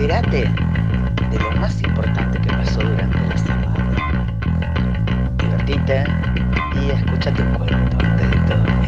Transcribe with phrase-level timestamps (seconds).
[0.00, 0.48] Entérate
[1.30, 4.24] de lo más importante que pasó durante la semana.
[5.36, 6.04] Divertite
[6.80, 8.79] y escúchate un cuento antes de dormir.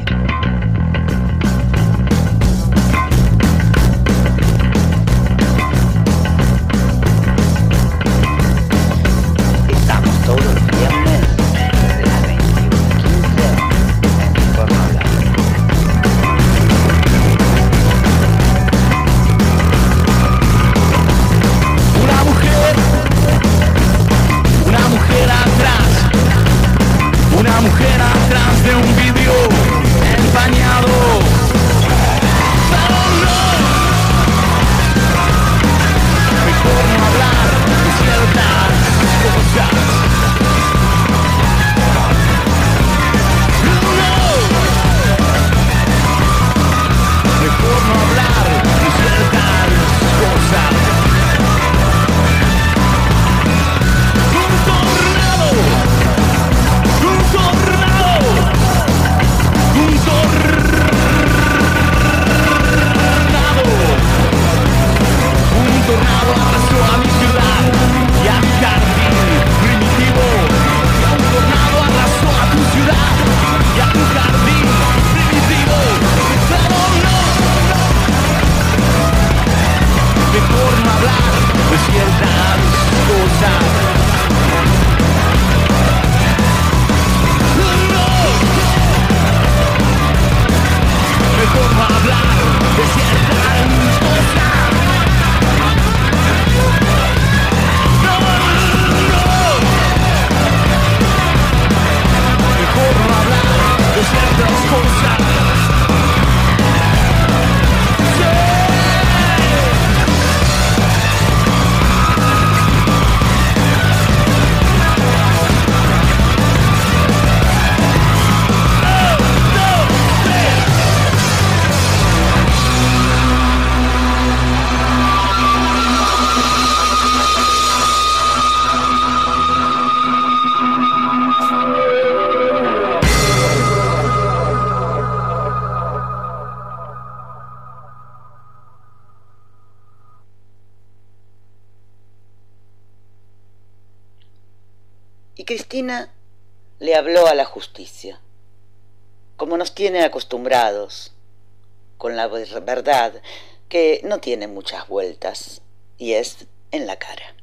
[151.98, 153.22] Con la ver- verdad
[153.68, 155.62] que no tiene muchas vueltas
[155.98, 157.34] y es en la cara.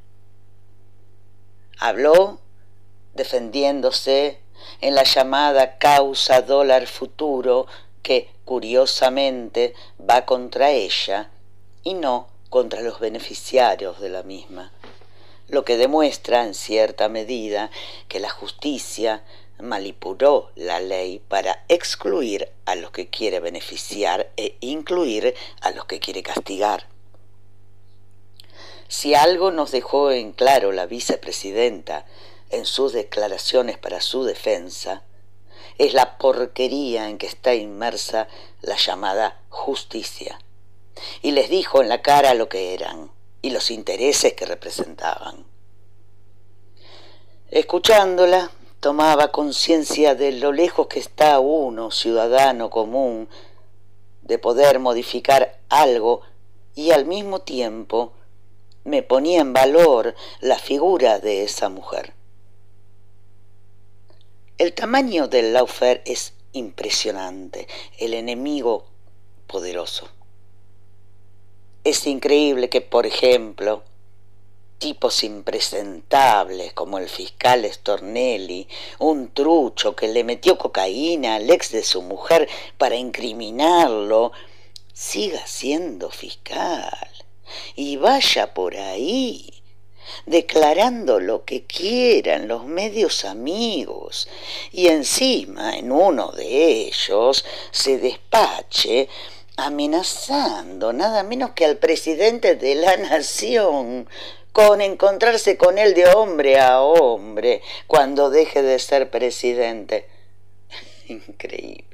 [1.79, 2.39] Habló
[3.13, 4.39] defendiéndose
[4.81, 7.67] en la llamada causa dólar futuro
[8.03, 11.29] que curiosamente va contra ella
[11.83, 14.71] y no contra los beneficiarios de la misma
[15.49, 17.71] lo que demuestra en cierta medida
[18.07, 19.23] que la justicia
[19.61, 25.99] manipuló la ley para excluir a los que quiere beneficiar e incluir a los que
[25.99, 26.87] quiere castigar.
[28.87, 32.05] Si algo nos dejó en claro la vicepresidenta
[32.49, 35.03] en sus declaraciones para su defensa,
[35.77, 38.27] es la porquería en que está inmersa
[38.61, 40.39] la llamada justicia.
[41.21, 45.45] Y les dijo en la cara lo que eran y los intereses que representaban.
[47.51, 53.27] Escuchándola, tomaba conciencia de lo lejos que está uno, ciudadano común,
[54.21, 56.21] de poder modificar algo
[56.75, 58.13] y al mismo tiempo
[58.83, 62.13] me ponía en valor la figura de esa mujer.
[64.57, 67.67] El tamaño del Laufer es impresionante,
[67.97, 68.85] el enemigo
[69.47, 70.07] poderoso.
[71.83, 73.83] Es increíble que, por ejemplo,
[74.79, 78.67] tipos impresentables como el fiscal Stornelli,
[78.99, 84.31] un trucho que le metió cocaína al ex de su mujer para incriminarlo,
[84.93, 87.07] siga siendo fiscal
[87.75, 89.53] y vaya por ahí
[90.25, 94.27] declarando lo que quieran los medios amigos
[94.71, 99.07] y encima en uno de ellos se despache
[99.55, 104.07] amenazando nada menos que al presidente de la nación
[104.51, 110.09] con encontrarse con él de hombre a hombre cuando deje de ser presidente.
[111.07, 111.85] Increíble.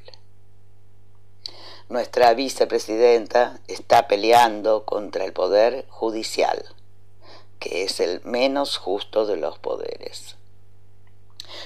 [1.87, 6.65] Nuestra vicepresidenta está peleando contra el poder judicial,
[7.59, 10.35] que es el menos justo de los poderes.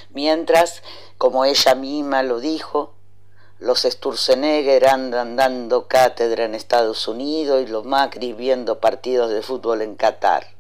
[0.10, 0.84] Mientras,
[1.18, 2.96] como ella misma lo dijo,
[3.60, 9.82] los Sturzenegger andan dando cátedra en Estados Unidos y los Macri viendo partidos de fútbol
[9.82, 10.59] en Qatar.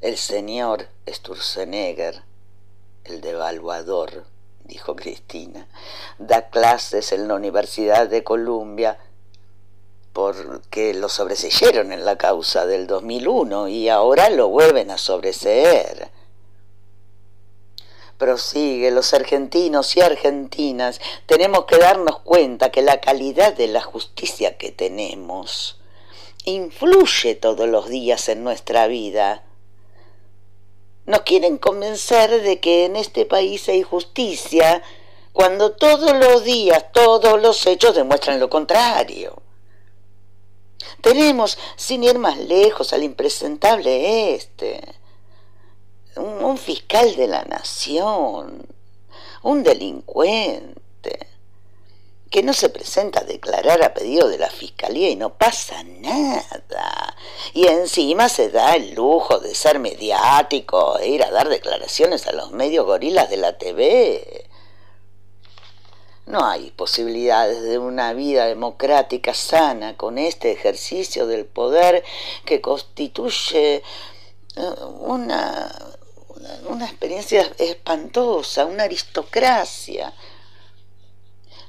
[0.00, 2.22] El señor Sturzenegger,
[3.02, 4.26] el devaluador,
[4.62, 5.66] dijo Cristina,
[6.18, 9.00] da clases en la Universidad de Columbia
[10.12, 16.12] porque lo sobreseyeron en la causa del 2001 y ahora lo vuelven a sobreseer.
[18.18, 24.58] Prosigue, los argentinos y argentinas tenemos que darnos cuenta que la calidad de la justicia
[24.58, 25.80] que tenemos
[26.44, 29.42] influye todos los días en nuestra vida.
[31.08, 34.82] Nos quieren convencer de que en este país hay justicia
[35.32, 39.40] cuando todos los días todos los hechos demuestran lo contrario.
[41.00, 44.82] Tenemos, sin ir más lejos, al impresentable este,
[46.16, 48.66] un, fiscal de la nación,
[49.42, 51.26] un delincuente,
[52.38, 57.16] que no se presenta a declarar a pedido de la fiscalía y no pasa nada.
[57.52, 62.32] Y encima se da el lujo de ser mediático e ir a dar declaraciones a
[62.32, 64.48] los medios gorilas de la TV.
[66.26, 72.04] No hay posibilidades de una vida democrática sana con este ejercicio del poder
[72.44, 73.82] que constituye eh,
[75.00, 75.74] una,
[76.68, 80.14] una, experiencia espantosa, una aristocracia.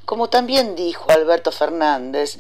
[0.09, 2.39] Como también dijo Alberto Fernández,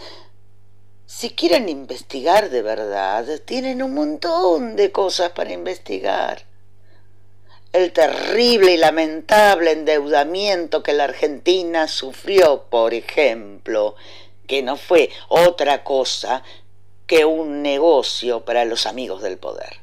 [1.05, 6.45] si quieren investigar de verdad, tienen un montón de cosas para investigar
[7.71, 13.95] el terrible y lamentable endeudamiento que la Argentina sufrió, por ejemplo,
[14.47, 16.41] que no fue otra cosa
[17.05, 19.77] que un negocio para los amigos del poder.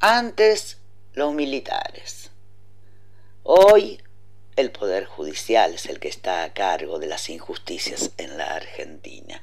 [0.00, 0.78] Antes
[1.12, 2.30] los militares.
[3.42, 4.00] Hoy
[4.58, 9.40] el Poder Judicial es el que está a cargo de las injusticias en la Argentina.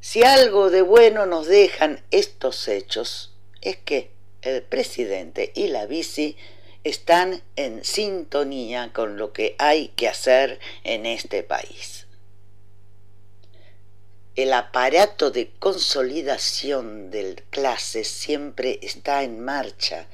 [0.00, 4.10] Si algo de bueno nos dejan estos hechos, es que
[4.42, 6.34] el presidente y la vice
[6.82, 12.08] están en sintonía con lo que hay que hacer en este país.
[14.34, 20.08] El aparato de consolidación del clase siempre está en marcha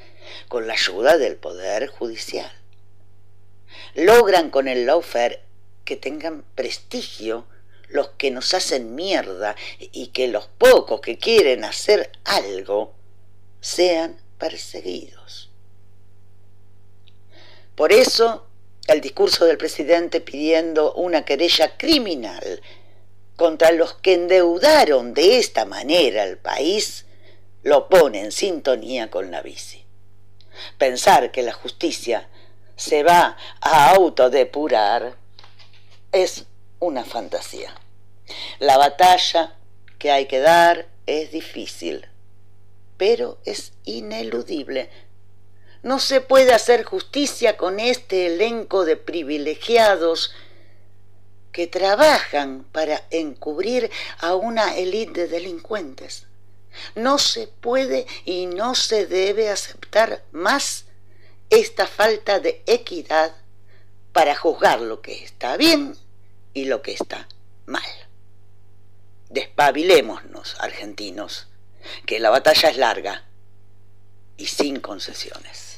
[0.49, 2.53] con la ayuda del Poder Judicial.
[3.95, 5.43] Logran con el lawfare
[5.85, 7.47] que tengan prestigio
[7.89, 12.95] los que nos hacen mierda y que los pocos que quieren hacer algo
[13.61, 15.51] sean perseguidos.
[17.75, 18.47] Por eso,
[18.87, 22.63] el discurso del presidente pidiendo una querella criminal
[23.37, 27.07] contra los que endeudaron de esta manera al país
[27.63, 29.85] lo pone en sintonía con la bici.
[30.79, 32.29] Pensar que la justicia
[32.77, 35.17] se va a autodepurar
[36.13, 36.45] es
[36.81, 37.75] una fantasía.
[38.59, 39.57] La batalla
[39.99, 42.07] que hay que dar es difícil,
[42.97, 44.91] pero es ineludible.
[45.83, 50.33] No se puede hacer justicia con este elenco de privilegiados
[51.53, 56.27] que trabajan para encubrir a una élite de delincuentes.
[56.95, 60.84] No se puede y no se debe aceptar más
[61.55, 63.35] esta falta de equidad
[64.13, 65.97] para juzgar lo que está bien
[66.53, 67.29] y lo que está
[67.67, 67.83] mal.
[69.29, 71.49] Despabilémonos, argentinos
[72.07, 73.25] que la batalla es larga
[74.37, 75.74] y sin concesiones.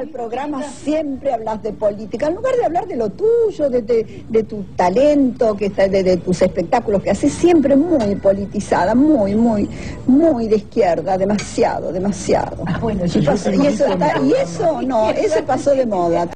[0.00, 4.24] Al programa siempre hablas de política, en lugar de hablar de lo tuyo, de, de-
[4.28, 9.34] de tu talento, que está- de, de tus espectáculos que haces, siempre muy politizada, muy,
[9.34, 9.68] muy,
[10.06, 12.64] muy de izquierda, demasiado, demasiado.
[12.80, 16.28] bueno, eso y, pasó- eso es está- y eso no, eso pasó de moda.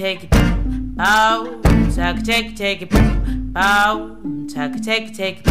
[0.00, 0.30] Take, it.
[0.96, 1.60] Bow,
[1.94, 2.88] tuck, take, take it.
[3.52, 4.16] Bow,
[4.48, 5.49] tuck, take, take it.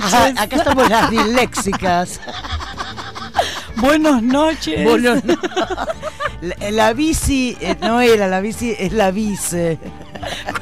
[0.00, 0.38] Noches.
[0.38, 2.20] Acá estamos las disléxicas.
[3.76, 4.84] Buenas noches.
[4.84, 4.96] No.
[6.40, 9.78] la, la bici eh, no era la bici, es la vice.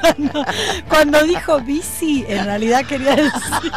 [0.01, 0.45] Cuando,
[0.89, 3.73] cuando dijo bici, en realidad quería decir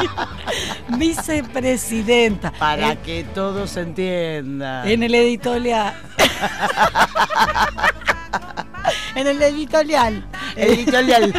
[0.98, 2.52] vicepresidenta.
[2.52, 4.88] Para que todos entiendan.
[4.88, 5.94] En el editorial.
[9.16, 10.26] en el editorial.
[10.56, 11.34] Editorial.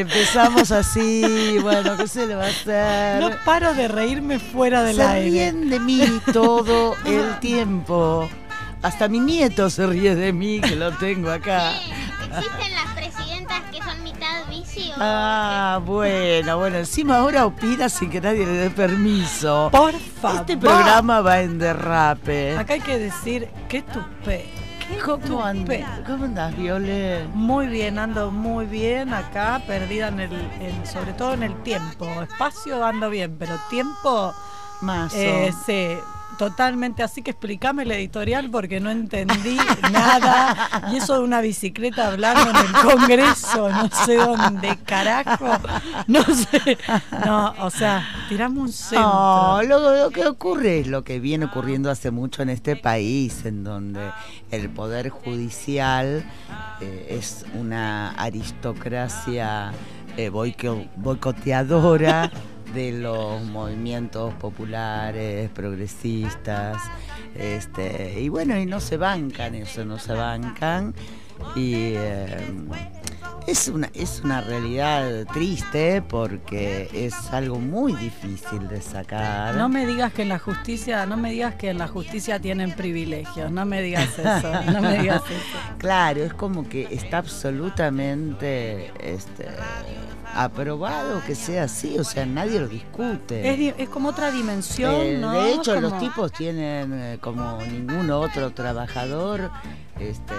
[0.00, 3.20] Empezamos así, bueno, ¿qué se le va a hacer?
[3.20, 5.30] No paro de reírme fuera del se aire.
[5.30, 6.02] ríen de mí
[6.32, 8.28] todo el tiempo.
[8.82, 11.72] Hasta mi nieto se ríe de mí, que lo tengo acá.
[11.72, 18.08] ¿Existen las presidentas que son mitad bici o Ah, bueno, bueno, encima ahora opina sin
[18.08, 19.68] que nadie le dé permiso.
[19.70, 19.92] Por
[20.22, 20.40] favor.
[20.40, 22.56] Este programa va en derrape.
[22.56, 24.46] Acá hay que decir que tupe.
[25.04, 26.00] ¿Cómo andas?
[26.06, 27.26] ¿Cómo andás, Viole?
[27.34, 32.06] Muy bien, ando muy bien acá, perdida en el, en- sobre todo en el tiempo.
[32.22, 34.32] Espacio ando bien, pero tiempo,
[34.82, 35.16] Mazo.
[35.16, 35.96] eh, sí,
[36.40, 37.02] totalmente.
[37.02, 39.58] Así que explícame el editorial porque no entendí
[39.92, 40.88] nada.
[40.90, 45.46] Y eso de una bicicleta hablando en el Congreso, no sé dónde carajo,
[46.06, 46.78] no sé.
[47.26, 49.02] No, o sea, tiramos un centro.
[49.02, 53.62] No, lo, que ocurre es lo que viene ocurriendo hace mucho en este país, en
[53.62, 54.10] donde
[54.50, 56.24] el poder judicial
[56.80, 59.72] eh, es una aristocracia
[60.16, 62.30] eh, boico- boicoteadora
[62.74, 66.78] de los movimientos populares, progresistas,
[67.34, 70.94] este, y bueno, y no se bancan eso, no se bancan.
[71.56, 72.36] Y eh,
[73.46, 79.56] es una, es una realidad triste porque es algo muy difícil de sacar.
[79.56, 82.72] No me digas que en la justicia, no me digas que en la justicia tienen
[82.72, 85.76] privilegios, no me digas eso, no me digas eso.
[85.78, 89.48] Claro, es como que está absolutamente este,
[90.34, 93.68] aprobado que sea así, o sea, nadie lo discute.
[93.68, 95.32] Es, es como otra dimensión, Eh, ¿no?
[95.32, 99.50] De hecho, los tipos tienen eh, como ningún otro trabajador,
[100.00, 100.34] este,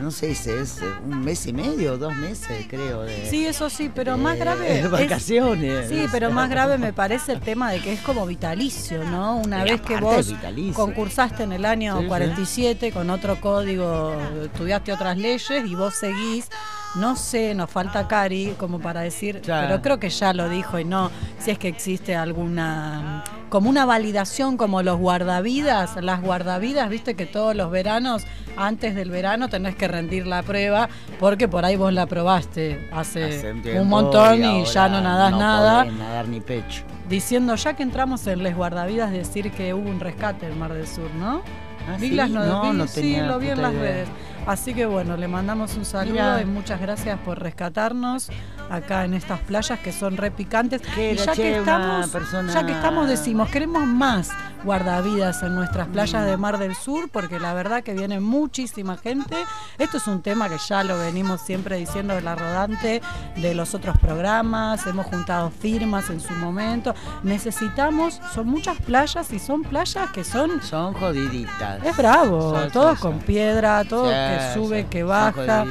[0.00, 3.02] no sé si es un mes y medio, dos meses, creo.
[3.02, 4.78] De, Sí, eso sí, pero más de grave.
[4.80, 5.88] es- vacaciones.
[5.88, 9.36] Sí, pero más grave me parece el tema de que es como vitalicio, ¿no?
[9.36, 10.32] Una vez que vos
[10.74, 12.08] concursaste en el año Sí, sí.
[12.08, 14.14] 47 con otro código,
[14.44, 16.48] estudiaste otras leyes y vos seguís.
[16.96, 20.84] No sé, nos falta Cari como para decir, pero creo que ya lo dijo y
[20.84, 27.16] no, si es que existe alguna, como una validación como los guardavidas, las guardavidas, viste
[27.16, 28.22] que todos los veranos,
[28.56, 30.88] antes del verano tenés que rendir la prueba
[31.20, 35.30] porque por ahí vos la probaste hace, Hace un, tiempo montón y, ya no nadás
[35.32, 36.82] no nada nadar ni pecho.
[37.08, 40.86] diciendo ya que entramos en Les Guardavidas decir que hubo un rescate en Mar del
[40.86, 41.42] Sur, ¿no?
[41.88, 42.14] ¿Ah, Vi sí?
[42.14, 43.82] las no- No, vi- no sí, tenía lo vi en las idea.
[43.82, 44.08] redes.
[44.46, 46.40] Así que bueno, le mandamos un saludo Mirá.
[46.42, 48.30] y muchas gracias por rescatarnos
[48.74, 50.82] acá en estas playas que son re picantes.
[50.96, 54.30] Y ya que estamos, persona- ya que estamos decimos, queremos más,
[54.64, 59.36] guardavidas en nuestras playas de Mar del Sur, porque la verdad que viene muchísima gente.
[59.78, 63.02] Esto es un tema que ya lo venimos siempre diciendo de la rodante
[63.36, 66.94] de los otros programas, hemos juntado firmas en su momento.
[67.22, 71.84] Necesitamos, son muchas playas y son playas que son Son jodiditas.
[71.84, 73.26] es bravo, Son- todo son- con son.
[73.26, 75.64] piedra, todo Sí, que sube, que son baja.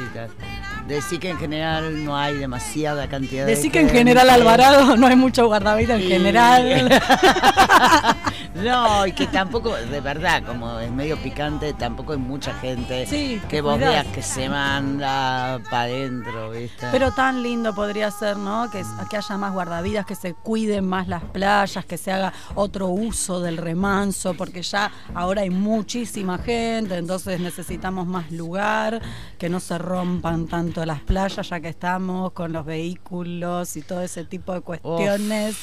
[0.87, 5.07] Decir que en general no hay demasiada cantidad de Decir que en general Alvarado no
[5.07, 6.89] hay mucho guardavidas en Y- general.
[8.55, 13.41] no, y que tampoco, de verdad, como es medio picante, tampoco hay mucha gente Sí,
[13.49, 16.87] que vos veas que se manda para adentro, ¿viste?
[16.91, 18.69] Pero tan lindo podría ser, ¿no?
[18.69, 22.87] Que, que haya más guardavidas, que se cuiden más las playas, que se haga otro
[22.87, 29.01] uso del remanso, porque ya ahora hay muchísima gente, entonces necesitamos más lugar,
[29.37, 34.01] que no se rompan tanto las playas, ya que estamos con los vehículos y todo
[34.01, 35.55] ese tipo de cuestiones.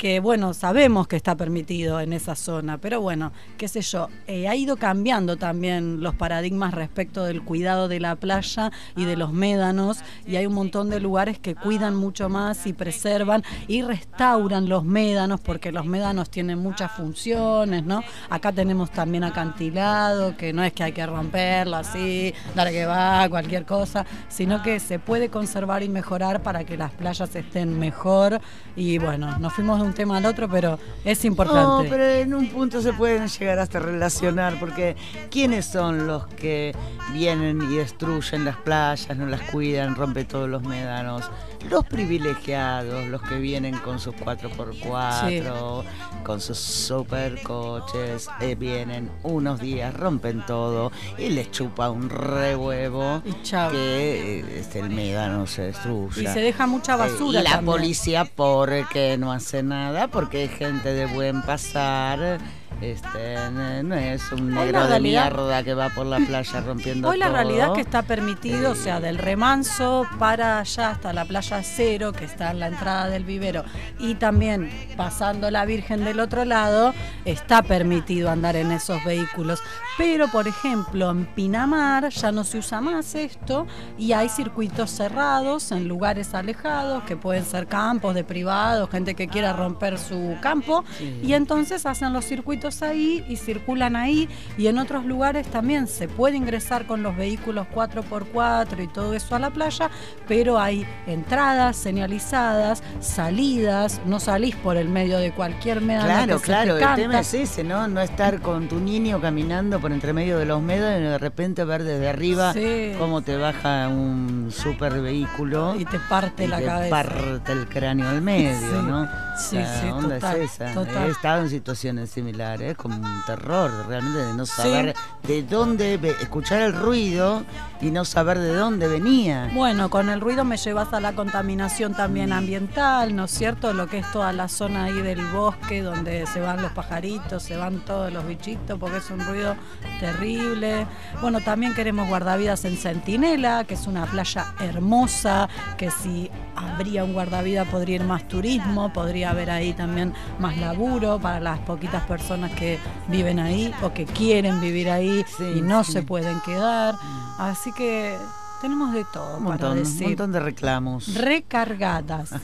[0.00, 4.48] Que bueno, sabemos que está permitido en esa zona, pero bueno, qué sé yo, eh,
[4.48, 9.34] ha ido cambiando también los paradigmas respecto del cuidado de la playa y de los
[9.34, 14.70] médanos, y hay un montón de lugares que cuidan mucho más y preservan y restauran
[14.70, 18.02] los médanos, porque los médanos tienen muchas funciones, ¿no?
[18.30, 23.28] Acá tenemos también acantilado, que no es que hay que romperlo así, dale que va,
[23.28, 28.40] cualquier cosa, sino que se puede conservar y mejorar para que las playas estén mejor,
[28.76, 31.84] y bueno, nos fuimos de un tema al otro, pero es importante.
[31.84, 34.96] No, pero en un punto se pueden llegar hasta relacionar, porque
[35.30, 36.74] ¿quiénes son los que
[37.12, 41.30] vienen y destruyen las playas, no las cuidan, rompen todos los médanos?
[41.68, 45.84] Los privilegiados, los que vienen con sus 4x4,
[46.24, 53.42] con sus supercoches, eh, vienen unos días, rompen todo y les chupa un rehuevo Y
[53.42, 53.70] chao.
[53.70, 56.22] que eh, este, el médano se destruya.
[56.22, 57.66] Y se deja mucha basura Eh, y la también.
[57.76, 62.38] policía porque no hace nada, porque hay gente de buen pasar.
[62.80, 63.36] Este,
[63.82, 67.34] no es un negro de mierda que va por la playa rompiendo Hoy la todo.
[67.34, 72.12] realidad es que está permitido, o sea, del remanso para allá hasta la playa cero,
[72.12, 73.64] que está en la entrada del vivero,
[73.98, 76.94] y también pasando la Virgen del otro lado,
[77.26, 79.62] está permitido andar en esos vehículos.
[79.98, 83.66] Pero, por ejemplo, en Pinamar ya no se usa más esto
[83.98, 89.28] y hay circuitos cerrados en lugares alejados, que pueden ser campos de privados, gente que
[89.28, 90.82] quiera romper su campo,
[91.22, 96.08] y entonces hacen los circuitos ahí y circulan ahí y en otros lugares también se
[96.08, 99.90] puede ingresar con los vehículos 4x4 y todo eso a la playa,
[100.28, 106.44] pero hay entradas señalizadas, salidas, no salís por el medio de cualquier que Claro, se
[106.44, 107.86] claro, te el tema es ese, ¿no?
[107.88, 111.64] No estar con tu niño caminando por entre medio de los médanos y de repente
[111.64, 112.92] ver desde arriba Sí.
[112.98, 116.90] cómo te baja un super vehículo y te parte y la te cabeza.
[116.90, 119.08] parte el cráneo al medio, Sí, ¿no?
[119.38, 120.74] sí, La sí, onda total, es esa.
[120.74, 121.06] total.
[121.06, 124.52] He estado en situaciones similares, como un terror realmente de no Sí.
[124.62, 127.42] saber de dónde, escuchar el ruido
[127.80, 129.50] y no saber de dónde venía.
[129.54, 133.72] Bueno, con el ruido me llevas a la contaminación también ambiental, ¿no es cierto?
[133.72, 137.56] Lo que es toda la zona ahí del bosque donde se van los pajaritos, se
[137.56, 139.56] van todos los bichitos, porque es un ruido
[140.00, 140.86] terrible.
[141.20, 147.12] Bueno, también queremos guardavidas en Centinela, que es una playa hermosa, que si habría un
[147.12, 152.49] guardavida podría ir más turismo, podría haber ahí también más laburo para las poquitas personas
[152.50, 155.92] que viven ahí o que quieren vivir ahí Sí, y no sí.
[155.92, 156.94] se pueden quedar.
[157.38, 158.16] Así que
[158.60, 160.06] tenemos de todo Un para montón, un decir.
[160.08, 161.14] montón de reclamos.
[161.14, 162.30] Recargadas.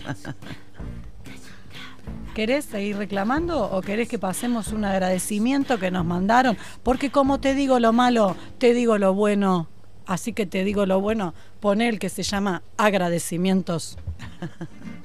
[2.34, 6.56] ¿Querés seguir reclamando o querés que pasemos un agradecimiento que nos mandaron?
[6.82, 9.68] Porque como te digo lo malo, te digo lo bueno.
[10.06, 13.96] Así que te digo lo bueno, pon el que se llama agradecimientos.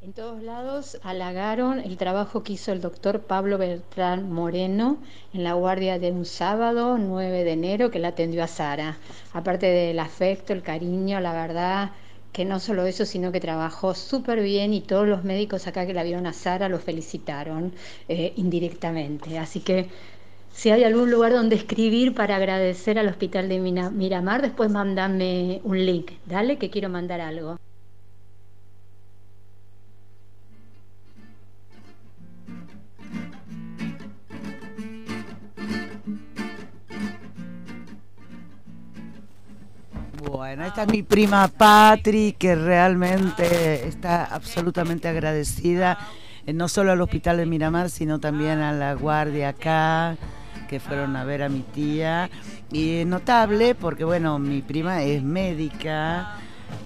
[0.00, 5.02] En todos lados halagaron el trabajo que hizo el doctor Pablo Beltrán Moreno
[5.34, 8.96] en la guardia de un sábado 9 de enero que la atendió a Sara.
[9.34, 11.90] Aparte del afecto, el cariño, la verdad
[12.32, 15.92] que no solo eso, sino que trabajó súper bien y todos los médicos acá que
[15.92, 17.74] la vieron a Sara lo felicitaron
[18.08, 19.38] eh, indirectamente.
[19.38, 19.90] Así que
[20.58, 25.86] si hay algún lugar donde escribir para agradecer al Hospital de Miramar, después mandame un
[25.86, 26.10] link.
[26.26, 27.60] Dale que quiero mandar algo.
[40.28, 45.98] Bueno, esta es mi prima Patri, que realmente está absolutamente agradecida
[46.48, 50.16] eh, no solo al hospital de Miramar, sino también a la guardia acá,
[50.68, 52.30] que fueron a ver a mi tía.
[52.70, 56.36] Y notable porque, bueno, mi prima es médica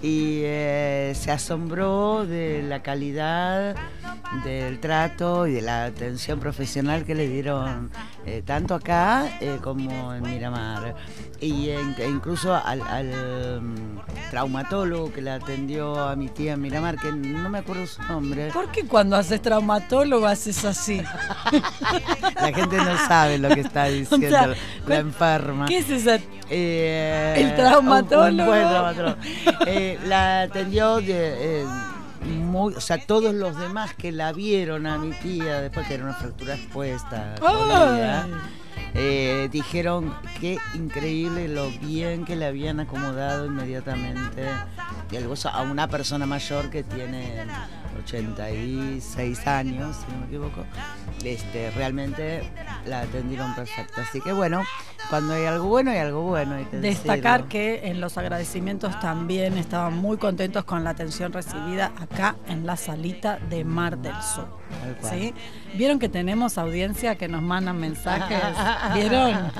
[0.01, 3.75] y eh, se asombró de la calidad
[4.43, 7.91] del trato y de la atención profesional que le dieron
[8.25, 10.95] eh, tanto acá eh, como en Miramar.
[11.43, 13.99] Y e incluso al, al, mm,
[14.31, 18.49] traumatólogo que le atendió a mi tía Miramar, que no me acuerdo su nombre.
[18.53, 21.01] ¿Por qué cuando haces traumatólogo haces así?
[22.35, 24.53] La gente no sabe lo que está diciendo sea,
[24.87, 25.65] la enferma.
[25.65, 26.19] ¿Qué es esa?
[26.49, 28.27] Eh, El traumatólogo.
[28.29, 29.17] un- un buen traumatólogo.
[29.67, 31.65] Eh, la atendió de, eh,
[32.25, 36.05] muy, o sea, todos los demás que la vieron a mi tía después que era
[36.05, 37.35] una fractura expuesta,
[38.93, 44.47] eh, dijeron que increíble lo bien que le habían acomodado inmediatamente
[45.11, 47.45] y algo a una persona mayor que tiene
[48.03, 50.63] 86 años, si no me equivoco.
[51.23, 52.43] Este, realmente
[52.85, 54.01] la atendieron perfecta.
[54.01, 54.63] Así que bueno,
[55.09, 56.55] cuando hay algo bueno, hay algo bueno.
[56.55, 57.49] Hay que Destacar decirlo.
[57.49, 62.75] que en los agradecimientos también estaban muy contentos con la atención recibida acá en la
[62.75, 64.47] salita de Mar del Sur.
[64.81, 65.13] Tal cual.
[65.13, 65.33] ¿sí?
[65.75, 68.39] ¿Vieron que tenemos audiencia que nos mandan mensajes?
[68.93, 69.51] ¿Vieron?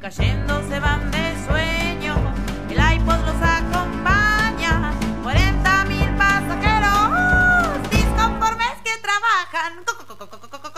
[0.00, 0.55] Cayendo
[10.18, 10.75] 哒哒哒哒哒哒。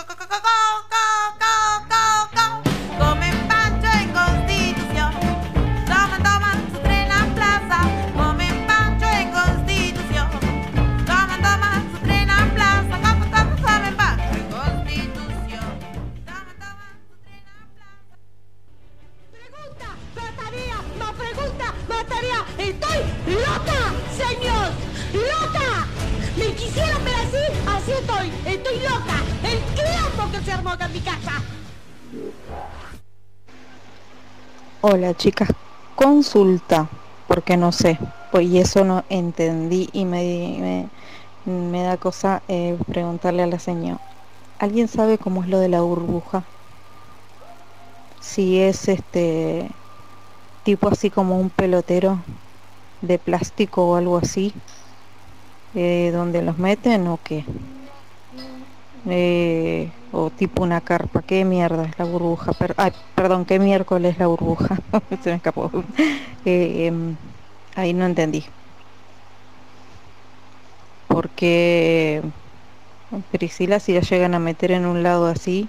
[34.99, 35.51] Hola chicas,
[35.95, 36.91] consulta,
[37.29, 40.91] porque no sé, pues y eso no entendí y me,
[41.45, 44.01] me, me da cosa eh, preguntarle a la señora.
[44.59, 46.49] ¿Alguien sabe cómo es lo de la burbuja?
[48.19, 49.77] Si es este
[50.65, 52.25] tipo así como un pelotero
[53.01, 54.53] de plástico o algo así,
[55.75, 57.45] eh, donde los meten o qué.
[59.11, 64.13] Eh, o tipo una carpa, qué mierda es la burbuja, Per- ay, perdón, qué miércoles
[64.13, 64.77] es la burbuja,
[65.23, 65.71] se me escapó.
[66.45, 67.17] Eh, em,
[67.75, 68.45] ahí no entendí.
[71.09, 72.23] Porque
[73.33, 75.69] Priscila si la llegan a meter en un lado así,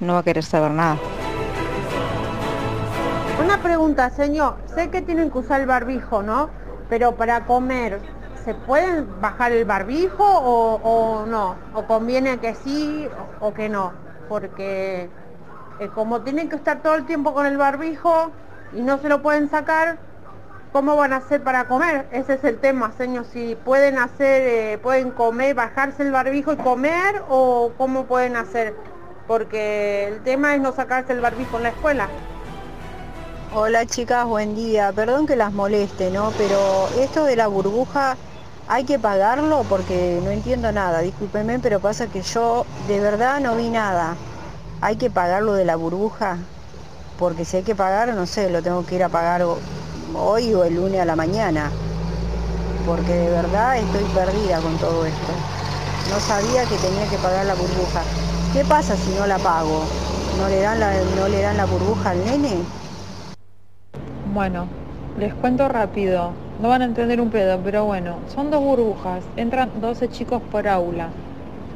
[0.00, 0.98] no va a querer saber nada.
[3.42, 4.56] Una pregunta, señor.
[4.74, 6.50] Sé que tienen que usar el barbijo, ¿no?
[6.88, 8.00] Pero para comer,
[8.44, 11.56] ¿se pueden bajar el barbijo o, no?
[11.74, 13.08] ¿O conviene que sí
[13.40, 13.92] o, o que no?
[14.28, 15.10] Porque
[15.78, 18.30] eh, como tienen que estar todo el tiempo con el barbijo
[18.72, 19.98] y no se lo pueden sacar,
[20.72, 22.06] ¿cómo van a hacer para comer?
[22.12, 23.26] Ese es el tema, señor.
[23.26, 28.74] Si pueden hacer, eh, pueden comer, bajarse el barbijo y comer o cómo pueden hacer.
[29.26, 32.08] Porque el tema es no sacarse el barbijo en la escuela.
[33.54, 34.92] Hola chicas, buen día.
[34.92, 36.32] Perdón que las moleste, ¿no?
[36.38, 38.16] Pero esto de la burbuja
[38.68, 41.00] hay que pagarlo porque no entiendo nada.
[41.00, 44.16] Discúlpenme, pero pasa que yo de verdad no vi nada.
[44.80, 46.38] Hay que pagar lo de la burbuja
[47.18, 49.46] porque si hay que pagar, no sé, lo tengo que ir a pagar
[50.14, 51.70] hoy o el lunes a la mañana.
[52.84, 55.32] Porque de verdad estoy perdida con todo esto.
[56.10, 58.02] No sabía que tenía que pagar la burbuja.
[58.52, 59.84] ¿Qué pasa si no la pago?
[60.40, 62.58] ¿No le dan la, no le dan la burbuja al nene?
[64.34, 64.66] Bueno,
[65.16, 66.41] les cuento rápido.
[66.62, 69.24] No van a entender un pedo, pero bueno, son dos burbujas.
[69.36, 71.08] Entran 12 chicos por aula.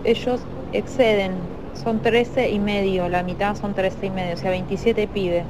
[0.05, 0.41] Ellos
[0.73, 1.33] exceden,
[1.75, 5.45] son 13 y medio, la mitad son 13 y medio, o sea, 27 pibes.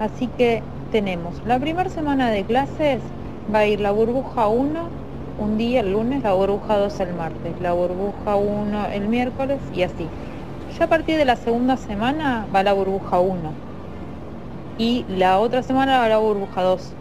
[0.00, 3.00] Así que tenemos la primera semana de clases
[3.54, 4.90] va a ir la burbuja 1
[5.38, 9.82] un día el lunes, la burbuja 2 el martes, la burbuja 1 el miércoles y
[9.82, 10.08] así.
[10.76, 13.54] Ya a partir de la segunda semana va la burbuja 1
[14.76, 16.96] y la otra semana va la burbuja 2.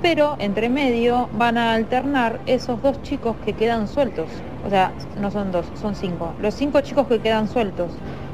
[0.00, 4.28] Pero entre medio van a alternar esos dos chicos que quedan sueltos.
[4.64, 6.32] O sea, no son dos, son cinco.
[6.40, 7.90] Los cinco chicos que quedan sueltos.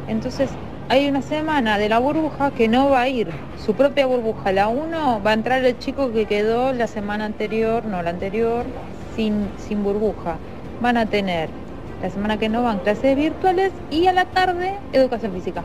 [0.07, 0.51] Entonces
[0.91, 3.29] hay una semana de la burbuja que no va a ir.
[3.65, 7.87] Su propia burbuja, la 1, va a entrar el chico que quedó la semana anterior,
[7.87, 8.67] no la anterior,
[9.17, 10.37] sin, sin burbuja.
[10.83, 11.49] van a tener
[12.03, 15.63] la semana que no van clases virtuales y a la tarde educación física.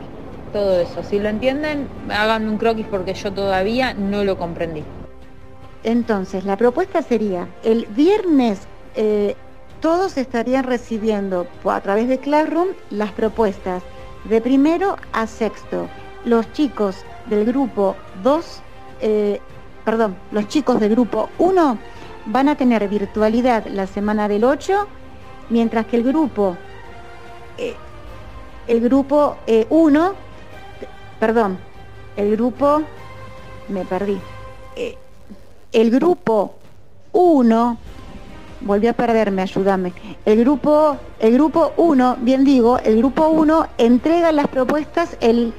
[0.54, 1.02] Todo eso.
[1.02, 4.82] Si lo entienden, háganme un croquis porque yo todavía no lo comprendí.
[5.82, 8.60] Entonces, la propuesta sería, el viernes
[8.96, 9.34] eh,
[9.80, 13.82] todos estarían recibiendo a través de Classroom las propuestas
[14.24, 15.88] de primero a sexto.
[16.24, 18.62] Los chicos del grupo 2,
[19.00, 19.40] eh,
[19.84, 21.78] perdón, los chicos del grupo 1
[22.26, 24.86] van a tener virtualidad la semana del 8,
[25.48, 26.58] mientras que el grupo,
[27.56, 27.74] eh,
[28.66, 29.38] el grupo
[29.70, 30.14] 1,
[31.18, 31.58] perdón,
[32.18, 32.82] el grupo,
[33.68, 34.20] me perdí,
[35.72, 36.54] el grupo
[37.12, 37.78] 1
[38.62, 39.92] volví a perderme, ayúdame.
[40.24, 45.54] El grupo, el grupo 1, bien digo, el grupo 1 entrega las propuestas el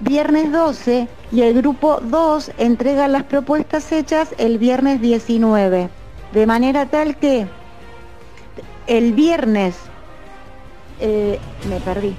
[0.00, 5.88] viernes 12 y el grupo 2 entrega las propuestas hechas el viernes 19.
[6.32, 7.46] De manera tal que
[8.86, 9.76] el viernes
[11.00, 12.14] eh, me perdí.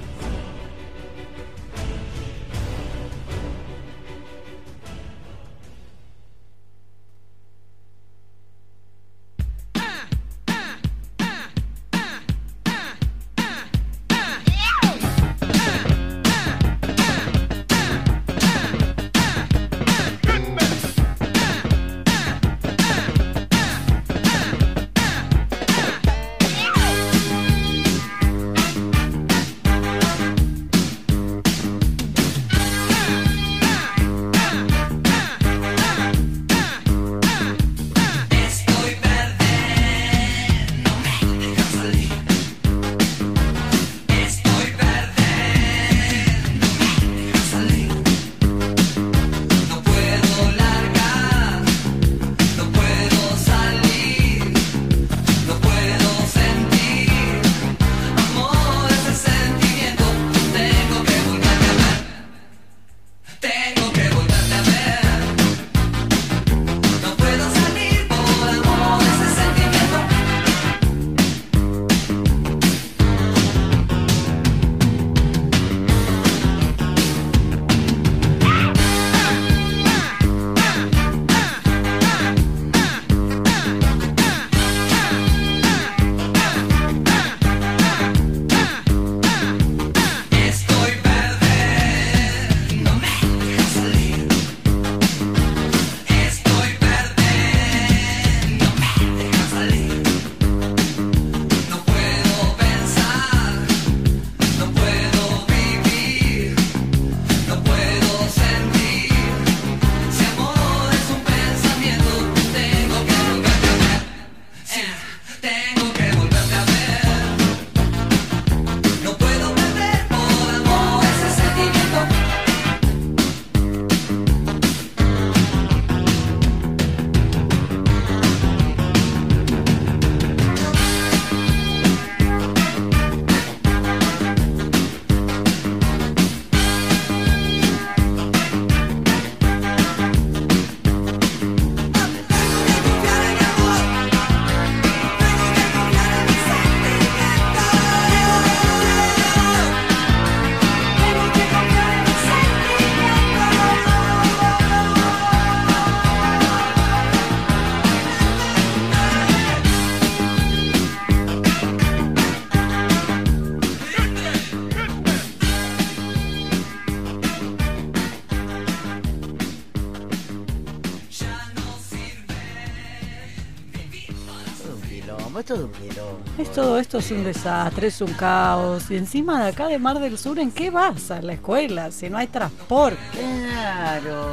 [176.36, 178.90] Es todo esto es un desastre, es un caos.
[178.90, 181.92] Y encima de acá de Mar del Sur, ¿en qué vas a la escuela?
[181.92, 182.98] Si no hay transporte.
[183.12, 184.32] Claro.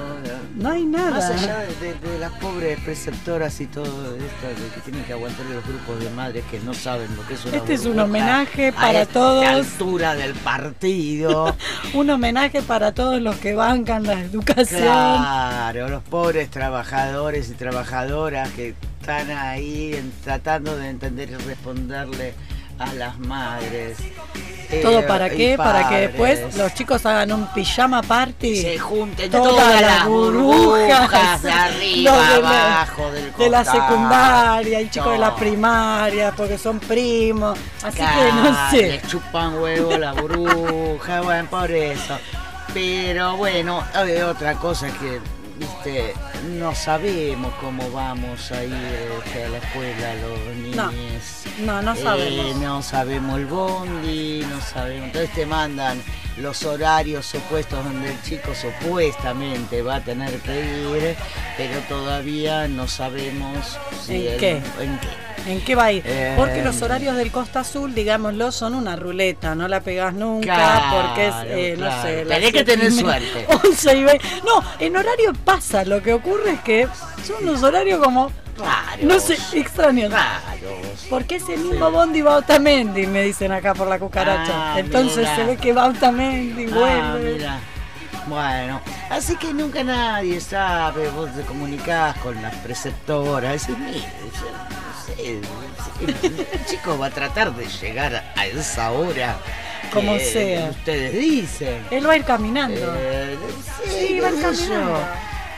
[0.56, 1.12] No hay nada.
[1.12, 5.14] Más allá de, de- de las pobres preceptoras y todo esto, de que tienen que
[5.14, 8.00] aguantar los grupos de madres que no saben lo que es una Este es un
[8.00, 9.46] homenaje a para esta todos.
[9.46, 11.56] altura del partido.
[11.94, 14.82] Un homenaje para todos los que bancan la educación.
[14.82, 22.34] Claro, los pobres trabajadores y trabajadoras que están ahí en- tratando de entender y responderle
[22.78, 23.98] a las madres.
[24.82, 25.58] ¿Todo Eh, para qué?
[25.58, 28.62] Para que después los chicos hagan un pijama party.
[28.62, 33.66] Se junten todas todas las burbujas burbujas, de arriba, de la- abajo, del de la
[33.66, 37.60] secundaria, el chico de la primaria, porque son primos.
[37.84, 38.82] Así que no sé.
[38.88, 42.18] Les chupan huevo la burbuja, bueno, por eso.
[42.74, 45.20] Pero bueno, hay otra cosa que
[45.62, 46.14] viste,
[46.58, 48.74] no sabemos cómo vamos a ir
[49.24, 51.24] este, a la escuela los No, niños.
[51.60, 52.56] no, no Eh, sabemos.
[52.58, 55.08] no sabemos el bondi, no sabemos.
[55.08, 56.02] Entonces te mandan
[56.38, 61.16] los horarios supuestos donde el chico supuestamente va a tener que ir,
[61.58, 64.52] pero todavía no sabemos si ¿En el- qué?
[64.80, 65.31] en qué.
[65.48, 66.04] ¿En qué va a ir?
[66.06, 70.54] Eh, Porque los horarios del Costa Azul, digámoslo, son una ruleta, no la pegás nunca,
[70.56, 72.02] Claro, porque es, eh, no claro.
[72.04, 73.46] sé, las Tenés que tener suerte.
[73.68, 74.26] 11 y 20.
[74.46, 76.88] No, en horario pasa, lo que ocurre es que
[77.26, 78.32] son unos horarios como,
[79.02, 80.14] no sé, extraños.
[81.10, 84.74] Porque ese mismo bondi va a Otamendi, me dicen acá por la cucaracha.
[84.76, 85.36] Ah, Entonces mira.
[85.36, 87.34] se ve que va a Otamendi, Ah, vuelve.
[87.34, 87.60] mira.
[88.28, 88.80] Bueno,
[89.10, 94.32] así que nunca nadie sabe, vos te comunicás con las preceptoras, decís, mire, yo no
[94.40, 95.42] sé, el,
[96.02, 99.38] el chico va a tratar de llegar a esa hora.
[99.94, 100.70] Como sea.
[100.70, 101.86] Ustedes dicen.
[101.92, 102.96] Él va a ir caminando.
[102.98, 103.38] Eh,
[103.84, 105.00] sí, va a ir caminando.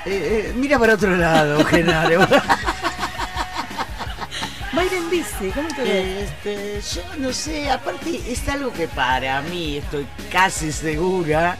[0.05, 2.19] Eh, eh, mira para otro lado, Genaro.
[4.75, 6.29] Va a ir en bici, ¿cómo te ves?
[6.29, 11.57] Este, yo no sé, aparte es algo que para mí estoy casi segura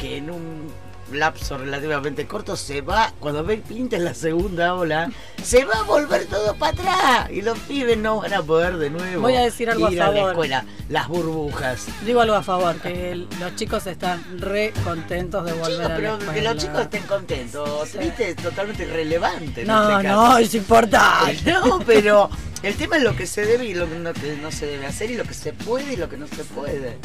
[0.00, 0.72] que en un
[1.14, 5.10] lapso relativamente corto se va, cuando ve pinta en la segunda ola,
[5.42, 8.90] se va a volver todo para atrás y los pibes no van a poder de
[8.90, 10.30] nuevo Voy a decir algo a ir a la favor.
[10.32, 11.86] escuela, las burbujas.
[12.04, 15.88] Digo algo a favor, que el- los chicos están re contentos de volver Chicos, a
[15.88, 16.52] la pero que escuela.
[16.54, 19.64] los chicos estén contentos, viste, es totalmente irrelevante.
[19.64, 21.44] No, este no, es importante.
[21.52, 22.28] No, pero
[22.62, 24.86] el tema es lo que se debe y lo que no, que no se debe
[24.86, 26.98] hacer y lo que se puede y lo que no se puede.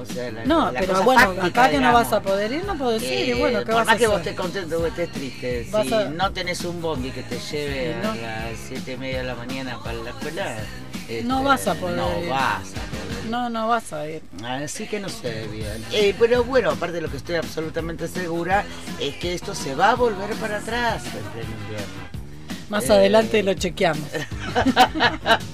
[0.00, 2.52] O sea, la, No, la pero cosa bueno, fáctica, acá que no vas a poder
[2.52, 3.28] ir, no podés ir.
[3.28, 4.08] Y Eh, bueno, ¿qué por vas a más que hacer?
[4.08, 7.38] vos estés contento o estés triste, Vas si a- no tenés un bondi que te
[7.38, 8.10] lleve No.
[8.12, 10.56] a las siete y media de la mañana para la escuela,
[11.08, 12.28] este, No vas a poder No ir.
[12.28, 13.08] vas a poder.
[13.28, 14.22] No, no vas a ir.
[14.42, 15.84] Así que no sé bien.
[15.92, 18.64] Eh, pero bueno, aparte de lo que estoy absolutamente segura
[19.00, 22.07] es que esto se va a volver para atrás el invierno.
[22.68, 24.08] Más Eh, adelante lo chequeamos.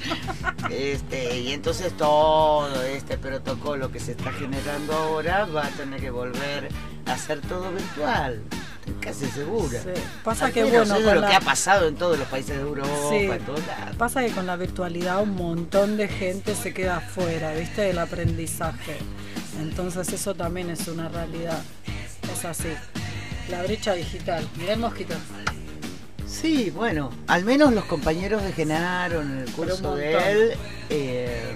[0.70, 6.10] Este, y entonces todo este protocolo que se está generando ahora va a tener que
[6.10, 6.68] volver
[7.06, 8.42] a ser todo virtual.
[8.80, 9.80] Estoy casi segura.
[9.82, 10.00] Sí.
[10.24, 12.26] Pasa Al que, menos bueno, es con lo la- que ha pasado en todos los
[12.28, 13.16] países de Europa, Sí.
[13.16, 13.96] en todos lados.
[13.96, 17.82] Pasa que con la virtualidad un montón de gente se queda fuera, ¿viste?
[17.82, 18.96] Del aprendizaje.
[19.60, 21.62] Entonces eso también es una realidad.
[22.32, 22.72] Es así.
[23.50, 24.48] La brecha digital.
[24.56, 25.14] Mirá el mosquito.
[26.40, 30.52] Sí, bueno, al menos los compañeros de Genaro en el curso de él
[30.90, 31.54] eh,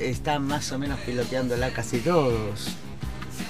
[0.00, 2.68] están más o menos piloteándola casi todos.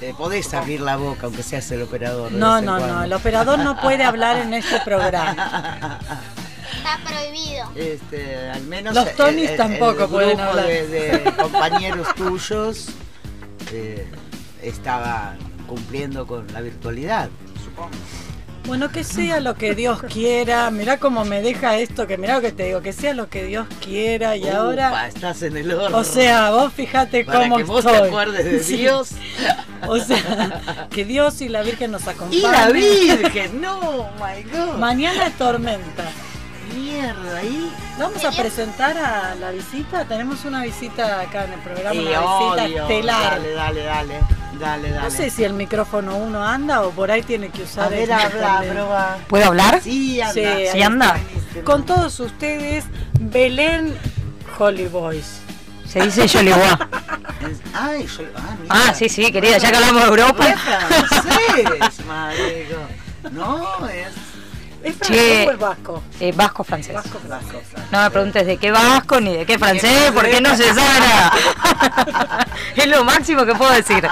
[0.03, 2.33] Eh, podés abrir la boca aunque seas el operador.
[2.33, 2.79] de No, vez en no, no.
[2.87, 3.05] cuando.
[3.05, 6.01] El operador no puede hablar en este programa.
[6.77, 7.71] Está prohibido.
[7.77, 10.67] Este, al menos Los el- Tonys el- tampoco el pueden grupo hablar.
[10.67, 12.89] De, de compañeros tuyos
[13.73, 14.07] eh,
[14.63, 15.37] estaba
[15.69, 17.31] cumpliendo con la virtualidad,
[17.65, 17.91] supongo.
[18.67, 20.71] Bueno, que sea lo que Dios quiera.
[20.71, 23.45] Mirá cómo me deja esto, que mirá lo que te digo, que sea lo que
[23.45, 25.07] Dios quiera y Upa, ahora.
[25.07, 25.97] estás en el horno.
[25.97, 28.01] O sea, vos fíjate Para cómo que vos estoy.
[28.01, 28.77] te acuerdes de Sí.
[28.79, 29.11] Dios.
[29.87, 30.61] O sea,
[30.91, 32.41] que Dios y la Virgen nos acompañen.
[32.41, 34.79] Y la Virgen, no, my God.
[34.79, 36.05] Mañana es tormenta.
[36.75, 37.73] Mierda, ahí.
[37.99, 40.05] Vamos a presentar a la visita.
[40.07, 42.21] Tenemos una visita acá en el programa, Y una
[42.67, 43.31] visita estelar.
[43.41, 44.15] Dale, dale, dale.
[44.59, 45.03] Dale, dale.
[45.05, 48.03] No sé si el micrófono uno anda o por ahí tiene que usar A ver,
[48.05, 49.19] el habla, prueba.
[49.29, 49.81] ¿Puedo hablar?
[49.83, 50.33] Sí, anda.
[50.35, 51.19] Sí, ¿Sí anda?
[51.65, 52.85] Con todos ustedes,
[53.21, 53.97] Belén
[54.59, 55.41] Holy Boys.
[55.87, 56.77] Se dice Jolibois.
[57.75, 58.25] Ay, yo.
[58.37, 58.75] Ah, mira.
[58.89, 60.49] Ah, sí, sí, querida, ya que hablamos de Europa.
[60.49, 62.79] Es francés, marico.
[63.33, 64.09] No, es.
[64.87, 65.15] ¿Es Che.
[65.15, 66.03] francés o es vasco?
[66.21, 66.95] Eh, vasco francés.
[66.95, 67.61] Vasco, vasco.
[67.91, 72.47] No me preguntes de qué vasco ni de qué francés, porque no se sabe nada.
[72.77, 74.09] es lo máximo que puedo decir.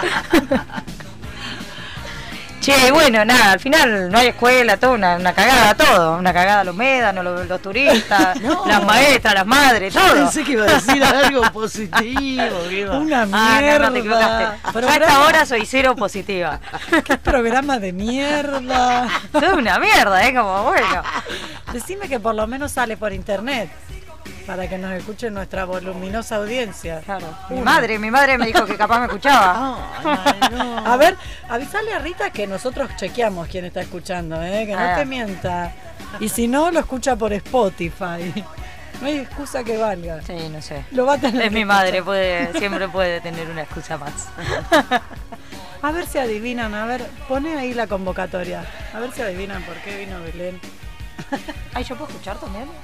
[2.65, 6.17] Che, bueno, nada, al final no hay escuela, todo una, una cagada, todo.
[6.17, 8.65] Una cagada los médanos, los, los turistas, No.
[8.67, 10.15] las maestras, las madres, Yo todo.
[10.15, 12.71] pensé que iba a decir algo positivo.
[12.71, 13.79] iba- Una Ah, mierda.
[13.79, 14.81] no, no, te equivocaste.
[14.81, 16.59] Yo a esta hora soy cero positiva.
[17.05, 19.09] ¿Qué programa de mierda?
[19.31, 20.35] Todo es una mierda, ¿eh?
[20.35, 21.03] Como bueno.
[21.71, 23.71] Decime que por lo menos sale por internet.
[24.47, 27.01] Para que nos escuche nuestra voluminosa audiencia.
[27.01, 27.27] Claro.
[27.49, 27.65] Mi Uno.
[27.65, 29.79] madre, mi madre me dijo que capaz me escuchaba.
[30.85, 31.17] A ver,
[31.49, 34.67] avisale a Rita que nosotros chequeamos quién está escuchando, ¿eh?
[34.67, 34.97] que no Ah.
[34.97, 35.73] te mienta.
[36.21, 38.45] Y si no, lo escucha por Spotify.
[39.01, 40.21] No hay excusa que valga.
[40.23, 40.85] Sí, no sé.
[40.93, 44.29] Lo va a tener Es mi madre, puede, siempre puede tener una excusa más.
[45.83, 48.65] A ver si adivinan, a ver, pone ahí la convocatoria.
[48.95, 50.59] A ver si adivinan por qué vino Belén.
[51.75, 52.65] Ay, ¿yo puedo escuchar también?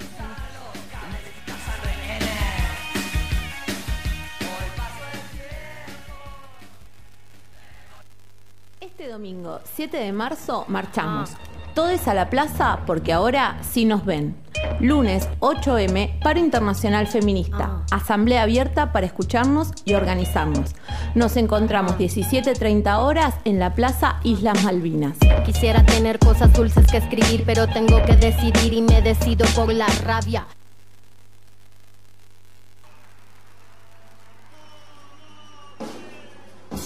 [9.00, 11.30] Este domingo, 7 de marzo, marchamos.
[11.74, 14.36] Todos a la plaza porque ahora sí nos ven.
[14.78, 17.82] Lunes 8M, Paro Internacional Feminista.
[17.90, 20.74] Asamblea abierta para escucharnos y organizarnos.
[21.14, 25.16] Nos encontramos 17.30 horas en la Plaza Islas Malvinas.
[25.46, 29.86] Quisiera tener cosas dulces que escribir, pero tengo que decidir y me decido por la
[30.04, 30.46] rabia.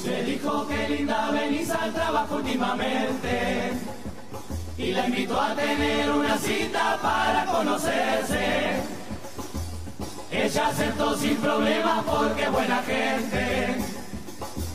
[0.06, 0.83] Le dijo que
[2.34, 3.72] últimamente
[4.76, 8.82] y la invitó a tener una cita para conocerse.
[10.30, 13.76] Ella aceptó sin problema porque buena gente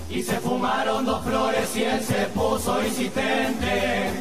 [0.09, 4.11] y se fumaron dos flores y él se puso insistente.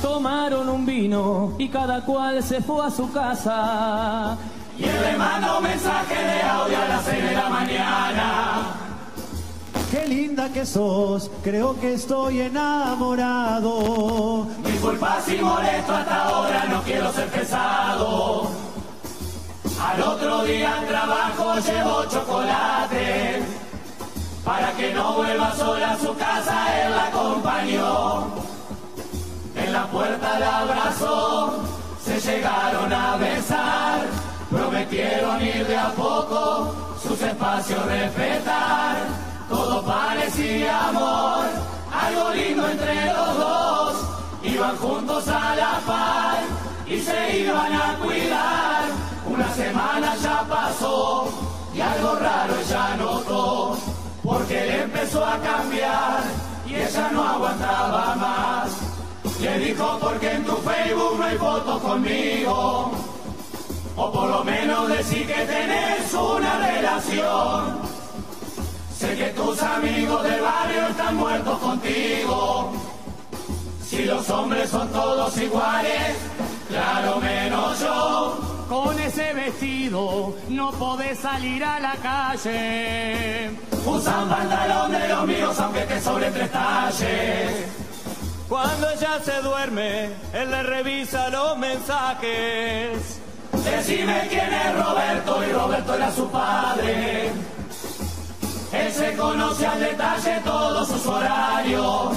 [0.00, 4.36] Tomaron un vino y cada cual se fue a su casa.
[4.78, 8.81] Y él le mandó mensaje de audio a las seis de la mañana.
[9.92, 13.66] Qué linda que sos, creo que estoy enamorado.
[14.64, 18.50] Disculpa si molesto hasta ahora, no quiero ser pesado.
[19.78, 23.42] Al otro día al trabajo llevo chocolate.
[24.42, 28.28] Para que no vuelva sola a su casa, él la acompañó.
[29.54, 31.64] En la puerta la abrazó,
[32.02, 34.06] se llegaron a besar.
[34.48, 36.74] Prometieron ir de a poco,
[37.06, 39.31] sus espacios respetar.
[39.52, 41.44] Todo parecía amor,
[41.92, 43.96] algo lindo entre los dos.
[44.42, 46.38] Iban juntos a la par
[46.86, 48.84] y se iban a cuidar.
[49.26, 51.28] Una semana ya pasó
[51.74, 53.76] y algo raro ella notó.
[54.22, 56.22] Porque él empezó a cambiar
[56.66, 58.70] y ella no aguantaba más.
[59.38, 62.92] Le dijo porque en tu Facebook no hay fotos conmigo.
[63.96, 67.91] O por lo menos decir que tenés una relación.
[69.16, 72.72] Que tus amigos del barrio están muertos contigo.
[73.84, 76.16] Si los hombres son todos iguales,
[76.68, 78.64] claro menos yo.
[78.70, 83.50] Con ese vestido no podés salir a la calle.
[83.84, 87.66] Usan pantalón de los míos aunque te sobre tres talles.
[88.48, 93.20] Cuando ella se duerme, él le revisa los mensajes.
[93.62, 97.30] Decime quién es Roberto y Roberto era su padre.
[98.72, 102.16] Él se conoce al detalle todos sus horarios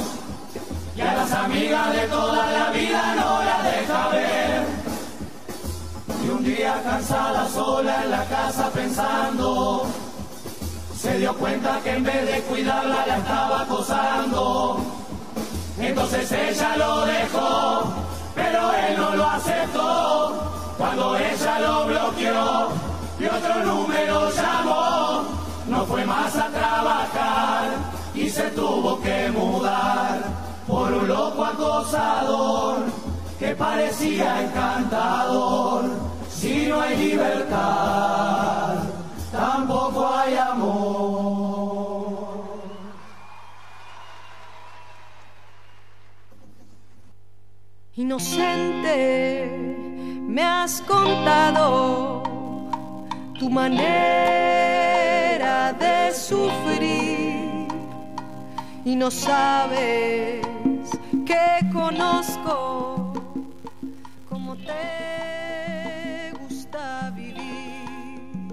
[0.95, 4.63] y a las amigas de toda la vida no la deja ver.
[6.25, 9.85] Y un día cansada sola en la casa pensando,
[10.97, 14.79] se dio cuenta que en vez de cuidarla la estaba acosando.
[15.77, 17.83] Entonces ella lo dejó,
[18.33, 20.51] pero él no lo aceptó.
[20.77, 22.69] Cuando ella lo bloqueó
[23.19, 24.84] y otro número llamó,
[25.95, 27.69] fue más a trabajar
[28.13, 30.23] y se tuvo que mudar
[30.67, 32.79] por un loco acosador
[33.39, 35.85] que parecía encantador.
[36.29, 38.75] Si no hay libertad,
[39.31, 41.85] tampoco hay amor.
[47.93, 49.47] Inocente,
[50.27, 52.21] me has contado
[53.39, 54.74] tu manera
[56.15, 57.67] sufrir
[58.85, 60.45] y no sabes
[61.25, 63.13] que conozco
[64.29, 68.51] cómo te gusta vivir,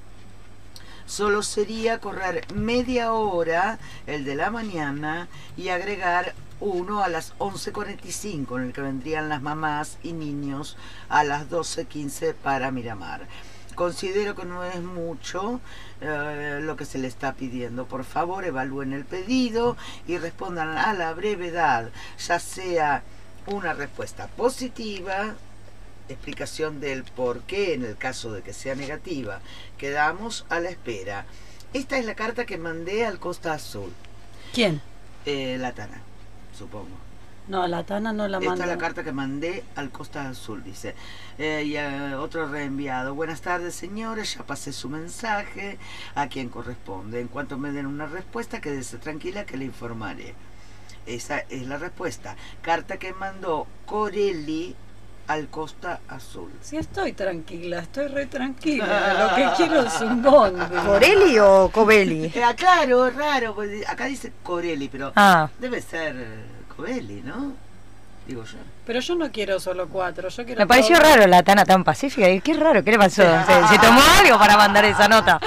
[1.07, 5.27] solo sería correr media hora el de la mañana
[5.57, 10.77] y agregar uno a las 11.45 en el que vendrían las mamás y niños
[11.09, 13.27] a las 12.15 para Miramar.
[13.75, 15.61] considero que no es mucho
[16.03, 17.87] eh, lo que se le está pidiendo.
[17.87, 23.03] Por favor, evalúen el pedido y respondan a la brevedad, ya sea
[23.47, 25.35] una respuesta positiva,
[26.09, 29.41] explicación del por qué en el caso de que sea negativa.
[29.79, 31.25] Quedamos a la espera.
[31.73, 33.93] Esta es la carta que mandé al Costa Azul.
[34.53, 34.83] ¿Quién?
[35.25, 36.03] Eh, la Tana,
[36.61, 36.97] supongo.
[37.49, 38.65] No, la Tana no la Esta manda.
[38.65, 40.95] es la carta que mandé al Costa Azul, dice.
[41.39, 43.15] Eh, y eh, otro reenviado.
[43.15, 44.37] Buenas tardes, señores.
[44.37, 45.79] Ya pasé su mensaje
[46.15, 47.21] a quien corresponde.
[47.21, 50.35] En cuanto me den una respuesta, quédese tranquila que le informaré.
[51.07, 52.37] Esa es la respuesta.
[52.63, 54.77] Carta que mandó Corelli
[55.31, 56.51] al Costa Azul.
[56.61, 59.15] Sí, estoy tranquila, estoy re tranquila.
[59.21, 60.61] Lo que quiero es un bondi.
[60.85, 62.25] ¿Corelli o Covelli?
[62.35, 63.57] Eh, claro, es raro.
[63.87, 65.49] acá dice Corelli, pero Ah.
[65.61, 66.15] debe ser
[66.77, 67.53] Covelli, ¿no?
[68.27, 68.59] Digo yo.
[68.87, 71.09] Pero yo no quiero solo cuatro, yo quiero Me pareció todo.
[71.09, 72.29] raro la Tana tan pacífica.
[72.29, 73.23] y Qué raro, ¿qué le pasó?
[73.47, 75.41] ¿Se, se tomó algo para mandar esa nota?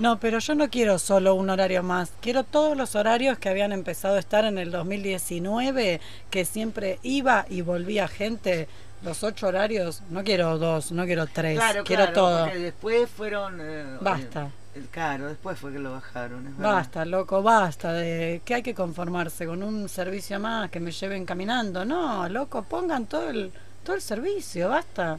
[0.00, 2.10] No, pero yo no quiero solo un horario más.
[2.20, 7.44] Quiero todos los horarios que habían empezado a estar en el 2019, que siempre iba
[7.48, 8.66] y volvía gente.
[9.02, 12.44] Los ocho horarios, no quiero dos, no quiero tres, Claro, quiero claro, todo.
[12.44, 13.58] porque después fueron...
[13.60, 14.48] eh, Basta.
[14.74, 16.46] eh, claro, después fue que lo bajaron.
[16.48, 16.56] es.
[16.58, 21.24] Basta, loco, basta de que hay que conformarse con un servicio más que me lleven
[21.24, 21.84] caminando.
[21.86, 23.52] No, loco, pongan todo el
[23.84, 25.18] todo el servicio, basta.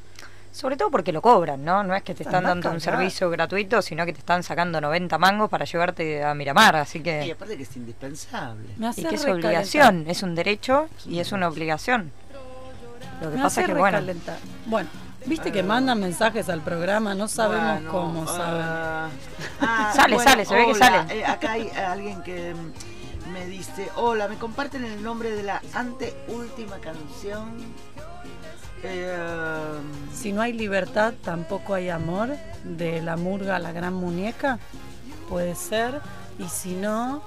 [0.52, 1.82] Sobre todo porque lo cobran, ¿no?
[1.84, 5.18] No es que te están dando un servicio gratuito, sino que te están sacando 90
[5.18, 7.32] mangos para llevarte a Miramar, así Y que...
[7.32, 8.68] aparte que es indispensable.
[8.78, 9.50] Me hace Y que es recalentar.
[9.52, 12.12] obligación, es un derecho y es una obligación.
[13.22, 14.38] Lo que Me pasa es que, bueno, recalentar.
[14.66, 14.90] Bueno,
[15.26, 18.62] viste que mandan mensajes al programa, no sabemos Bueno, cómo saben.
[18.62, 19.10] ah,
[19.62, 21.18] ah, Sale, sale, se ve que sale.
[21.18, 22.54] eh, acá hay alguien que
[23.32, 27.52] me dice, hola, ¿me comparten el nombre de la anteúltima canción?
[28.84, 29.18] Eh,
[30.14, 32.30] Si no hay libertad, tampoco hay amor,
[32.64, 34.60] de la murga La Gran Muñeca,
[35.30, 36.00] puede ser.
[36.40, 37.22] Y si no,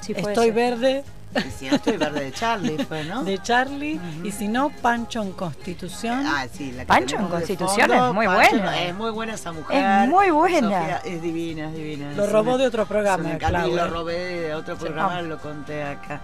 [0.00, 0.52] Sí, Estoy ser.
[0.54, 1.04] Verde,
[1.36, 3.22] y si no estoy verde de Charlie, fue, ¿no?
[3.22, 4.00] de Charlie.
[4.24, 6.24] Y si no, Pancho en Constitución.
[6.26, 8.82] Ah, sí, la que Pancho en Constitución fondo, es muy Pancho, buena.
[8.82, 10.02] Es muy buena esa mujer.
[10.02, 10.60] Es muy buena.
[10.80, 12.12] Sofía es divina, es divina.
[12.16, 13.84] Lo es robó una- de otro programa, Claudia.
[13.84, 16.20] lo robé de otro Sí, programa, lo conté acá.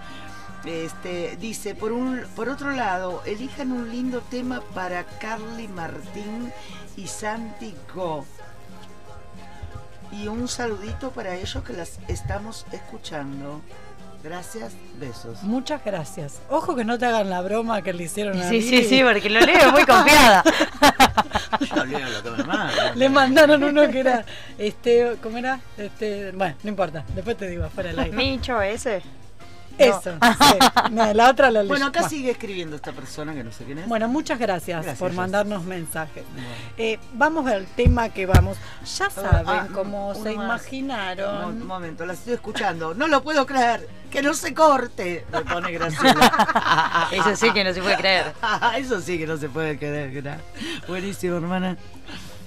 [0.65, 6.51] Este, dice, por un por otro lado, elijan un lindo tema para Carly Martín
[6.97, 8.25] y Santi Go.
[10.11, 13.61] Y un saludito para ellos que las estamos escuchando.
[14.21, 15.41] Gracias, besos.
[15.43, 16.41] Muchas gracias.
[16.49, 18.61] Ojo que no te hagan la broma que le hicieron a Sí, mí.
[18.61, 20.43] sí, sí, porque lo leo muy confiada.
[21.61, 22.99] Yo leo lo que me mandan.
[22.99, 24.25] Le mandaron uno que era,
[24.57, 25.61] este, ¿cómo era?
[25.77, 28.17] Este, bueno, no importa, después te digo, fuera del aire.
[28.17, 29.01] Micho ese.
[29.79, 30.57] Eso, sí.
[30.91, 31.67] No, la otra la leí.
[31.69, 33.87] Bueno, acá sigue escribiendo esta persona que no sé quién es.
[33.87, 36.23] Bueno, muchas gracias, Gracias, por mandarnos mensajes.
[36.33, 36.47] Bueno.
[36.77, 38.57] Eh, vamos al tema que vamos.
[38.97, 40.61] Ya saben, Ah, como se más.
[40.63, 41.45] imaginaron.
[41.45, 42.93] Un momento, la estoy escuchando.
[42.93, 43.87] No lo puedo creer.
[44.09, 45.25] Que no se corte.
[45.31, 47.07] Me pone Graciela.
[47.11, 48.33] Eso sí que no se puede creer.
[48.77, 50.39] Eso sí que no se puede creer.
[50.87, 51.77] Buenísimo, hermana.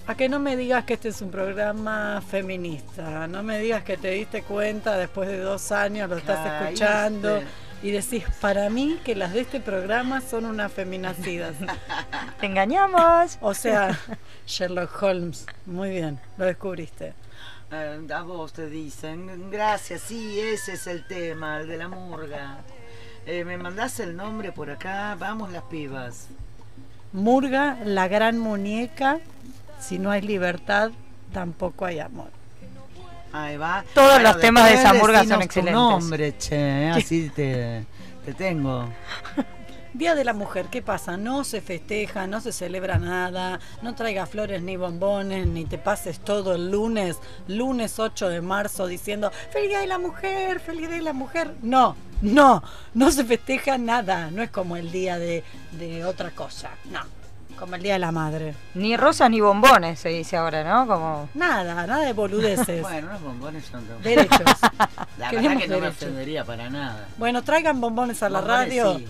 [0.06, 3.96] A que no me digas que este es un programa feminista, no me digas que
[3.96, 6.64] te diste cuenta después de dos años, lo estás Caíste.
[6.64, 7.42] escuchando
[7.82, 11.54] y decís, para mí que las de este programa son unas feminacidas.
[12.40, 13.38] Te engañamos.
[13.40, 13.98] O sea,
[14.46, 17.14] Sherlock Holmes, muy bien, lo descubriste.
[17.70, 19.50] Eh, a vos te dicen.
[19.50, 22.58] Gracias, sí, ese es el tema, el de la murga.
[23.24, 25.16] Eh, ¿Me mandás el nombre por acá?
[25.18, 26.28] Vamos las pibas.
[27.12, 29.20] Murga, la gran muñeca,
[29.82, 30.90] si no hay libertad,
[31.32, 32.30] tampoco hay amor.
[33.32, 33.84] Ahí va.
[33.94, 35.74] Todos los temas de murga son excelentes.
[35.74, 37.84] nombre, che, así te,
[38.24, 38.88] te tengo.
[39.94, 41.18] Día de la Mujer, ¿qué pasa?
[41.18, 46.20] No se festeja, no se celebra nada, no traigas flores ni bombones, ni te pases
[46.20, 50.60] todo el lunes, lunes 8 de marzo, diciendo ¡Feliz Día de la Mujer!
[50.60, 51.54] ¡Feliz Día de la Mujer!
[51.62, 52.62] No, no,
[52.94, 57.00] no se festeja nada, no es como el día de, de otra cosa, no,
[57.52, 58.54] como el Día de la Madre.
[58.74, 60.86] Ni rosas ni bombones se dice ahora, ¿no?
[60.86, 61.28] Como...
[61.34, 62.82] Nada, nada de boludeces.
[62.82, 64.40] Bueno, los bombones son de- Derechos.
[65.18, 67.06] La verdad que no me ofendería para nada.
[67.18, 68.98] Bueno, traigan bombones a la Bombones, radio.
[68.98, 69.08] sí.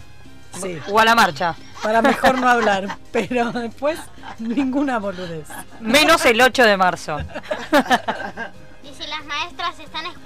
[0.60, 0.78] Sí.
[0.90, 1.54] O a la marcha.
[1.82, 3.98] Para mejor no hablar, pero después
[4.38, 5.48] ninguna boludez.
[5.80, 7.16] Menos el 8 de marzo.
[8.82, 10.21] Y si las maestras están escuchando,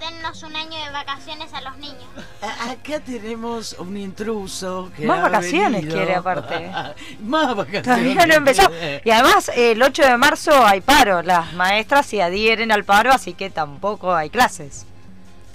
[0.00, 2.04] dennos un año de vacaciones a los niños.
[2.40, 5.96] Acá tenemos un intruso que Más ha vacaciones venido.
[5.96, 6.70] quiere, aparte.
[7.20, 7.82] Más vacaciones.
[7.82, 8.70] Todavía no empezó.
[9.04, 11.22] Y además, el 8 de marzo hay paro.
[11.22, 14.86] Las maestras se adhieren al paro, así que tampoco hay clases.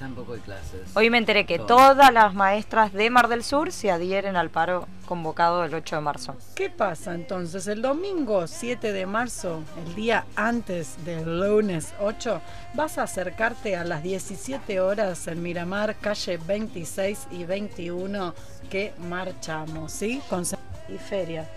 [0.02, 0.82] Tampoco hay clases.
[0.96, 1.68] Hoy me enteré que Todo.
[1.68, 6.02] todas las maestras de Mar del Sur se adhieren al paro convocado el 8 de
[6.02, 6.36] marzo.
[6.56, 7.68] ¿Qué pasa entonces?
[7.68, 12.42] El domingo 7 de marzo, el día antes del lunes 8,
[12.74, 18.34] vas a acercarte a las 17 horas en Miramar, calle 26 y 21,
[18.72, 20.20] que marchamos, ¿sí?
[20.28, 20.44] Con
[20.90, 21.48] y feria.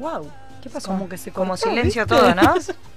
[0.00, 0.28] ¡Wow!
[0.60, 0.88] ¿Qué pasó?
[0.88, 2.18] Como que se Como cortó, silencio ¿viste?
[2.20, 2.54] todo, ¿no?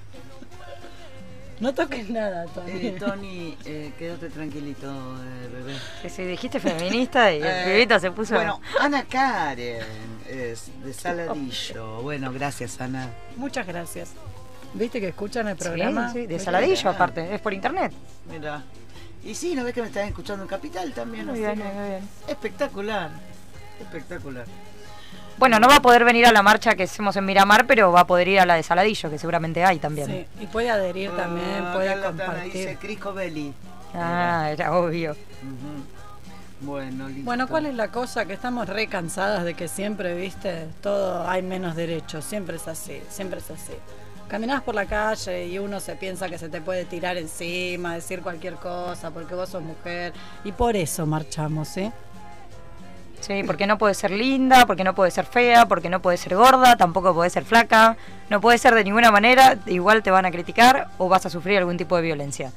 [1.60, 2.72] no toques nada, Tony.
[2.72, 5.74] Eh, Tony, eh, quédate tranquilito, eh, bebé.
[6.01, 8.36] Que si dijiste feminista y el Eh, pibito se puso...
[8.36, 9.84] Bueno, Ana Karen
[10.30, 12.01] es de Saladillo.
[12.01, 13.10] Bueno, gracias, Ana.
[13.36, 14.12] Muchas gracias.
[14.74, 16.12] ¿Viste que escuchan el Sí, programa?
[16.12, 16.43] sí, de ¿Viste?
[16.43, 17.91] Saladillo aparte, es por internet.
[18.30, 18.64] Mira.
[19.24, 21.26] Y sí, ¿no ves que me están escuchando en Capital también?
[21.26, 22.10] Muy Así bien, que- muy bien.
[22.28, 23.10] Espectacular.
[23.82, 24.45] Espectacular.
[25.38, 28.01] Bueno, no va a poder venir a la marcha que hacemos en Miramar, pero va
[28.01, 30.07] a poder ir a la de Saladillo, que seguramente hay también.
[30.07, 32.53] Sí, y puede adherir también, Ah, puede la Tana compartir.
[32.53, 33.53] Dice Crisco Belli.
[33.93, 35.15] Ah, era obvio.
[36.59, 37.23] Bueno, listo.
[37.23, 38.25] Bueno, ¿cuál es la cosa?
[38.25, 42.25] Que estamos re cansadas de que siempre, viste, todo hay menos derechos.
[42.25, 43.73] Siempre es así, siempre es así.
[44.27, 48.21] Caminás por la calle y uno se piensa que se te puede tirar encima, decir
[48.21, 50.13] cualquier cosa, porque vos sos mujer.
[50.43, 51.93] Y por eso marchamos, ¿eh?
[53.28, 56.34] Sí, porque no puede ser linda, porque no puede ser fea, porque no puede ser
[56.34, 57.97] gorda, tampoco puede ser flaca,
[58.30, 61.57] no puede ser de ninguna manera, igual te van a criticar o vas a sufrir
[61.57, 62.53] algún tipo de violencia.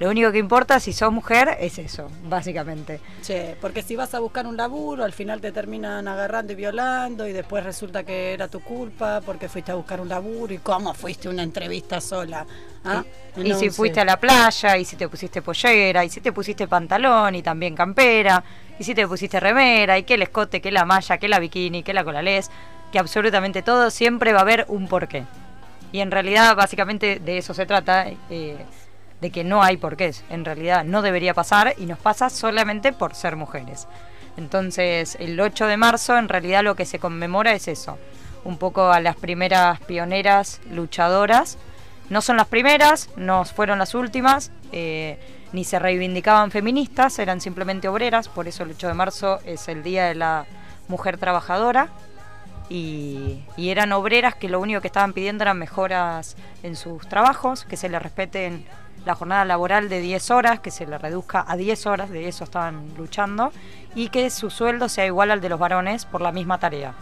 [0.00, 3.00] Lo único que importa si sos mujer es eso, básicamente.
[3.22, 7.28] Che, porque si vas a buscar un laburo, al final te terminan agarrando y violando
[7.28, 10.94] y después resulta que era tu culpa porque fuiste a buscar un laburo y cómo
[10.94, 12.44] fuiste a una entrevista sola.
[12.84, 13.04] ¿Ah?
[13.36, 16.32] Y No si fuiste a la playa, y si te pusiste pollera, y si te
[16.32, 18.42] pusiste pantalón y también campera,
[18.78, 21.82] y si te pusiste remera, y que el escote, que la malla, que la bikini,
[21.82, 22.50] que la colalés,
[22.92, 25.24] que absolutamente todo, siempre va a haber un porqué.
[25.92, 28.56] Y en realidad, básicamente, de eso se trata, eh,
[29.24, 30.22] de que no hay porqués.
[30.28, 33.88] En realidad no debería pasar y nos pasa solamente por ser mujeres.
[34.36, 37.96] Entonces, el 8 de marzo, en realidad lo que se conmemora es eso.
[38.44, 41.56] Un poco a las primeras pioneras luchadoras.
[42.10, 45.18] No son las primeras, no fueron las últimas, eh,
[45.54, 49.82] ni se reivindicaban feministas, eran simplemente obreras, por eso el 8 de marzo es el
[49.82, 50.44] Día de la
[50.86, 51.88] Mujer Trabajadora.
[52.68, 57.64] Y, y eran obreras que lo único que estaban pidiendo eran mejoras en sus trabajos,
[57.64, 58.66] que se les respeten
[59.04, 62.44] la jornada laboral de 10 horas, que se le reduzca a 10 horas, de eso
[62.44, 63.52] estaban luchando,
[63.94, 66.94] y que su sueldo sea igual al de los varones por la misma tarea.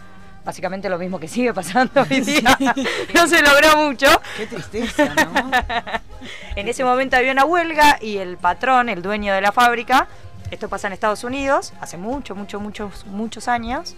[0.45, 2.57] Básicamente lo mismo que sigue pasando hoy día.
[3.13, 4.07] No se logró mucho.
[4.35, 5.51] Qué tristeza, ¿no?
[6.55, 10.07] En ese momento había una huelga y el patrón, el dueño de la fábrica,
[10.51, 13.95] esto pasa en Estados Unidos, hace mucho, mucho, muchos, muchos años,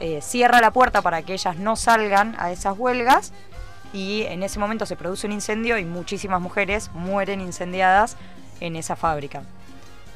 [0.00, 3.32] eh, cierra la puerta para que ellas no salgan a esas huelgas
[3.92, 8.16] y en ese momento se produce un incendio y muchísimas mujeres mueren incendiadas
[8.60, 9.42] en esa fábrica.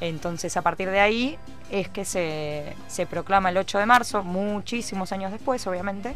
[0.01, 1.37] Entonces a partir de ahí
[1.69, 6.15] es que se, se proclama el 8 de marzo, muchísimos años después obviamente,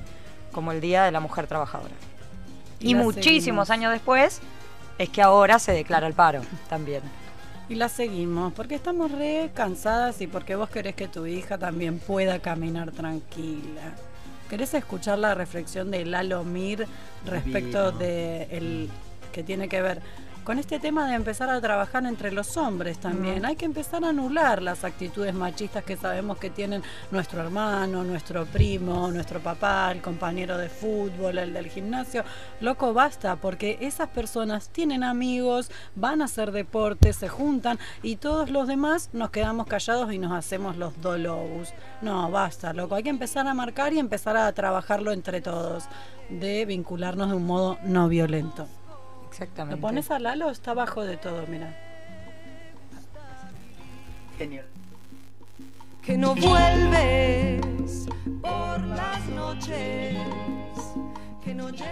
[0.51, 1.93] como el Día de la Mujer Trabajadora.
[2.79, 3.69] Y muchísimos seguimos.
[3.69, 4.41] años después
[4.97, 7.01] es que ahora se declara el paro también.
[7.69, 11.99] Y la seguimos, porque estamos re cansadas y porque vos querés que tu hija también
[11.99, 13.93] pueda caminar tranquila.
[14.51, 16.85] ¿Querés escuchar la reflexión de Lalo Mir
[17.25, 17.99] respecto Divino.
[17.99, 18.89] de el
[19.31, 20.01] que tiene que ver
[20.51, 23.43] con este tema de empezar a trabajar entre los hombres también?
[23.43, 23.45] Mm.
[23.45, 28.45] Hay que empezar a anular las actitudes machistas que sabemos que tienen nuestro hermano, nuestro
[28.45, 32.25] primo, nuestro papá, el compañero de fútbol, el del gimnasio.
[32.59, 38.49] Loco, basta, porque esas personas tienen amigos, van a hacer deporte, se juntan y todos
[38.49, 41.69] los demás nos quedamos callados y nos hacemos los dolobus.
[42.01, 42.95] No, basta, loco.
[42.95, 45.85] Hay que empezar a marcar y empezar a trabajarlo entre todos,
[46.29, 48.67] de vincularnos de un modo no violento.
[49.31, 49.77] Exactamente.
[49.77, 50.49] ¿Lo pones a Lalo?
[50.51, 51.73] Está abajo de todo, mira.
[54.37, 54.65] Genial.
[56.03, 57.61] que no vuelves
[58.41, 60.17] por las noches,
[61.45, 61.85] que no llegas.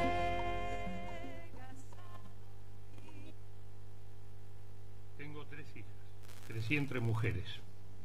[5.17, 5.91] Tengo tres hijas.
[6.47, 7.45] Crecí entre mujeres.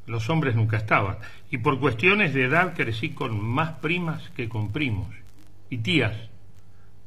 [0.06, 1.16] Los hombres nunca estaban.
[1.50, 5.08] Y por cuestiones de edad crecí con más primas que con primos.
[5.70, 6.14] Y tías.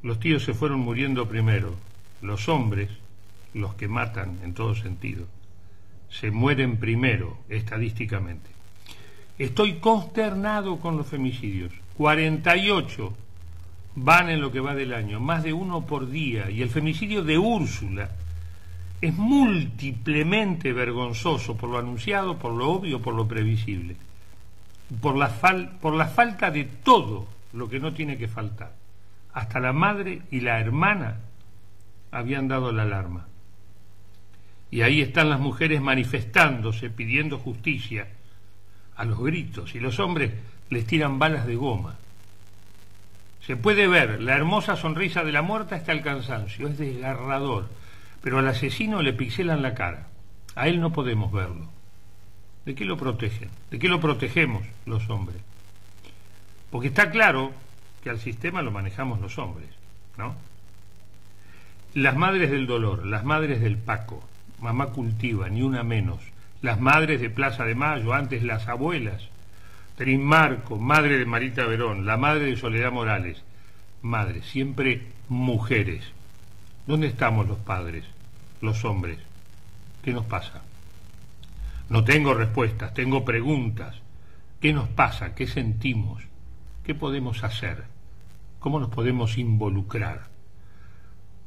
[0.01, 1.75] Los tíos se fueron muriendo primero.
[2.22, 2.89] Los hombres,
[3.53, 5.26] los que matan en todo sentido,
[6.09, 8.49] se mueren primero, estadísticamente.
[9.38, 11.72] Estoy consternado con los femicidios.
[11.97, 13.13] 48
[13.95, 16.49] van en lo que va del año, más de uno por día.
[16.49, 18.09] Y el femicidio de Úrsula
[19.01, 23.95] es múltiplemente vergonzoso por lo anunciado, por lo obvio, por lo previsible.
[25.01, 28.74] Por la, fal- por la falta de todo lo que no tiene que faltar.
[29.34, 31.18] Hasta la madre y la hermana
[32.18, 33.28] habían dado la alarma.
[34.72, 38.07] Y ahí están las mujeres manifestándose, pidiendo justicia
[38.95, 40.32] a los gritos, y los hombres
[40.70, 41.95] les tiran balas de goma.
[43.41, 47.70] Se puede ver la hermosa sonrisa de la muerta hasta el cansancio, es desgarrador,
[48.22, 50.07] pero al asesino le pixelan la cara.
[50.55, 51.70] A él no podemos verlo.
[52.65, 53.49] ¿De qué lo protegen?
[53.72, 55.38] ¿De qué lo protegemos los hombres?
[56.70, 57.53] Porque está claro
[58.03, 59.70] que al sistema lo manejamos los hombres,
[60.18, 60.36] ¿no?
[61.93, 64.23] Las madres del dolor, las madres del Paco,
[64.59, 66.19] mamá cultiva, ni una menos,
[66.61, 69.29] las madres de Plaza de Mayo, antes las abuelas,
[69.95, 73.41] Trin Marco, madre de Marita Verón, la madre de Soledad Morales,
[74.01, 76.03] madres, siempre mujeres.
[76.85, 78.05] ¿Dónde estamos los padres,
[78.61, 79.17] los hombres?
[80.03, 80.61] ¿Qué nos pasa?
[81.89, 83.95] No tengo respuestas, tengo preguntas.
[84.61, 85.33] ¿Qué nos pasa?
[85.33, 86.23] ¿Qué sentimos?
[86.83, 87.85] ¿Qué podemos hacer?
[88.59, 90.27] ¿Cómo nos podemos involucrar?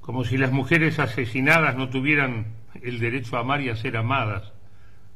[0.01, 4.53] Como si las mujeres asesinadas no tuvieran el derecho a amar y a ser amadas,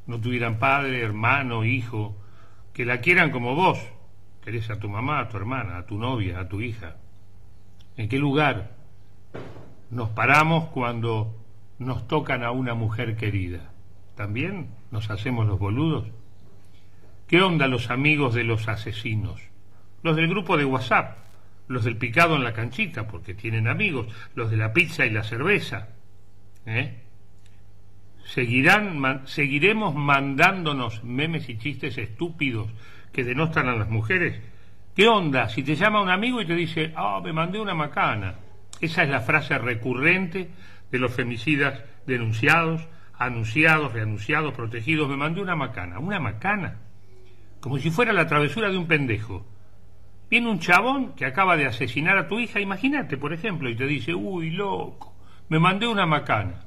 [0.06, 2.16] no tuvieran padre, hermano, hijo,
[2.72, 3.78] que la quieran como vos,
[4.44, 6.96] querés a tu mamá, a tu hermana, a tu novia, a tu hija.
[7.96, 8.76] ¿En qué lugar
[9.90, 11.34] nos paramos cuando
[11.78, 13.72] nos tocan a una mujer querida?
[14.16, 16.06] ¿También nos hacemos los boludos?
[17.26, 19.40] ¿Qué onda los amigos de los asesinos?
[20.02, 21.16] Los del grupo de WhatsApp,
[21.68, 25.22] los del picado en la canchita, porque tienen amigos, los de la pizza y la
[25.22, 25.88] cerveza.
[26.66, 27.02] ¿eh?
[28.24, 32.70] Seguirán, seguiremos mandándonos memes y chistes estúpidos
[33.12, 34.40] que denostan a las mujeres.
[34.94, 35.48] ¿Qué onda?
[35.48, 38.36] Si te llama un amigo y te dice, ah, me mandé una macana.
[38.80, 40.50] Esa es la frase recurrente
[40.90, 42.86] de los femicidas denunciados,
[43.18, 45.08] anunciados, reanunciados, protegidos.
[45.08, 45.98] Me mandé una macana.
[45.98, 46.78] ¿Una macana?
[47.60, 49.46] Como si fuera la travesura de un pendejo.
[50.30, 53.86] Viene un chabón que acaba de asesinar a tu hija, imagínate, por ejemplo, y te
[53.86, 55.14] dice, uy, loco,
[55.48, 56.64] me mandé una macana.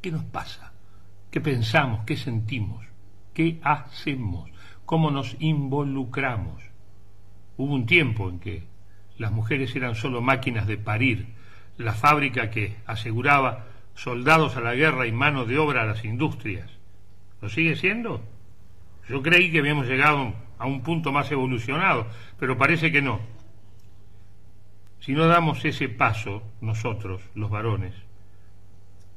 [0.00, 0.72] ¿Qué nos pasa?
[1.30, 2.04] ¿Qué pensamos?
[2.04, 2.86] ¿Qué sentimos?
[3.34, 4.50] ¿Qué hacemos?
[4.84, 6.62] ¿Cómo nos involucramos?
[7.56, 8.64] Hubo un tiempo en que
[9.16, 11.34] las mujeres eran solo máquinas de parir,
[11.76, 16.70] la fábrica que aseguraba soldados a la guerra y mano de obra a las industrias.
[17.40, 18.22] ¿Lo sigue siendo?
[19.08, 22.06] Yo creí que habíamos llegado a un punto más evolucionado,
[22.38, 23.20] pero parece que no.
[25.00, 27.94] Si no damos ese paso, nosotros, los varones,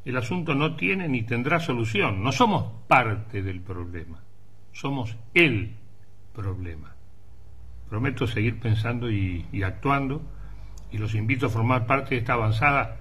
[0.06, 2.24] el asunto no tiene ni tendrá solución.
[2.24, 4.24] No somos parte del problema,
[4.72, 5.76] somos el
[6.34, 6.96] problema.
[7.90, 10.22] Prometo seguir pensando y, actuando
[10.92, 13.00] y los invito a formar parte de esta avanzada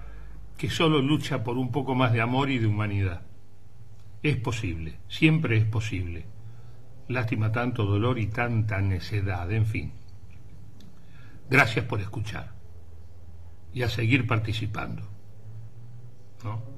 [0.57, 3.21] que solo lucha por un poco más de amor y de humanidad.
[4.21, 6.25] Es posible, siempre es posible.
[7.11, 9.93] Lástima tanto dolor y tanta necedad, en fin.
[11.49, 12.53] Gracias por escuchar
[13.73, 15.03] y a seguir participando.
[16.43, 16.70] ¿No?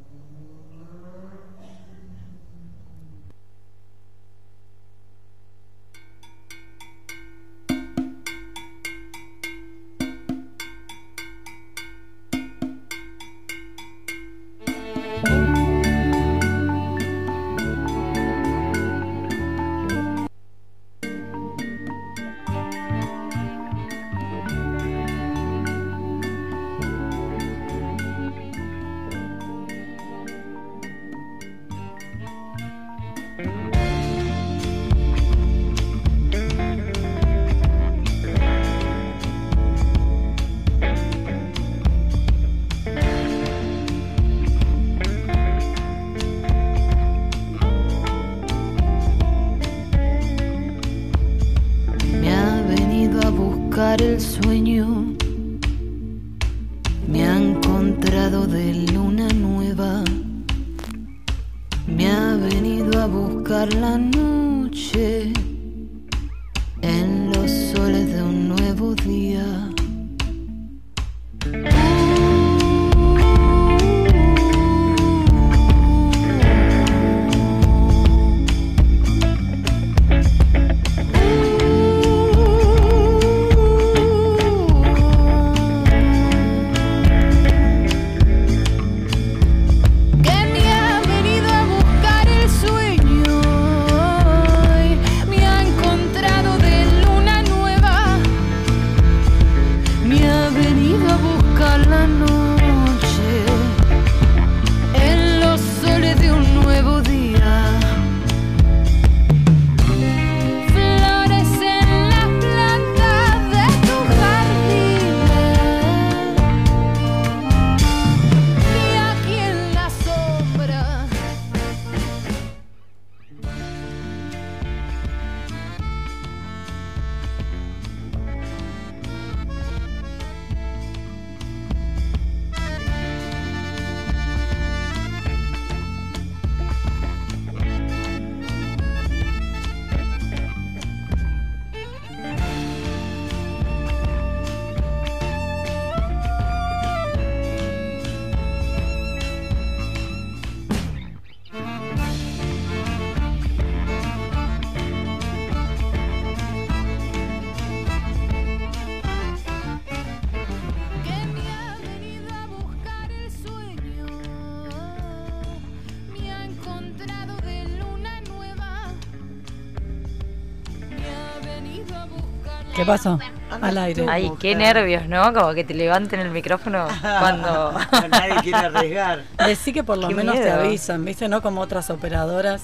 [172.84, 173.20] ¿Qué pasó?
[173.62, 174.06] Al aire.
[174.10, 175.34] Ay, qué nervios, ¿no?
[175.34, 177.74] Como que te levanten el micrófono cuando...
[178.10, 179.24] Nadie quiere arriesgar.
[179.46, 181.30] Decí que por lo Qué menos te avisan, ¿viste?
[181.30, 182.64] No como otras operadoras.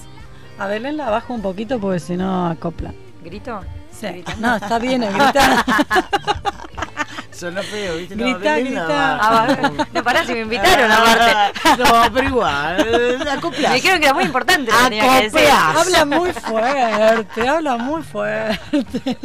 [0.58, 2.92] A Belén la bajo un poquito porque si no acopla.
[3.24, 3.60] ¿Grito?
[3.98, 4.24] Sí.
[4.38, 5.64] No, está bien, grita.
[7.32, 8.14] Sonó feo, ¿viste?
[8.14, 9.16] Grita, Belén grita.
[9.16, 9.72] Navarro.
[9.78, 11.60] Ah, no, pará, si me invitaron aparte.
[11.78, 13.70] No, pero igual, acoplás.
[13.70, 14.70] Me dijeron que era muy importante.
[14.70, 15.76] Acoplás.
[15.76, 19.16] Habla muy fuerte, habla muy fuerte.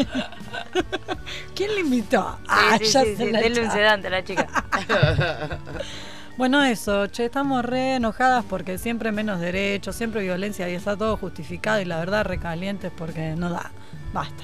[1.55, 2.37] ¿Quién le invitó?
[2.47, 4.47] Ah, Sí, sí, ya sí, se la denle un sedante a la chica.
[6.37, 11.15] Bueno, eso, che, estamos re enojadas porque siempre menos derechos, siempre violencia y está todo
[11.15, 13.71] justificado y la verdad recalientes porque no da.
[14.11, 14.43] Basta.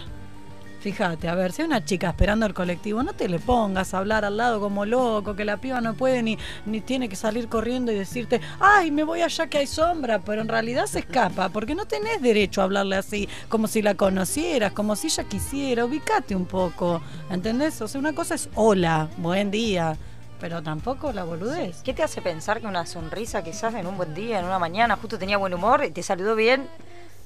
[0.81, 3.99] Fíjate, a ver, si hay una chica esperando el colectivo, no te le pongas a
[3.99, 7.47] hablar al lado como loco, que la piba no puede ni, ni tiene que salir
[7.49, 11.49] corriendo y decirte, ay, me voy allá que hay sombra, pero en realidad se escapa,
[11.49, 15.85] porque no tenés derecho a hablarle así, como si la conocieras, como si ella quisiera,
[15.85, 17.79] ubicate un poco, ¿entendés?
[17.79, 19.95] O sea, una cosa es hola, buen día,
[20.39, 21.83] pero tampoco la boludez.
[21.83, 24.95] ¿Qué te hace pensar que una sonrisa quizás en un buen día, en una mañana,
[24.95, 26.67] justo tenía buen humor y te saludó bien,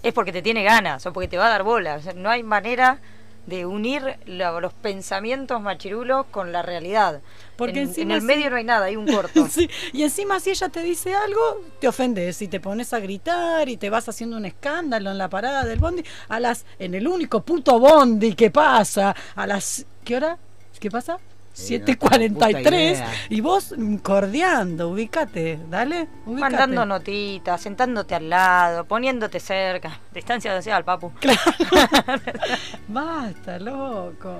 [0.03, 2.01] es porque te tiene ganas o porque te va a dar bola?
[2.17, 2.99] No hay manera
[3.45, 7.21] de unir lo- los pensamientos machirulos con la realidad.
[7.55, 9.47] Porque en, encima en el medio no hay nada, hay un corto.
[9.49, 13.69] Sí, Y encima si ella te dice algo, te ofendes y te pones a gritar
[13.69, 17.07] y te vas haciendo un escándalo en la parada del bondi a las en el
[17.07, 20.37] único puto bondi que pasa a las ¿qué hora?
[20.79, 21.17] ¿Qué pasa?
[21.57, 22.17] Eh, no tengo puta
[22.49, 23.11] 7.43 idea.
[23.29, 26.41] y vos cordeando, ubícate, dale, ubícate.
[26.51, 31.11] Mandando notitas, sentándote al lado, poniéndote cerca, distancia social, papu.
[32.87, 34.37] Basta, loco.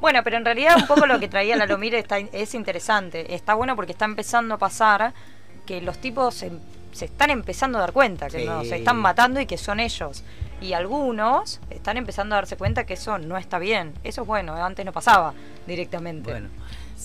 [0.00, 3.34] Bueno, pero en realidad un poco lo que traía la Lomire está, es interesante.
[3.34, 5.14] Está bueno porque está empezando a pasar
[5.64, 6.52] que los tipos se,
[6.92, 8.44] se están empezando a dar cuenta que Sí.
[8.44, 10.22] no, se están matando y que son ellos.
[10.60, 13.92] Y algunos están empezando a darse cuenta que eso no está bien.
[14.04, 15.34] Eso es bueno, antes no pasaba
[15.66, 16.30] directamente.
[16.30, 16.48] Bueno,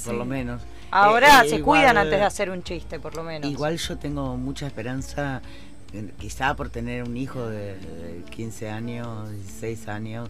[0.05, 0.61] por lo menos.
[0.89, 3.49] Ahora Eh, se igual- cuidan antes de hacer un chiste, por lo menos.
[3.49, 5.41] Igual yo tengo mucha esperanza,
[6.17, 10.29] quizá por tener un hijo de, de 15 años, 16 años,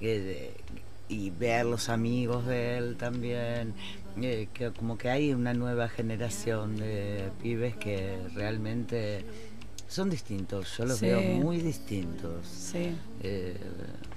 [0.00, 3.74] eh, de- y ver los amigos de él también,
[4.20, 9.24] eh, que como que hay una nueva generación de pibes que realmente
[9.92, 11.06] son distintos, yo los Sí.
[11.06, 12.46] veo muy distintos.
[12.46, 12.94] Sí.
[13.22, 13.56] Eh,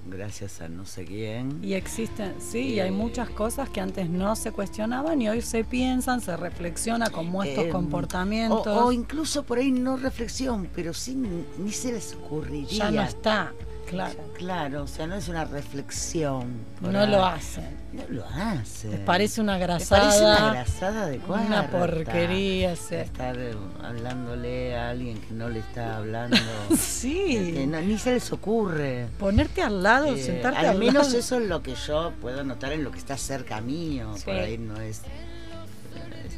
[0.08, 1.60] gracias a no sé quién.
[1.64, 5.64] Y existen, sí, y hay muchas cosas que antes no se cuestionaban y hoy se
[5.64, 8.68] piensan, se reflexiona como estos Eh, comportamientos.
[8.68, 12.68] O, o incluso por ahí no reflexión, pero sí ni, ni se les ocurriría.
[12.70, 13.54] Ya no está,
[13.90, 14.16] claro.
[14.36, 16.46] Claro, o sea, no es una reflexión.
[16.82, 17.10] No ahí.
[17.10, 17.78] lo hacen.
[17.94, 18.92] No lo hacen.
[18.92, 20.02] Les parece una Les grasada.
[20.02, 21.70] parece una grasada de Una cuarta.
[21.72, 22.96] porquería, sí.
[22.96, 26.38] Estar eh, hablándole a alguien que no le está hablando.
[26.78, 27.52] Sí.
[27.54, 29.08] Que no- ni se les ocurre.
[29.20, 31.18] Ponerte al lado, Eh, sentarte al al menos lado.
[31.18, 34.14] eso es lo que yo puedo notar en lo que está cerca mío.
[34.18, 34.26] Sí.
[34.26, 35.02] Por ahí no es.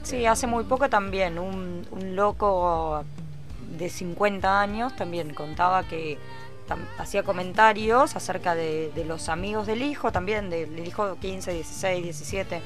[0.04, 3.04] Sí, hace muy poco también un, un loco
[3.78, 6.18] de 50 años también contaba que
[6.98, 12.62] hacía comentarios acerca de, de los amigos del hijo, también del hijo 15, 16, 17,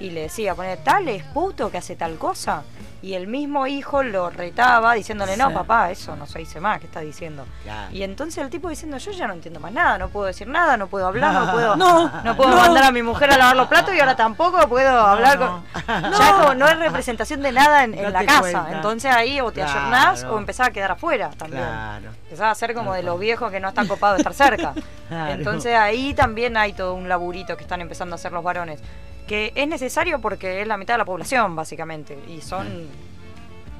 [0.00, 2.62] y le decía, poner tal es puto que hace tal cosa.
[3.02, 5.54] Y el mismo hijo lo retaba diciéndole, no, Sí.
[5.54, 7.46] papá, eso no se dice más, ¿qué estás diciendo?
[7.62, 7.94] Claro.
[7.94, 10.76] Y entonces el tipo diciendo, yo ya no entiendo más nada, no puedo decir nada,
[10.76, 12.56] no puedo hablar, no puedo, No, no puedo no.
[12.56, 15.62] mandar a mi mujer a lavar los platos y ahora tampoco puedo hablar con...
[15.86, 18.40] Ya como no es representación de nada en, en la casa.
[18.40, 18.68] cuenta.
[18.72, 19.78] Entonces ahí o te Claro.
[19.78, 21.62] ayornás o empezás a quedar afuera también.
[21.62, 22.10] Claro.
[22.24, 24.72] Empezás a ser como de los viejos que no están copados de estar cerca.
[25.08, 25.32] Claro.
[25.32, 28.80] Entonces ahí también hay todo un laburito que están empezando a hacer los varones.
[29.26, 32.18] Que es necesario porque es la mitad de la población, básicamente.
[32.28, 32.86] Y son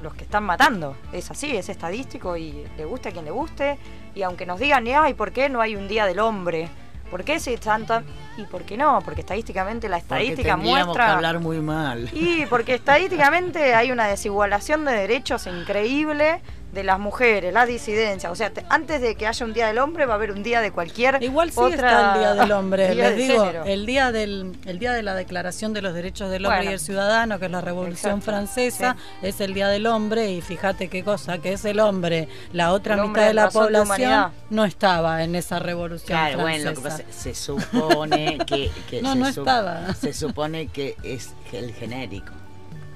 [0.01, 0.95] los que están matando.
[1.11, 3.77] Es así, es estadístico y le guste a quien le guste.
[4.13, 6.69] Y aunque nos digan, ay, ¿por qué no hay un día del hombre?
[7.09, 8.03] ¿Por qué si tanta.?
[8.37, 8.99] ¿Y por qué no?
[9.03, 11.05] Porque estadísticamente la Porque estadística tendríamos muestra.
[11.05, 12.09] que hablar muy mal.
[12.13, 16.41] Y porque estadísticamente hay una desigualación de derechos increíble
[16.73, 18.29] de las mujeres, la disidencia.
[18.29, 20.43] O sea, te- antes de que haya un día del hombre va a haber un
[20.43, 22.89] día de cualquier Igual sí otra está el Día del Hombre.
[22.93, 23.63] día Les digo, género.
[23.65, 26.71] el día del el día de la Declaración de los Derechos del Hombre Bueno.
[26.71, 30.41] y el Ciudadano, que es la Revolución Exacto, Francesa, es el Día del Hombre y
[30.41, 32.27] fíjate qué cosa, que es el hombre.
[32.53, 36.43] La otra El mitad de la de población no estaba en esa Revolución Claro, Francesa.
[36.43, 39.93] bueno, lo que pasa se supone que, que No, se no estaba.
[39.95, 42.33] Se supone que es el genérico.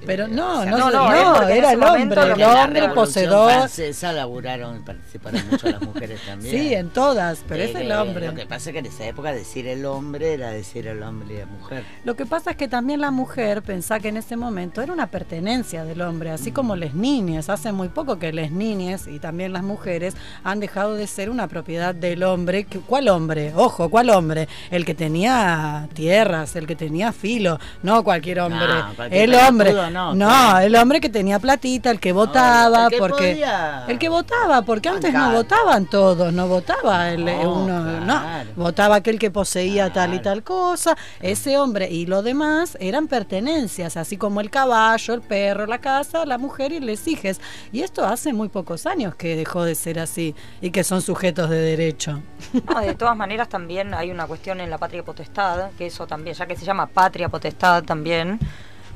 [0.06, 3.52] Pero no, O sea, no, no, era el hombre, el hombre poseedor.
[3.52, 6.56] francesa laburaron, participaron mucho las mujeres también.
[6.56, 8.28] Sí, en todas, pero es el hombre.
[8.28, 11.36] Lo que pasa es que en esa época decir el hombre era decir el hombre
[11.36, 11.84] y la mujer.
[12.04, 15.08] Lo que pasa es que también la mujer pensá que en ese momento era una
[15.08, 17.49] pertenencia del hombre, así como las niñas.
[17.49, 21.47] Hace muy poco que las niñas y también las mujeres han dejado de ser una
[21.47, 22.66] propiedad del hombre.
[22.88, 23.54] ¿Cuál hombre?
[23.56, 24.47] Ojo, ¿cuál hombre?
[24.70, 28.68] El que tenía tierras, el que tenía filo, no cualquier hombre.
[28.68, 29.74] No, cualquier el hombre.
[29.91, 30.59] No, No, claro.
[30.59, 34.61] el hombre que tenía platita, el que votaba, el que porque podía el que votaba,
[34.63, 38.21] porque antes no votaban todos, no votaba el, No, uno, no,
[38.55, 43.97] votaba aquel que poseía tal y tal cosa, ese hombre y lo demás eran pertenencias,
[43.97, 47.39] así como el caballo, el perro, la casa, la mujer y les hijes.
[47.71, 51.49] Y esto hace muy pocos años que dejó de ser así y que son sujetos
[51.49, 52.21] de derecho.
[52.67, 56.35] No, de todas maneras también hay una cuestión en la patria potestad, que eso también,
[56.35, 58.39] ya que se llama patria potestad también,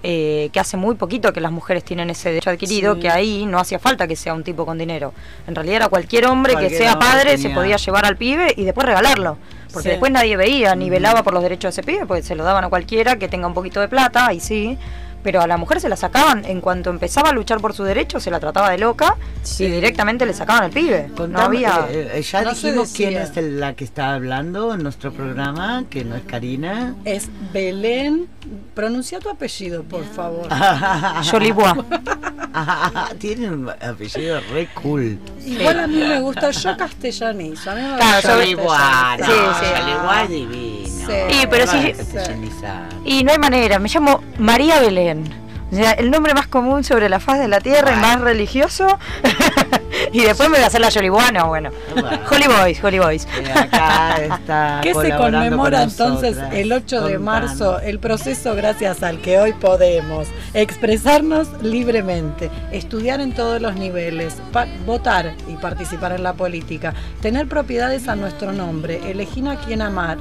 [0.07, 2.99] eh, que hace muy poquito que las mujeres tienen ese derecho adquirido, Sí.
[3.01, 5.13] que ahí no hacía falta que sea un tipo con dinero.
[5.47, 8.53] En realidad era cualquier hombre Cualquier que sea hombre padre se podía llevar al pibe
[8.55, 9.37] y después regalarlo.
[9.73, 9.89] Porque Sí.
[9.89, 12.63] después nadie veía ni velaba por los derechos de ese pibe, pues se lo daban
[12.63, 14.77] a cualquiera que tenga un poquito de plata, ahí sí.
[15.25, 18.19] Pero a la mujer se la sacaban, en cuanto empezaba a luchar por su derecho,
[18.19, 19.17] se la trataba de loca
[19.57, 21.09] y directamente le sacaban al pibe.
[21.27, 21.87] no había...
[21.89, 26.05] eh, eh, ya No dijimos quién es la que está hablando en nuestro programa, que
[26.05, 26.93] no es Karina.
[27.05, 28.27] Es Belén,
[28.75, 30.47] pronuncia tu apellido, por favor.
[31.31, 31.73] Jolibois.
[33.17, 35.17] Tiene un apellido re cool.
[35.43, 39.65] Igual a mí me gusta, yo castellanizo, a mí me Claro, Sí, sí.
[39.81, 40.85] Jolibois divino.
[41.05, 41.41] Sí.
[41.41, 42.89] Y, pero castellanizar.
[43.03, 45.14] Y no hay manera, me llamo María Belén.
[45.71, 48.99] O sea, el nombre más común sobre la faz de la tierra y más religioso.
[50.13, 51.71] y después me voy a hacer la Jolibuana, bueno.
[51.91, 52.19] Bueno.
[52.29, 53.27] Holy Boys, Holy Boys.
[53.55, 57.79] Acá está ¿Qué se conmemora con entonces el 8 de marzo?
[57.79, 64.37] El proceso gracias al que hoy podemos expresarnos libremente, estudiar en todos los niveles,
[64.85, 70.17] votar y participar en la política, tener propiedades a nuestro nombre, elegir a quién amar.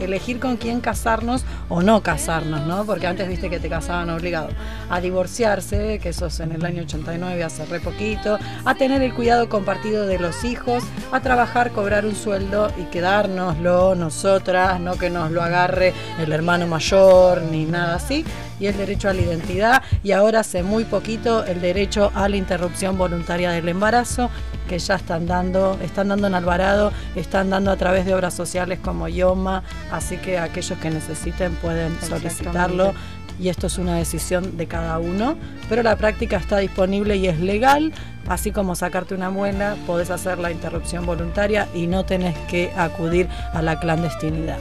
[0.00, 2.84] Elegir con quién casarnos o no casarnos, ¿no?
[2.84, 4.48] Porque antes viste que te casaban obligado.
[4.90, 8.38] A divorciarse, que eso es en el año 89, hace re poquito.
[8.64, 10.84] A tener el cuidado compartido de los hijos.
[11.12, 16.66] A trabajar, cobrar un sueldo y quedárnoslo nosotras, no que nos lo agarre el hermano
[16.66, 18.24] mayor ni nada así.
[18.58, 19.82] Y el derecho a la identidad.
[20.02, 24.30] Y ahora hace muy poquito el derecho a la interrupción voluntaria del embarazo
[24.66, 28.78] que ya están dando, están dando en Alvarado, están dando a través de obras sociales
[28.80, 32.94] como IOMA, así que aquellos que necesiten pueden solicitarlo
[33.38, 35.36] y esto es una decisión de cada uno,
[35.68, 37.92] pero la práctica está disponible y es legal,
[38.28, 43.28] así como sacarte una muela, podés hacer la interrupción voluntaria y no tenés que acudir
[43.52, 44.58] a la clandestinidad.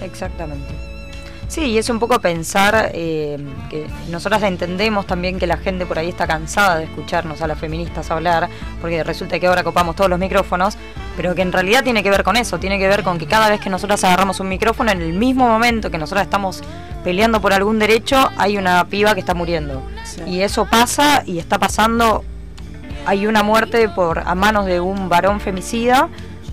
[0.00, 0.93] Exactamente.
[1.54, 3.38] Sí, y es un poco pensar eh,
[3.70, 7.56] que nosotras entendemos también que la gente por ahí está cansada de escucharnos a las
[7.60, 8.48] feministas hablar,
[8.80, 10.76] porque resulta que ahora copamos todos los micrófonos,
[11.16, 13.48] pero que en realidad tiene que ver con eso, tiene que ver con que cada
[13.50, 16.60] vez que nosotras agarramos un micrófono, en el mismo momento que nosotras estamos
[17.04, 19.80] peleando por algún derecho, hay una piba que está muriendo.
[20.26, 22.24] Y eso pasa y está pasando,
[23.06, 26.08] hay una muerte por a manos de un varón femicida,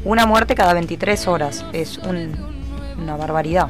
[0.06, 2.36] una muerte cada 23 horas, es un-
[3.02, 3.68] una barbaridad.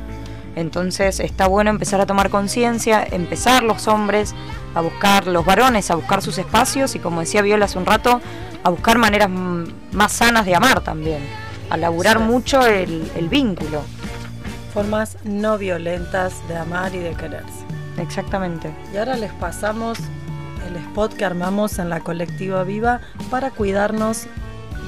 [0.55, 4.33] Entonces está bueno empezar a tomar conciencia, empezar los hombres
[4.75, 8.21] a buscar, los varones a buscar sus espacios y como decía Viola hace un rato,
[8.63, 11.19] a buscar maneras más sanas de amar también,
[11.69, 12.23] a laburar Sí.
[12.23, 13.81] mucho el, el vínculo.
[14.73, 17.65] Formas no violentas de amar y de quererse.
[17.97, 18.71] Exactamente.
[18.93, 19.97] Y ahora les pasamos
[20.67, 24.27] el spot que armamos en la colectiva Viva para cuidarnos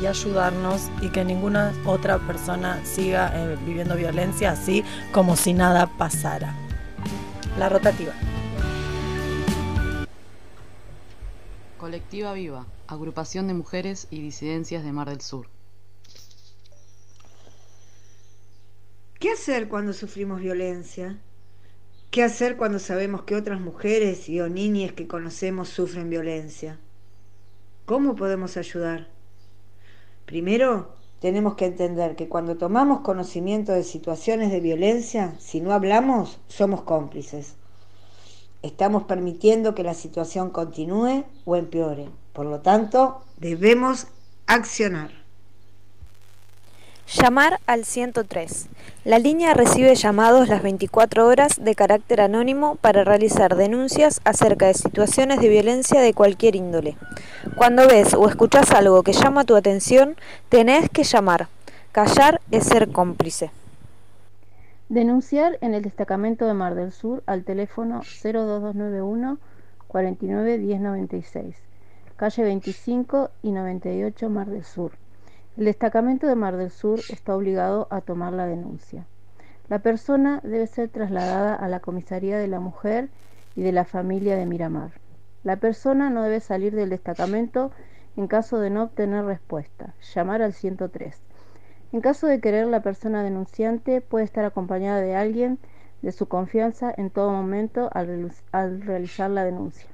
[0.02, 5.88] y ayudarnos y que ninguna otra persona siga eh, viviendo violencia así como si nada
[5.98, 6.56] pasara.
[7.58, 8.14] La rotativa.
[11.78, 15.48] Colectiva Viva, agrupación de mujeres y disidencias de Mar del Sur.
[19.20, 21.18] ¿Qué hacer cuando sufrimos violencia?
[22.12, 26.80] ¿Qué hacer cuando sabemos que otras mujeres y o niñas que conocemos sufren violencia?
[27.86, 29.13] ¿Cómo podemos ayudar?
[30.26, 36.40] Primero, tenemos que entender que cuando tomamos conocimiento de situaciones de violencia, si no hablamos,
[36.48, 37.56] somos cómplices.
[38.62, 42.10] Estamos permitiendo que la situación continúe o empeore.
[42.34, 44.08] Por lo tanto, debemos
[44.48, 45.23] accionar.
[47.08, 48.70] Llamar al 103.
[49.04, 54.74] La línea recibe llamados las 24 horas de carácter anónimo para realizar denuncias acerca de
[54.74, 56.96] situaciones de violencia de cualquier índole.
[57.56, 60.16] Cuando ves o escuchas algo que llama tu atención,
[60.50, 61.50] tenés que llamar.
[61.92, 63.52] Callar es ser cómplice.
[64.88, 69.38] Denunciar en el destacamento de Mar del Sur al teléfono 02291
[69.88, 71.56] 49 1096,
[72.16, 75.03] calle 25 y 98 Mar del Sur.
[75.56, 79.06] El destacamento de Mar del Sur está obligado a tomar la denuncia.
[79.70, 83.10] La persona debe ser trasladada a la comisaría de la mujer
[83.56, 84.92] y de la familia de Miramar.
[85.44, 87.72] La persona no debe salir del destacamento
[88.18, 89.94] en caso de no obtener respuesta.
[90.16, 91.22] Llamar al 103.
[91.92, 95.60] En caso de querer, la persona denunciante puede estar acompañada de alguien
[96.02, 99.88] de su confianza en todo momento al, al realizar la denuncia.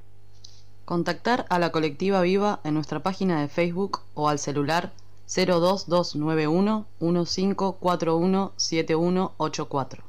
[0.86, 4.90] Contactar a la colectiva Viva en nuestra página de Facebook o al celular
[5.30, 10.04] 02291 1541 7184.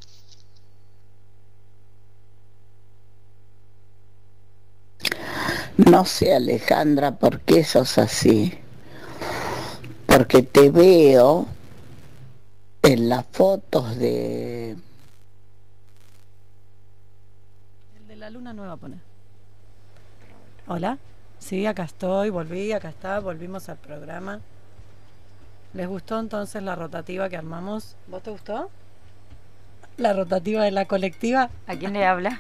[5.78, 8.54] No sé, Alejandra, por qué sos así.
[10.08, 11.48] Porque te veo
[12.82, 14.72] en las fotos de...
[17.96, 18.98] El de la luna nueva pone.
[20.68, 20.98] Hola.
[21.40, 24.42] Sí, acá estoy, volví, acá está, volvimos al programa.
[25.74, 27.96] ¿Les gustó entonces la rotativa que armamos?
[28.08, 28.70] ¿Vos te gustó?
[29.98, 31.50] La rotativa de la colectiva.
[31.68, 32.38] ¿A quién le habla?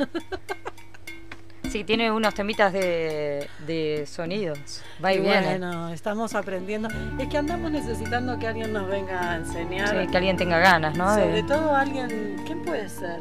[1.69, 4.81] Sí, tiene unos temitas de, de sonidos.
[5.03, 5.47] Va y, Y viene.
[5.57, 6.89] Bueno, estamos aprendiendo.
[7.17, 9.87] Es que andamos necesitando que alguien nos venga a enseñar.
[9.89, 11.15] Sí, que alguien tenga ganas, ¿no?
[11.15, 12.35] De- Sobre todo alguien.
[12.45, 13.19] ¿Quién puede ser?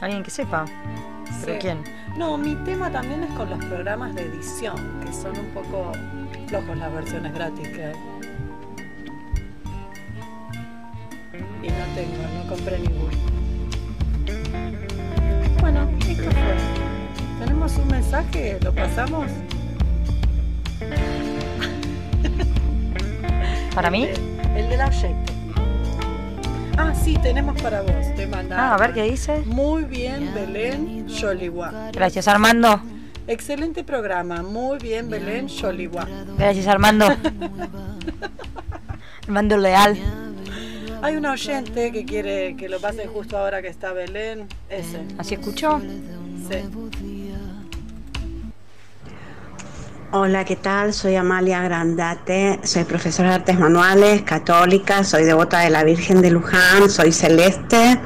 [0.00, 0.64] Alguien que sepa.
[1.44, 1.58] ¿Pero Sí.
[1.60, 1.84] quién?
[2.16, 4.74] No, mi tema también es con los programas de edición,
[5.04, 5.92] que son un poco
[6.48, 7.92] flojos las versiones gratis que
[11.62, 13.12] Y no tengo, no compré ninguno.
[15.60, 16.56] Bueno, esto fue.
[17.40, 18.58] ¿Tenemos un mensaje?
[18.62, 19.26] ¿Lo pasamos?
[23.74, 24.08] ¿Para mí?
[24.56, 25.32] El del oyente.
[26.76, 28.14] Ah, sí, tenemos para vos.
[28.16, 28.64] Te mandaron.
[28.64, 29.42] Ah, a ver qué dice.
[29.46, 31.90] Muy bien, Belén Yoliwa.
[31.92, 32.80] Gracias, Armando.
[33.26, 34.42] Excelente programa.
[34.42, 36.06] Muy bien, Belén Yoliwa.
[36.36, 37.06] Gracias, Armando.
[39.26, 39.96] Armando Leal.
[41.02, 44.46] Hay un oyente que quiere que lo pase justo ahora que está Belén.
[44.70, 45.00] Ese.
[45.18, 45.80] ¿Así escuchó?
[46.48, 46.58] Sí.
[50.12, 50.92] Hola, ¿qué tal?
[50.92, 56.30] Soy Amalia Grandate, soy profesora de artes manuales, católica, soy devota de la Virgen de
[56.30, 57.98] Luján, soy celeste.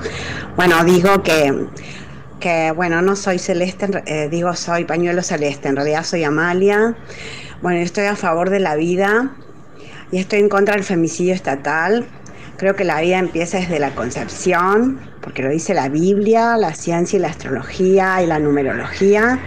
[0.56, 1.66] Bueno, digo que,
[2.40, 6.96] que bueno, no soy celeste, eh, digo soy pañuelo celeste, en realidad soy Amalia.
[7.60, 9.36] Bueno, yo estoy a favor de la vida
[10.10, 12.06] y estoy en contra del femicidio estatal.
[12.56, 17.18] Creo que la vida empieza desde la concepción, porque lo dice la Biblia, la ciencia
[17.18, 19.38] y la astrología y la numerología.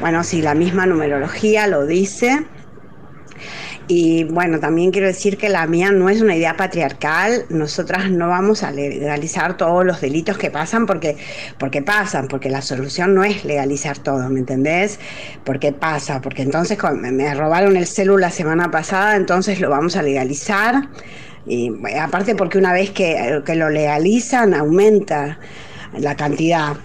[0.00, 2.46] Bueno, sí, la misma numerología lo dice.
[3.88, 7.46] Y bueno, también quiero decir que la mía no es una idea patriarcal.
[7.48, 11.16] Nosotras no vamos a legalizar todos los delitos que pasan porque,
[11.58, 15.00] porque pasan, porque la solución no es legalizar todo, ¿me entendés?
[15.44, 20.02] Porque pasa, porque entonces me- robaron el celular la semana pasada, entonces lo vamos a
[20.02, 20.88] legalizar.
[21.46, 25.38] Y bueno, aparte porque una vez que, que lo legalizan aumenta
[25.98, 26.76] la cantidad.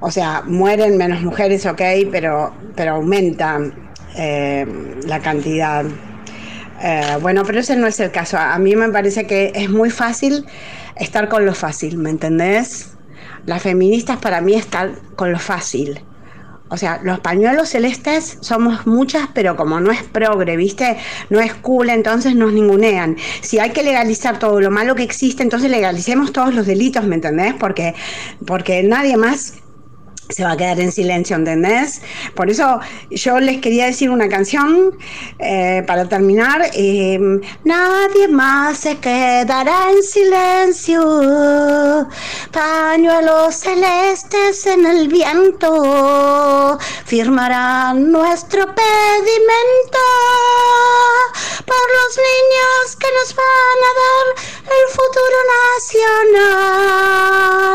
[0.00, 3.60] O sea, mueren menos mujeres, ok, pero, pero aumenta
[4.16, 4.66] eh,
[5.06, 5.84] la cantidad.
[6.80, 8.38] Eh, bueno, pero ese no es el caso.
[8.38, 10.46] A mí me parece que es muy fácil
[10.96, 12.96] estar con lo fácil, ¿me entendés?
[13.46, 16.00] Las feministas para mí están con lo fácil.
[16.70, 20.98] O sea, los pañuelos celestes somos muchas, pero como no es progre, ¿viste?
[21.30, 23.16] No es cool, entonces nos ningunean.
[23.40, 27.14] Si hay que legalizar todo lo malo que existe, entonces legalicemos todos los delitos, ¿me
[27.14, 27.54] entendés?
[27.54, 27.94] Porque,
[28.46, 29.54] porque nadie más
[30.28, 32.02] se va a quedar en silencio, ¿entendés?
[32.34, 32.80] Por eso
[33.10, 34.96] yo les quería decir una canción
[35.38, 36.70] eh, para terminar.
[36.74, 37.18] eh,
[37.64, 41.00] Nadie más se quedará en silencio.
[42.52, 49.98] Pañuelos celestes en el viento firmarán nuestro pedimento
[51.66, 54.26] por los niños que nos van a dar
[54.64, 55.38] el futuro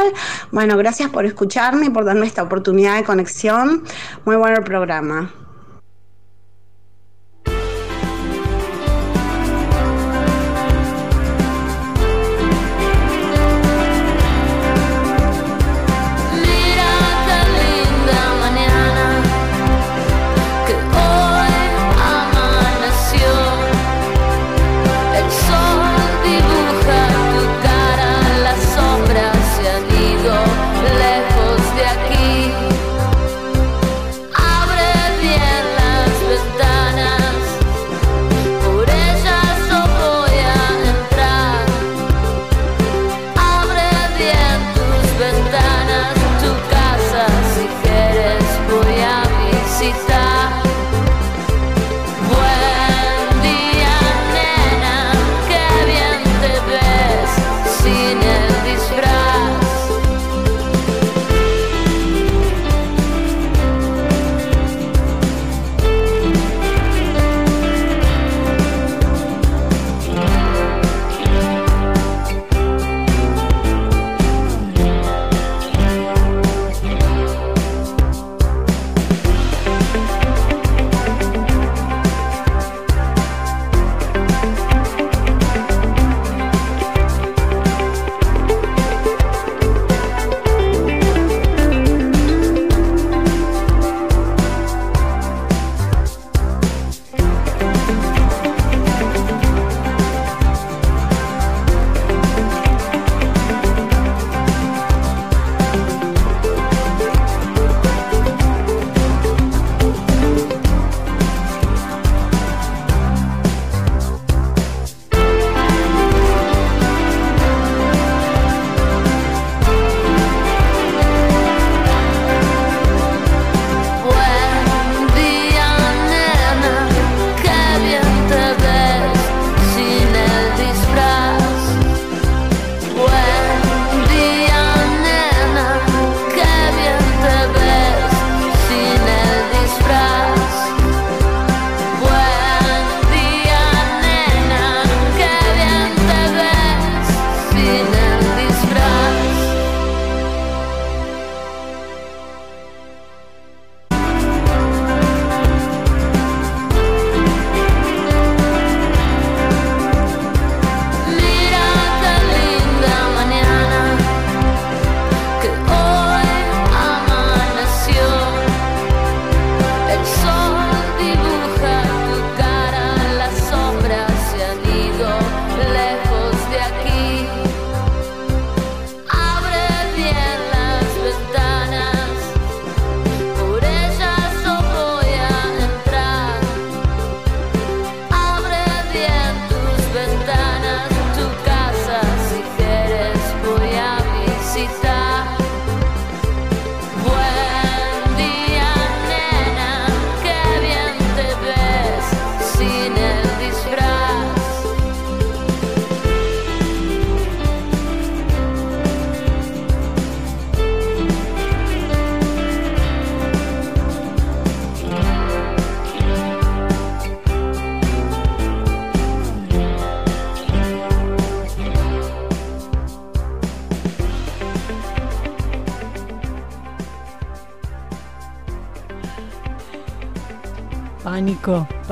[0.04, 0.14] nacional.
[0.52, 3.84] Bueno, gracias por escucharme y por darme esta oportunidad de conexión.
[4.26, 5.32] Muy bueno el programa.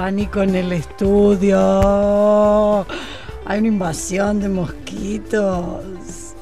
[0.02, 1.60] Pánico, en el estudio.
[3.46, 6.34] Hay una invasión de mosquitos.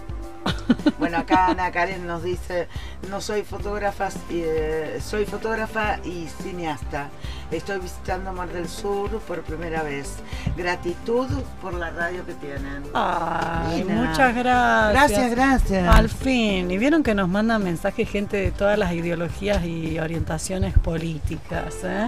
[0.97, 2.69] Bueno, acá Ana Karen nos dice,
[3.09, 7.09] no soy fotógrafa, eh, soy fotógrafa y cineasta.
[7.51, 10.19] Estoy visitando Mar del Sur por primera vez.
[10.55, 11.27] Gratitud
[11.61, 12.83] por la radio que tienen.
[12.93, 14.05] Ay, Nina.
[14.05, 14.93] muchas gracias.
[14.93, 15.95] Gracias, gracias.
[15.95, 16.71] Al fin.
[16.71, 22.07] Y vieron que nos mandan mensajes gente de todas las ideologías y orientaciones políticas, ¿eh?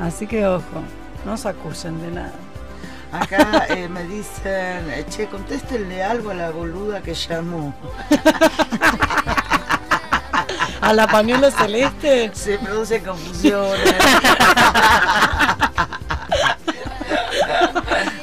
[0.00, 0.82] Así que ojo,
[1.24, 2.32] no se acusen de nada.
[3.12, 7.74] Acá eh, me dicen, eh, che, contéstenle algo a la boluda que llamó.
[10.80, 12.30] ¿A la pañuelo celeste?
[12.34, 13.76] Se produce confusión.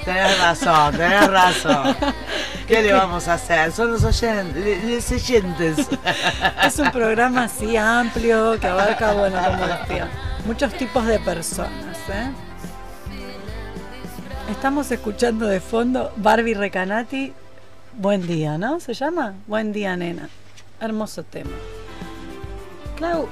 [0.05, 1.95] tenés razón, tenés razón.
[2.67, 3.71] ¿Qué le vamos a hacer?
[3.71, 5.87] Son los oyentes, los oyentes.
[6.63, 10.07] Es un programa así amplio que abarca, bueno, como decía,
[10.45, 11.97] muchos tipos de personas.
[12.09, 12.31] ¿eh?
[14.51, 17.33] Estamos escuchando de fondo Barbie Recanati.
[17.97, 18.79] Buen día, ¿no?
[18.79, 19.33] ¿Se llama?
[19.47, 20.29] Buen día, nena.
[20.79, 21.51] Hermoso tema.
[22.97, 23.27] Clau,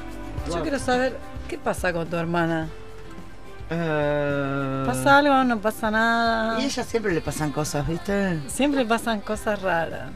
[0.47, 0.61] yo Wow.
[0.61, 1.17] quiero saber
[1.47, 2.67] qué pasa con tu hermana.
[3.69, 5.43] Eh, ¿Pasa algo?
[5.43, 6.59] ¿No pasa nada?
[6.59, 8.39] Y a ella siempre le pasan cosas, ¿viste?
[8.49, 10.09] Siempre pasan cosas raras.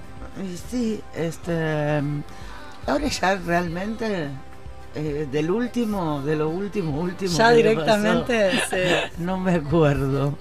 [0.44, 2.02] Y sí, este.
[2.86, 4.30] Ahora ya realmente.
[4.96, 7.38] Eh, del último, de lo último, último.
[7.38, 9.12] Ya que directamente, pasó, sí.
[9.20, 10.38] No me acuerdo.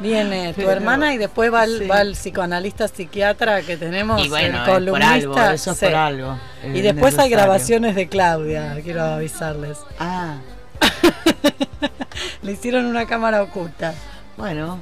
[0.00, 1.86] Viene tu Pero- hermana y después va el, sí.
[1.86, 5.12] va el psicoanalista psiquiatra que tenemos, Y bueno, el es por columnista.
[5.12, 6.38] algo, eso es por algo,
[6.72, 9.78] Y es después hay grabaciones de Claudia, quiero avisarles.
[9.98, 10.36] Ah.
[12.42, 13.92] Le hicieron una cámara oculta.
[14.36, 14.78] Bueno,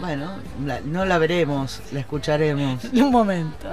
[0.00, 0.32] bueno,
[0.64, 2.82] la- no la veremos, la escucharemos.
[2.94, 3.68] Un momento.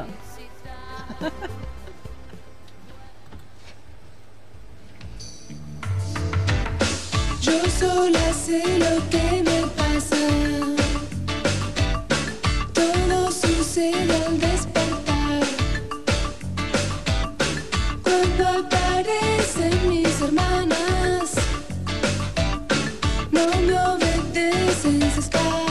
[23.32, 25.71] No me obedecen, se escapan.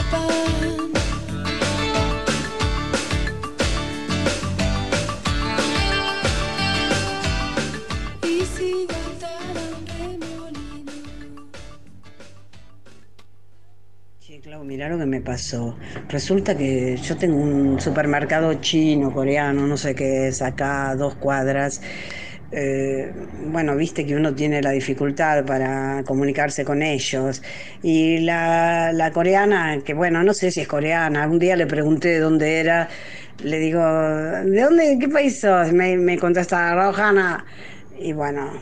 [14.71, 15.77] Mirá lo que me pasó.
[16.09, 21.83] Resulta que yo tengo un supermercado chino, coreano, no sé qué es, acá dos cuadras.
[22.53, 23.13] Eh,
[23.47, 27.43] bueno, viste que uno tiene la dificultad para comunicarse con ellos.
[27.83, 32.21] Y la, coreana, que bueno, no sé si es coreana, un día le pregunté de
[32.21, 32.89] dónde era,
[33.43, 35.73] le digo, ¿de dónde, de qué país sos?
[35.73, 37.45] Me, me contesta, Rojana.
[37.99, 38.53] Y bueno,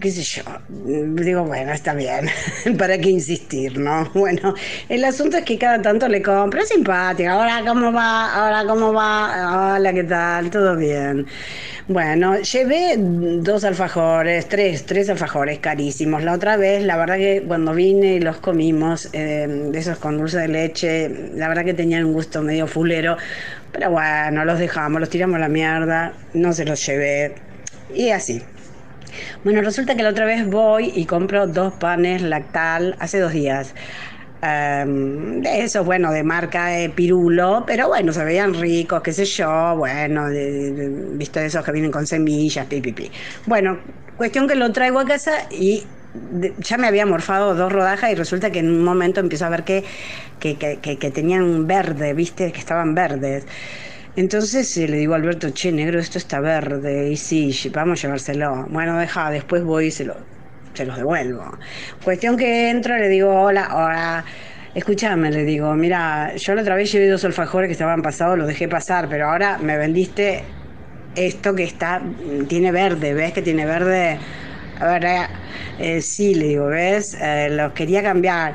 [0.00, 2.28] ¿qué sé yo, digo, bueno, está bien,
[2.78, 4.10] ¿para qué insistir, no?
[4.14, 4.54] Bueno,
[4.88, 9.74] el asunto es que cada tanto le compro, simpática, ahora cómo va, ahora cómo va,
[9.76, 10.50] hola, ¿qué tal?
[10.50, 11.26] ¿Todo bien?
[11.88, 16.22] Bueno, llevé dos alfajores, tres, tres alfajores carísimos.
[16.22, 20.38] La otra vez, la verdad que cuando vine y los comimos, eh, esos con dulce
[20.38, 23.16] de leche, la verdad que tenían un gusto medio fulero,
[23.72, 27.34] pero bueno, los dejamos, los tiramos a la mierda, no se los llevé.
[27.94, 28.42] Y así.
[29.44, 33.74] Bueno, resulta que la otra vez voy y compro dos panes lactal hace dos días.
[34.44, 39.24] Em, de esos, bueno, de marca eh, Pirulo, pero bueno, se veían ricos, qué sé
[39.24, 43.10] yo, bueno, de, de- viste de esos que vienen con semillas, pi, pi, pi.
[43.46, 43.78] Bueno,
[44.16, 45.84] cuestión que lo traigo a casa y
[46.14, 49.48] de- ya me había morfado dos rodajas y resulta que en un momento empiezo a
[49.48, 49.84] ver que,
[50.40, 53.46] que, que- que tenían verde, viste, que estaban verdes.
[54.16, 57.10] Entonces eh, le digo a Alberto, che, negro, esto está verde.
[57.10, 58.66] Y sí, vamos a llevárselo.
[58.68, 60.16] Bueno, deja, después voy y se, lo,
[60.74, 61.58] se los devuelvo.
[62.04, 64.24] Cuestión que entro, le digo, hola, hola.
[64.74, 68.46] Escúchame, le digo, mira, yo la otra vez llevé dos alfajores que estaban pasados, los
[68.46, 70.44] dejé pasar, pero ahora me vendiste
[71.14, 72.00] esto que está,
[72.48, 74.18] tiene verde, ¿ves que tiene verde?
[74.80, 75.26] A ver, eh,
[75.78, 77.16] eh, sí, le digo, ¿ves?
[77.20, 78.54] Eh, los quería cambiar.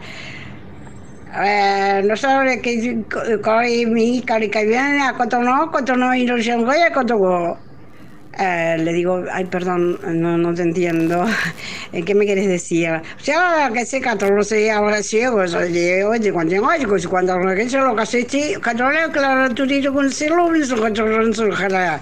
[1.34, 3.04] Eh, no sabe que
[3.42, 6.36] coi mi carica viene a cuánto no, cuánto no y no
[6.94, 7.58] cuánto go.
[8.40, 11.26] Eh, le digo, ay, perdón, no, no te entiendo.
[11.92, 13.02] Eh, ¿Qué me quieres decir?
[13.24, 17.40] Ya que sé cuánto no sé, ahora sí, pues oye, oye, cuando tengo algo, cuando
[17.40, 20.50] no que se lo que sé, sí, cuando le claro, tú dices con el lo
[20.50, 22.00] mismo, cuando no se ojalá.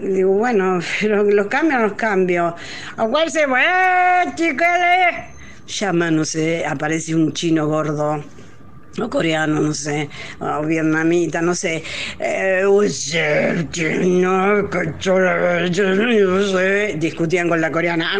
[0.00, 2.54] Digo, bueno, los cambios, los cambios.
[2.96, 5.33] Acuérdense, pues, chiquele.
[5.66, 8.22] Llama, no sé, aparece un chino gordo.
[9.00, 10.08] o coreano, no sé,
[10.38, 11.82] o vietnamita, no sé.
[12.18, 12.62] Eh.
[16.96, 18.14] Discutían con la coreana.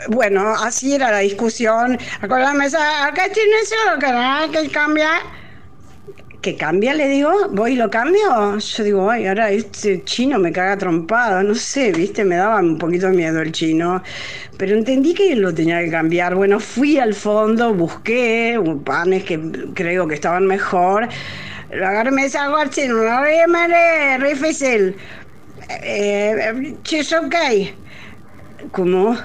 [0.00, 1.98] "Ah, Bueno, así era la discusión.
[2.56, 5.10] Mesa, acá tiene eso, acá que cambia.
[6.42, 6.94] ¿Que cambia?
[6.94, 8.58] Le digo, voy y lo cambio.
[8.58, 11.42] Yo digo, ay, ahora este chino me caga trompado.
[11.42, 14.02] No sé, viste, me daba un poquito de miedo el chino.
[14.56, 16.34] Pero entendí que lo tenía que cambiar.
[16.36, 19.38] Bueno, fui al fondo, busqué panes que
[19.74, 21.08] creo que estaban mejor.
[21.72, 23.70] Lo agarré, me salgo al chino, a llamar
[24.20, 24.96] re fácil.
[25.68, 27.74] Eh, Chisokay.
[28.72, 29.16] ¿Cómo?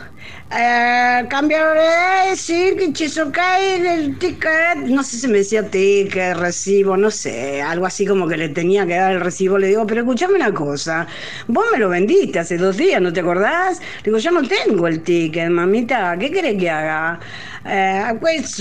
[0.55, 6.95] Eh, cambio de sí, que Chisokay, el ticket, no sé si me decía ticket, recibo,
[6.95, 9.57] no sé, algo así como que le tenía que dar el recibo.
[9.57, 11.07] Le digo, pero escuchame una cosa,
[11.47, 13.79] vos me lo vendiste hace dos días, ¿no te acordás?
[13.79, 17.19] Le digo, yo no tengo el ticket, mamita, ¿qué querés que haga?
[17.65, 18.59] Eh, pues.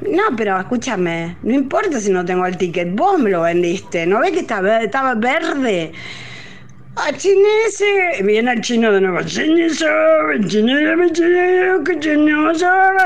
[0.00, 4.18] No, pero escúchame, no importa si no tengo el ticket, vos me lo vendiste, ¿no
[4.20, 5.92] ves que estaba, estaba verde?
[6.98, 9.22] A chinese, viene el chino de nuevo.
[9.22, 9.84] Chinese,
[10.48, 12.00] chinese, chinese, que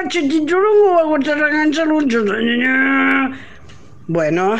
[0.09, 3.37] chichichurungu, aguatarraganchalucho, chinese.
[4.07, 4.57] Bueno,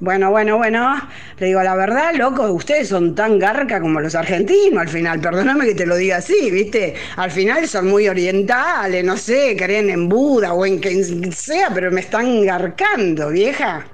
[0.00, 1.08] bueno, bueno, bueno.
[1.38, 5.20] Le digo, la verdad, loco, ustedes son tan garca como los argentinos al final.
[5.20, 6.94] Perdóname que te lo diga así, ¿viste?
[7.16, 11.90] Al final son muy orientales, no sé, creen en Buda o en quien sea, pero
[11.90, 13.86] me están garcando, vieja.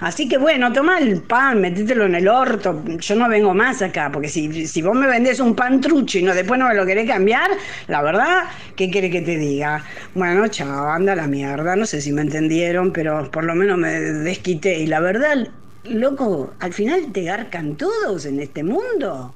[0.00, 2.82] Así que bueno, toma el pan, metételo en el orto.
[2.98, 6.22] Yo no vengo más acá, porque si, si vos me vendés un pan trucho y
[6.22, 7.50] no, después no me lo querés cambiar,
[7.88, 8.44] la verdad,
[8.76, 9.84] ¿qué quiere que te diga?
[10.14, 11.76] Bueno, chao, anda la mierda.
[11.76, 14.78] No sé si me entendieron, pero por lo menos me desquité.
[14.78, 15.48] Y la verdad,
[15.84, 19.34] loco, al final te garcan todos en este mundo.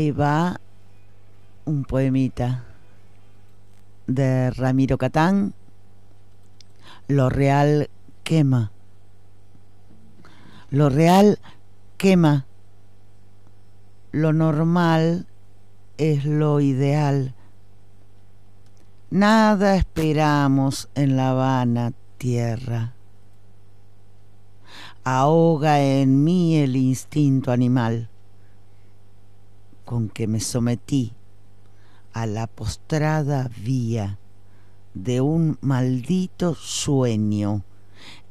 [0.00, 0.58] Ahí va
[1.66, 2.64] un poemita
[4.06, 5.52] de Ramiro Catán.
[7.06, 7.90] Lo real
[8.24, 8.72] quema.
[10.70, 11.38] Lo real
[11.98, 12.46] quema.
[14.10, 15.26] Lo normal
[15.98, 17.34] es lo ideal.
[19.10, 22.94] Nada esperamos en La Habana, tierra.
[25.04, 28.09] Ahoga en mí el instinto animal
[29.90, 31.14] con que me sometí
[32.12, 34.20] a la postrada vía
[34.94, 37.64] de un maldito sueño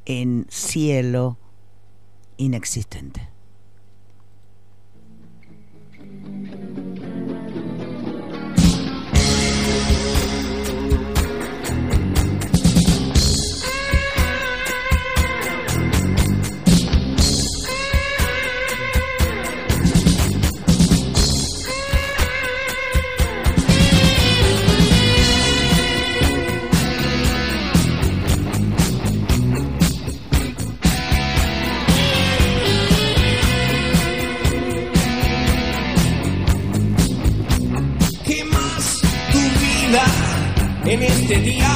[0.06, 1.38] en cielo
[2.38, 3.28] inexistente.
[40.90, 41.70] En este día?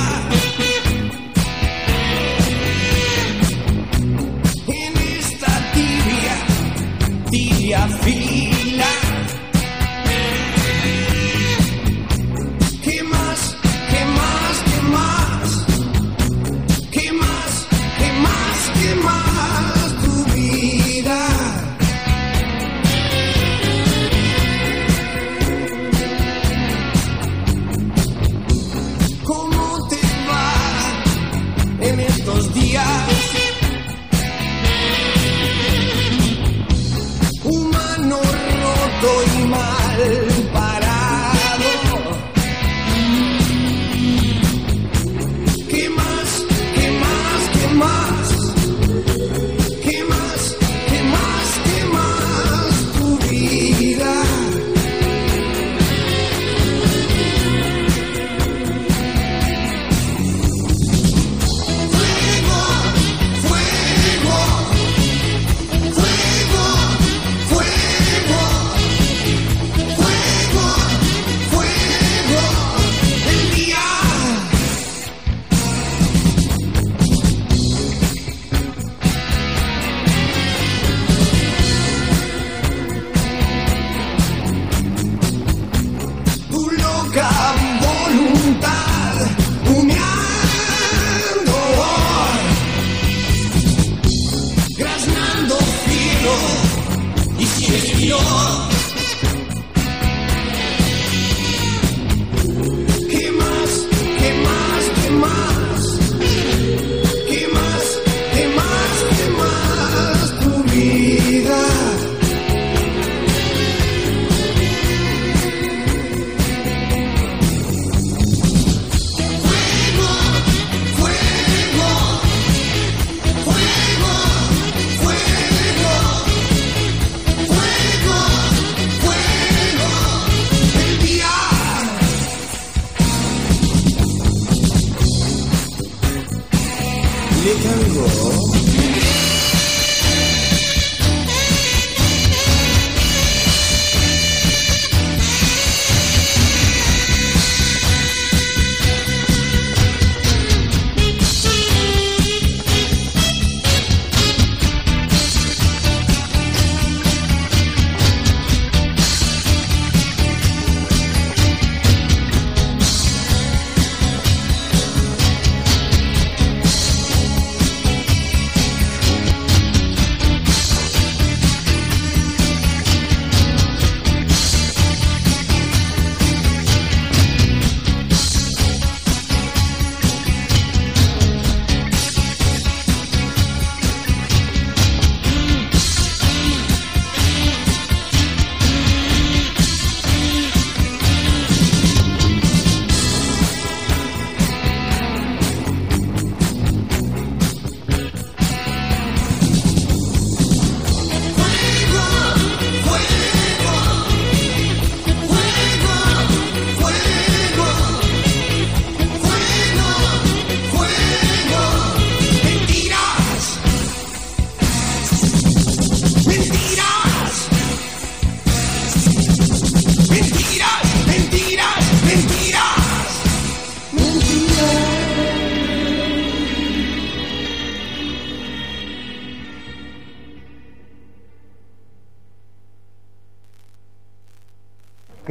[4.68, 6.36] En esta tibia,
[7.30, 8.53] tibia fila.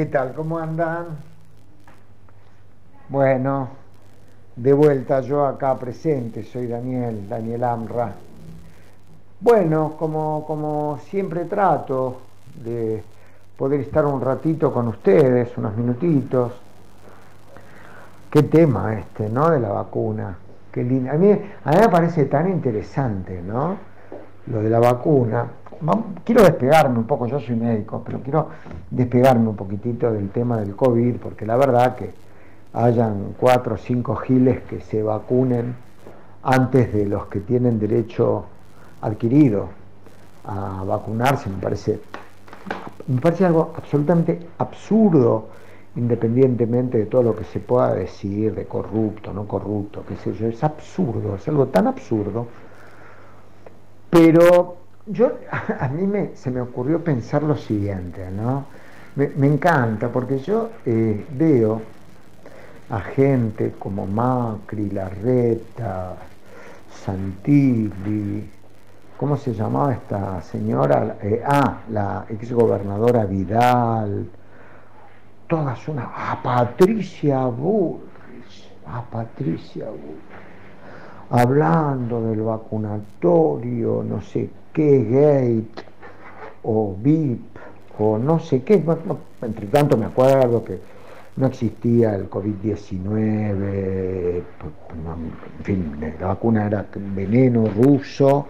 [0.02, 0.32] ¿Qué tal?
[0.34, 1.16] ¿Cómo andan?
[3.08, 3.68] Bueno,
[4.56, 8.12] de vuelta yo acá presente, soy Daniel, Daniel Amra.
[9.38, 12.20] Bueno, como, como siempre trato
[12.64, 13.00] de
[13.56, 16.52] poder estar un ratito con ustedes, unos minutitos.
[18.28, 19.50] Qué tema este, ¿no?
[19.50, 20.36] De la vacuna.
[20.72, 21.12] Qué lindo.
[21.12, 23.76] A mí, a mí me parece tan interesante, ¿no?
[24.48, 25.46] Lo de la vacuna.
[26.24, 28.48] Quiero despegarme un poco, yo soy médico, pero quiero
[28.88, 32.12] despegarme un poquitito del tema del COVID, porque la verdad que
[32.72, 35.74] hayan cuatro o cinco giles que se vacunen
[36.44, 38.44] antes de los que tienen derecho
[39.00, 39.70] adquirido
[40.44, 42.00] a vacunarse, me parece,
[43.08, 45.48] me parece algo absolutamente absurdo,
[45.96, 50.46] independientemente de todo lo que se pueda decir de corrupto, no corrupto, qué sé yo,
[50.46, 52.46] es absurdo, es algo tan absurdo.
[54.10, 55.32] Pero yo,
[55.80, 58.64] a mí me, se me ocurrió pensar lo siguiente, ¿no?
[59.14, 61.82] Me, encanta porque yo eh, veo
[62.88, 66.14] a gente como Macri, Larreta,
[67.04, 68.48] Santilli,
[69.18, 71.18] ¿cómo se llamaba esta señora?
[71.20, 74.30] Eh, ah, la ex gobernadora Vidal,
[75.46, 80.22] todas una, a Patricia Bullrich, a Patricia Bullrich,
[81.28, 85.84] hablando del vacunatorio, no sé qué, gate,
[86.62, 87.40] o VIP,
[87.98, 88.82] o no sé qué,
[89.42, 90.78] entre tanto me acuerdo que
[91.36, 94.42] no existía el COVID-19,
[95.04, 95.14] no,
[95.58, 98.46] en fin, la vacuna era veneno ruso,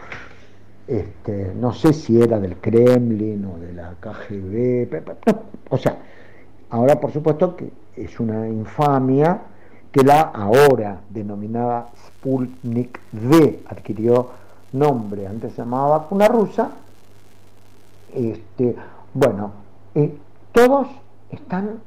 [0.87, 5.79] este, no sé si era del Kremlin o de la KGB, pe- pe- no, o
[5.79, 5.97] sea,
[6.71, 9.41] ahora por supuesto que es una infamia
[9.93, 14.31] que la ahora denominada Sputnik V adquirió
[14.73, 16.71] nombre, antes se llamaba vacuna rusa,
[18.15, 18.77] este,
[19.15, 19.53] bueno,
[19.95, 20.17] eh,
[20.53, 20.89] todos
[21.31, 21.81] están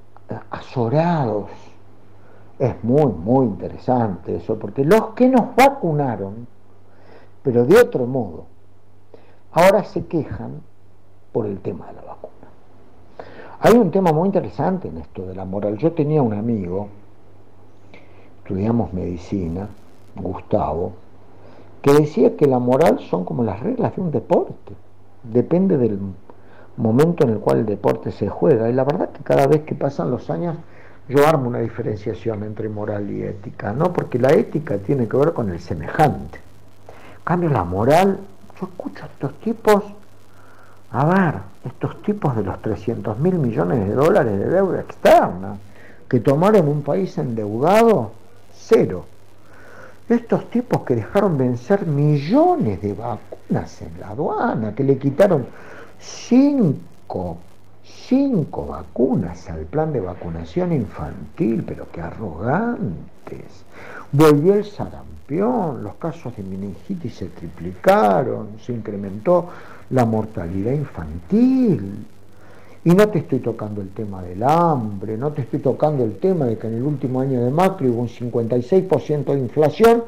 [0.50, 1.50] azorados.
[2.58, 6.48] Es muy, muy interesante eso, porque los que nos vacunaron,
[7.44, 8.46] pero de otro modo,
[9.52, 10.62] ahora se quejan
[11.32, 12.32] por el tema de la vacuna.
[13.60, 15.78] Hay un tema muy interesante en esto de la moral.
[15.78, 16.88] Yo tenía un amigo,
[18.40, 19.68] estudiamos medicina,
[20.16, 20.94] Gustavo,
[21.86, 24.74] que decía que la moral son como las reglas de un deporte.
[25.22, 26.00] Depende del
[26.78, 28.68] momento en el cual el deporte se juega.
[28.68, 30.56] Y la verdad que cada vez que pasan los años
[31.08, 33.94] yo armo una diferenciación entre moral y ética, ¿no?
[33.94, 36.40] Porque la ética tiene que ver con el semejante.
[37.24, 38.18] Cambio, la moral,
[38.60, 39.84] yo escucho a estos tipos,
[40.90, 41.36] a ver,
[41.66, 45.58] estos tipos de los 300 mil millones de dólares de deuda externa,
[46.10, 48.10] que tomaron un país endeudado,
[48.56, 49.06] cero.
[50.08, 55.48] Estos tipos que dejaron vencer millones de vacunas en la aduana, que le quitaron
[56.00, 57.38] cinco,
[57.84, 63.66] cinco vacunas al plan de vacunación infantil, pero que arrogantes.
[64.12, 69.50] Volvió el sarampión, los casos de meningitis se triplicaron, se incrementó
[69.90, 72.06] la mortalidad infantil.
[72.86, 76.46] Y no te estoy tocando el tema del hambre, no te estoy tocando el tema
[76.46, 80.04] de que en el último año de Macri hubo un 56% de inflación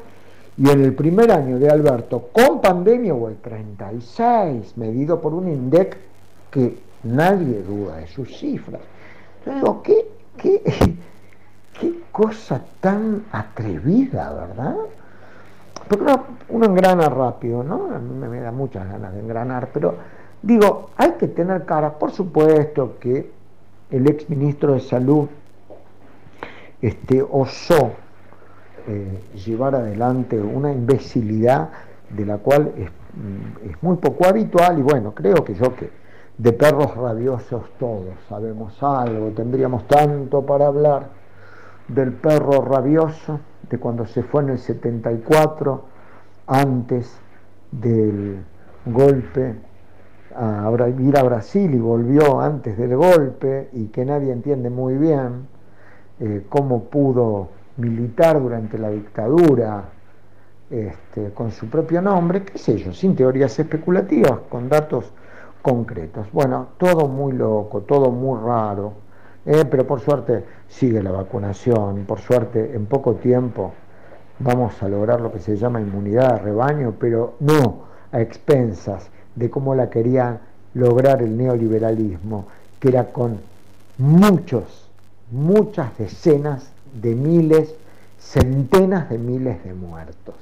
[0.56, 5.48] y en el primer año de Alberto con pandemia hubo el 36, medido por un
[5.48, 5.96] INDEC
[6.52, 8.80] que nadie duda de sus cifras.
[9.44, 10.62] Yo digo, ¿qué, qué,
[11.80, 14.76] qué cosa tan atrevida, ¿verdad?
[15.88, 17.94] Porque uno, uno engrana rápido, ¿no?
[17.94, 19.94] A mí me, da muchas ganas de engranar, pero
[20.42, 23.30] digo, hay que tener cara, por supuesto que
[23.90, 25.28] el ex ministro de Salud
[26.80, 27.92] este, osó
[28.86, 31.70] eh, llevar adelante una imbecilidad
[32.10, 32.90] de la cual es,
[33.70, 35.90] es muy poco habitual y bueno, creo que yo que
[36.38, 41.08] de perros rabiosos todos sabemos algo, tendríamos tanto para hablar
[41.88, 45.84] del perro rabioso, de cuando se fue en el 74,
[46.46, 47.18] antes
[47.72, 48.44] del
[48.86, 49.56] golpe
[50.36, 55.48] a ir a Brasil y volvió antes del golpe y que nadie entiende muy bien
[56.20, 59.84] eh, cómo pudo militar durante la dictadura
[60.70, 65.12] este, con su propio nombre, qué sé yo, sin teorías especulativas, con datos
[65.62, 66.26] concretos.
[66.32, 68.92] Bueno, todo muy loco, todo muy raro,
[69.46, 73.72] eh, pero por suerte sigue la vacunación, por suerte en poco tiempo
[74.40, 79.50] vamos a lograr lo que se llama inmunidad de rebaño, pero no a expensas de
[79.50, 80.40] cómo la quería
[80.74, 82.46] lograr el neoliberalismo,
[82.80, 83.38] que era con
[83.96, 84.88] muchos,
[85.30, 86.70] muchas decenas
[87.00, 87.74] de miles,
[88.18, 90.34] centenas de miles de muertos.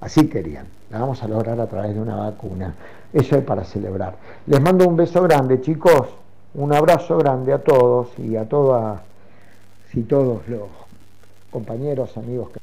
[0.00, 0.66] Así querían.
[0.90, 2.74] La vamos a lograr a través de una vacuna.
[3.12, 4.16] Eso es para celebrar.
[4.46, 6.08] Les mando un beso grande, chicos.
[6.54, 9.00] Un abrazo grande a todos y a todas
[9.92, 10.68] y todos los
[11.50, 12.58] compañeros, amigos que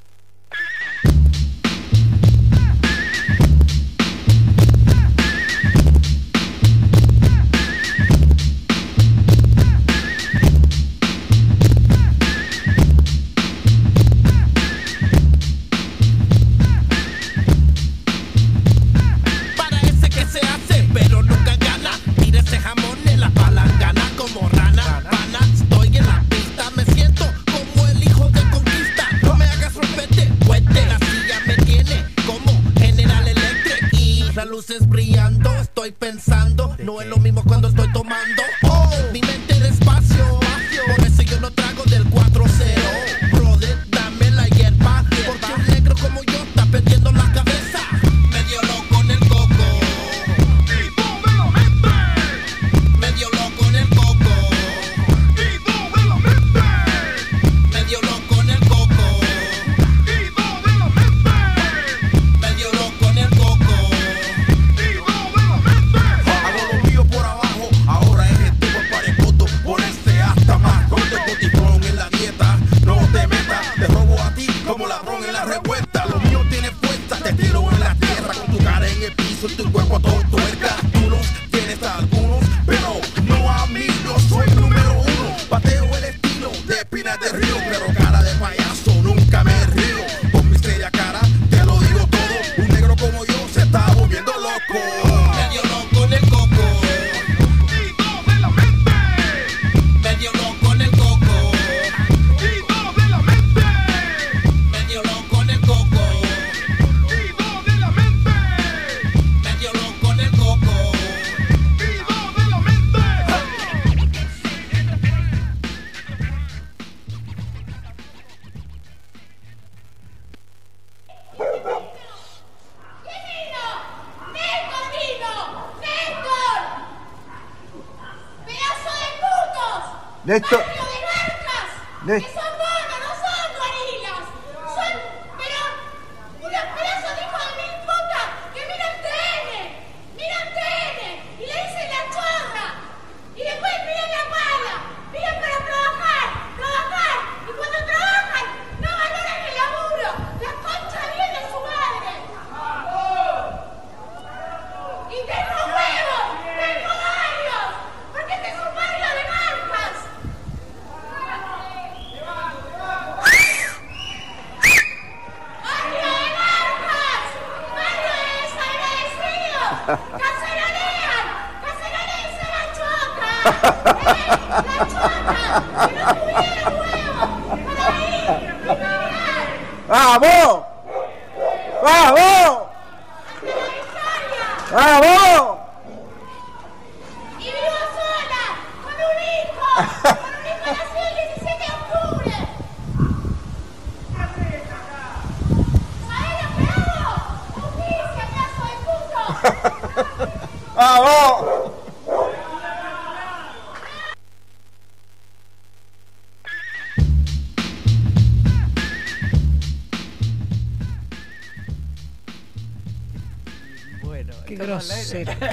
[130.23, 132.40] Néstor, ¡Barrio de!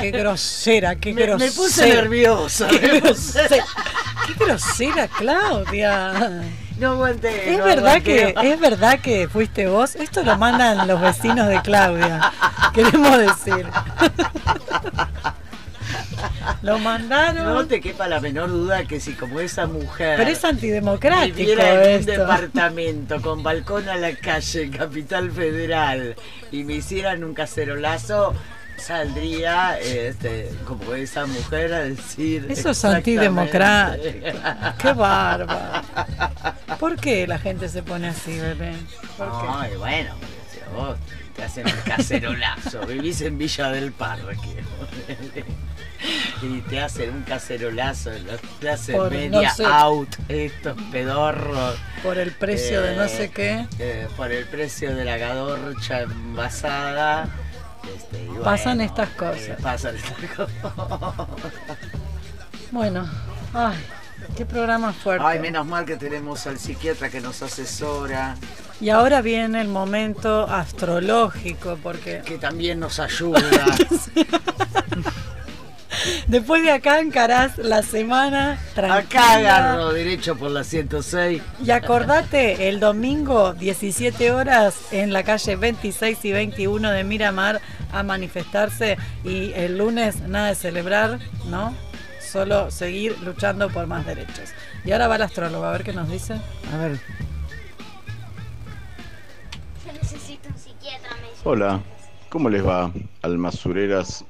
[0.00, 1.52] Qué grosera, qué Me- me grosera.
[1.54, 3.48] puse nerviosa, Qué me grosera,
[4.26, 6.42] qué grosera, Claudia.
[6.78, 7.52] No aguanté.
[7.52, 9.96] Es no verdad que es verdad que fuiste vos.
[9.96, 12.32] Esto lo mandan los vecinos de Claudia.
[12.72, 13.66] Queremos decir.
[16.62, 17.44] Lo mandaron.
[17.54, 21.84] No te quepa la menor duda que si como esa mujer Pero es antidemocrático viviera
[21.94, 26.16] en un departamento con balcón a la calle Capital Federal
[26.50, 28.34] y me hicieran un cacerolazo,
[28.78, 32.46] saldría este, como esa mujer a decir.
[32.48, 34.38] Eso es antidemocrático.
[34.80, 35.82] Qué bárbaro.
[36.78, 38.74] ¿Por qué la gente se pone así, bebé?
[39.16, 39.46] ¿Por qué?
[39.48, 40.14] Ay, bueno,
[40.74, 40.96] vos
[41.34, 44.62] te hacen el cacerolazo, vivís en Villa del Parque.
[46.42, 49.64] Y te hacen un cacerolazo, los clase Por, media no sé.
[49.66, 51.76] out, estos pedorros.
[52.04, 53.66] Por el precio de no sé qué.
[53.80, 57.28] eh, por el precio de la gadorcha envasada.
[58.38, 59.60] Y Pasan bueno, estas eh, cosas.
[59.62, 61.28] pasan estas cosas.
[62.70, 63.08] Bueno,
[63.54, 63.76] ay,
[64.36, 65.24] qué programa fuerte.
[65.26, 68.36] Ay, menos mal que tenemos al psiquiatra que nos asesora.
[68.80, 72.22] Y ahora viene el momento astrológico, porque...
[72.24, 73.40] Que también nos ayuda.
[76.28, 78.98] Después de acá encarás la semana tranquila.
[78.98, 81.42] Acá agarro derecho por la 106.
[81.64, 88.02] Y acordate, el domingo, 17 horas, en la calle 26 y 21 de Miramar, a
[88.02, 88.98] manifestarse.
[89.24, 91.74] Y el lunes, nada de celebrar, ¿no?
[92.20, 94.50] Solo seguir luchando por más derechos.
[94.84, 96.34] Y ahora va el astrólogo, a ver qué nos dice.
[96.74, 97.00] A ver.
[99.86, 101.40] Yo necesito un psiquiatra, me dice.
[101.44, 101.80] Hola,
[102.28, 102.92] ¿cómo les va,
[103.22, 104.26] almasureras?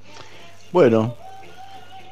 [0.70, 1.16] Bueno,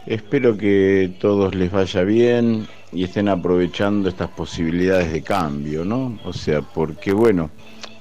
[0.06, 6.18] espero que todos les vaya bien y estén aprovechando estas posibilidades de cambio, ¿no?
[6.24, 7.50] O sea, porque bueno,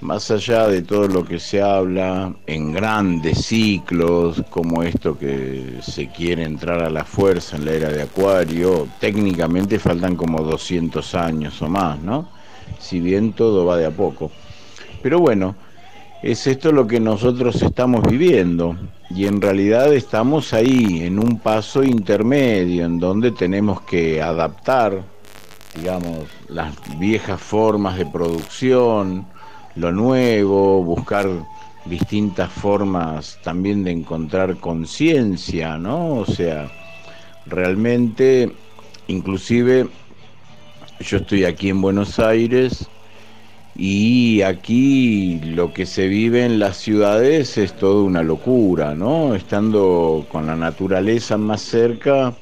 [0.02, 6.08] más allá de todo lo que se habla en grandes ciclos, como esto que se
[6.10, 11.62] quiere entrar a la fuerza en la era de Acuario, técnicamente faltan como 200 años
[11.62, 12.30] o más, ¿no?
[12.80, 14.32] Si bien todo va de a poco.
[15.02, 15.56] Pero bueno,
[16.22, 18.76] es esto lo que nosotros estamos viviendo
[19.16, 25.04] y en realidad estamos ahí en un paso intermedio en donde tenemos que adaptar,
[25.74, 29.26] digamos, las viejas formas de producción,
[29.78, 31.30] lo nuevo, buscar
[31.86, 36.16] distintas formas también de encontrar conciencia, ¿no?
[36.16, 36.70] O sea,
[37.46, 38.52] realmente,
[39.08, 39.88] inclusive,
[41.00, 42.90] yo estoy aquí en Buenos Aires
[43.78, 49.36] y aquí lo que se vive en las ciudades es toda una locura, ¿no?
[49.36, 52.34] Estando con la naturaleza más cerca,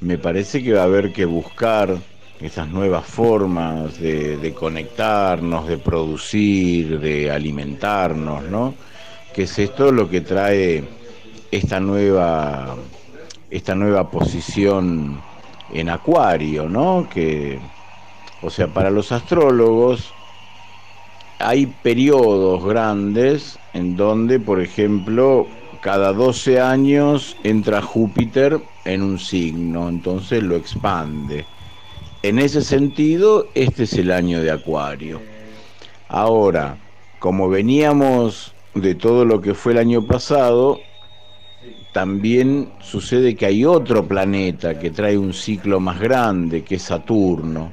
[0.00, 1.94] me parece que va a haber que buscar
[2.40, 8.74] esas nuevas formas de, de conectarnos, de producir, de alimentarnos, ¿no?
[9.34, 10.84] Que es esto lo que trae
[11.50, 12.76] esta nueva,
[13.50, 15.20] esta nueva posición
[15.72, 17.08] en Acuario, ¿no?
[17.12, 17.60] Que,
[18.40, 20.12] o sea, para los astrólogos
[21.42, 25.46] hay periodos grandes en donde, por ejemplo,
[25.80, 31.44] cada 12 años entra Júpiter en un signo, entonces lo expande.
[32.22, 35.20] En ese sentido, este es el año de Acuario.
[36.08, 36.78] Ahora,
[37.18, 40.78] como veníamos de todo lo que fue el año pasado,
[41.92, 47.72] también sucede que hay otro planeta que trae un ciclo más grande, que es Saturno.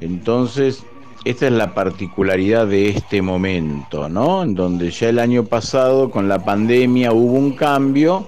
[0.00, 0.84] Entonces,
[1.24, 4.42] esta es la particularidad de este momento, ¿no?
[4.42, 8.26] En donde ya el año pasado con la pandemia hubo un cambio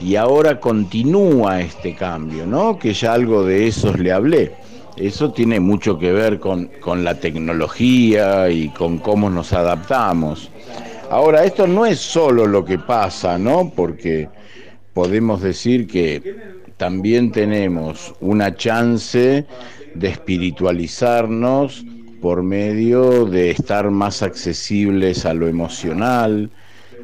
[0.00, 2.78] y ahora continúa este cambio, ¿no?
[2.78, 4.52] Que ya algo de esos le hablé.
[4.96, 10.50] Eso tiene mucho que ver con, con la tecnología y con cómo nos adaptamos.
[11.10, 13.72] Ahora, esto no es solo lo que pasa, ¿no?
[13.74, 14.28] Porque
[14.92, 16.36] podemos decir que
[16.76, 19.44] también tenemos una chance
[19.94, 21.84] de espiritualizarnos
[22.20, 26.50] por medio de estar más accesibles a lo emocional.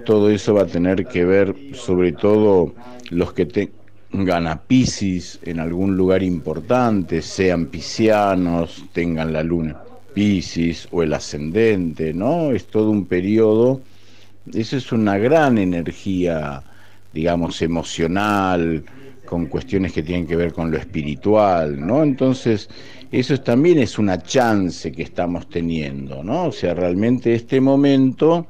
[0.04, 2.74] Todo eso va a tener que ver, sobre todo
[3.10, 9.76] los que tengan a Pisces en algún lugar importante, sean piscianos, tengan la luna
[10.14, 12.52] Pisces o el ascendente, ¿no?
[12.52, 13.82] Es todo un periodo,
[14.54, 16.62] eso es una gran energía,
[17.12, 18.84] digamos, emocional,
[19.26, 22.02] con cuestiones que tienen que ver con lo espiritual, ¿no?
[22.02, 22.70] Entonces,
[23.20, 26.46] eso es- también es una chance que estamos teniendo, ¿no?
[26.46, 28.46] O sea, realmente este momento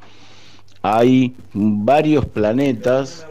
[0.82, 3.26] hay varios planetas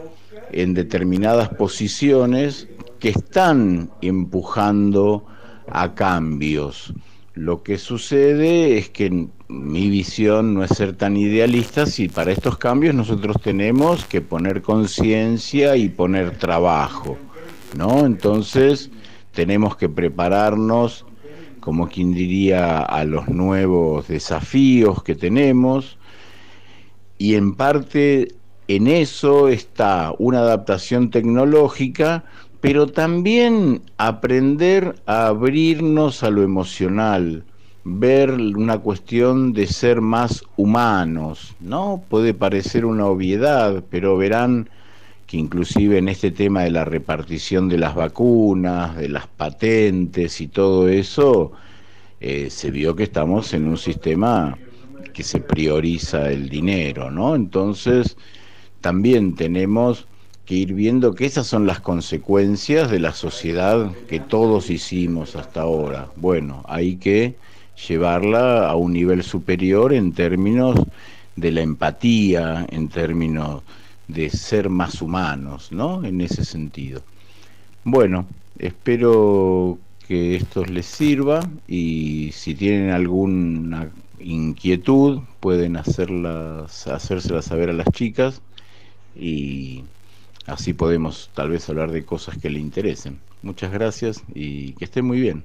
[0.52, 2.68] en determinadas posiciones
[3.00, 5.24] que están empujando
[5.68, 6.92] a cambios.
[7.34, 12.58] Lo que sucede es que mi visión no es ser tan idealista si para estos
[12.58, 17.16] cambios nosotros tenemos que poner conciencia y poner trabajo,
[17.76, 18.06] ¿no?
[18.06, 18.90] Entonces
[19.32, 21.05] tenemos que prepararnos,
[21.66, 25.98] como quien diría, a los nuevos desafíos que tenemos
[27.18, 28.36] y en parte
[28.68, 32.22] en eso está una adaptación tecnológica,
[32.60, 37.42] pero también aprender a abrirnos a lo emocional,
[37.82, 42.00] ver una cuestión de ser más humanos, ¿no?
[42.08, 44.70] Puede parecer una obviedad, pero verán
[45.26, 50.48] que inclusive en este tema de la repartición de las vacunas, de las patentes y
[50.48, 51.52] todo eso,
[52.20, 54.56] eh, se vio que estamos en un sistema
[55.12, 57.34] que se prioriza el dinero, ¿no?
[57.34, 58.16] Entonces,
[58.80, 60.06] también tenemos
[60.44, 65.62] que ir viendo que esas son las consecuencias de la sociedad que todos hicimos hasta
[65.62, 66.08] ahora.
[66.16, 67.34] Bueno, hay que
[67.88, 70.78] llevarla a un nivel superior en términos
[71.34, 73.62] de la empatía, en términos
[74.08, 76.04] de ser más humanos, ¿no?
[76.04, 77.02] En ese sentido.
[77.84, 78.26] Bueno,
[78.58, 87.72] espero que esto les sirva y si tienen alguna inquietud pueden hacerlas, hacérselas saber a
[87.72, 88.40] las chicas
[89.14, 89.84] y
[90.46, 93.18] Así podemos tal vez hablar de cosas que le interesen.
[93.42, 95.44] Muchas gracias y que esté muy bien.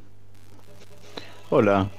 [1.49, 1.89] Hola.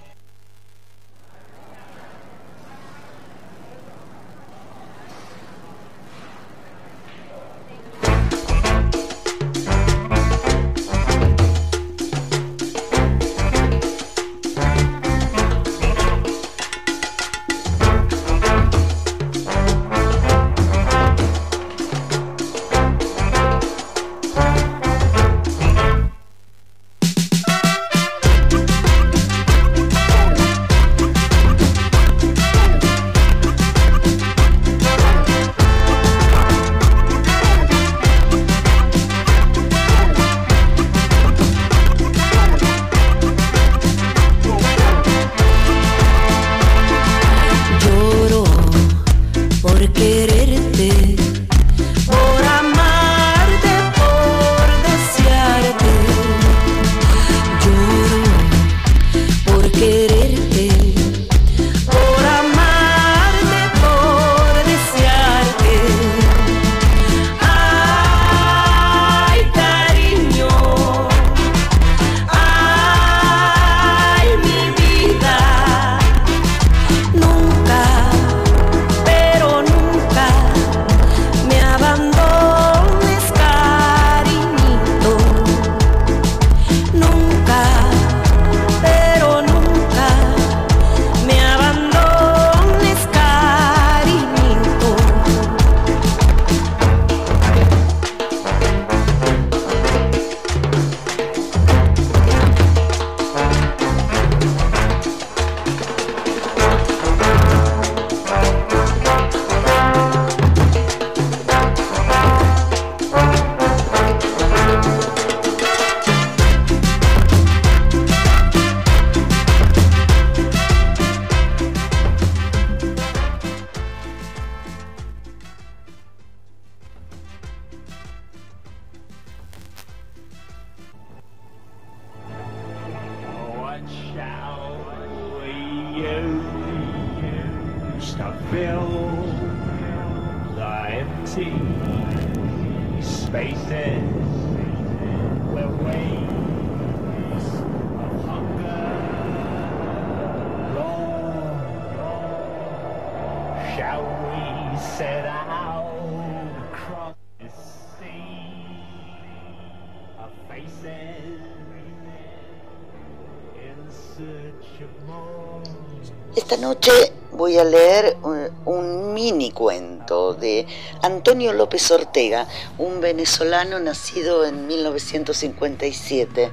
[173.22, 176.50] Venezolano nacido en 1957.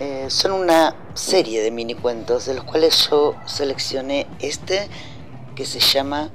[0.00, 4.88] Eh, son una serie de mini cuentos de los cuales yo seleccioné este
[5.54, 6.30] que se llama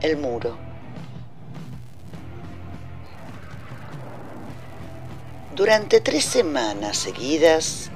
[0.00, 0.58] El Muro.
[5.54, 7.92] Durante tres semanas seguidas,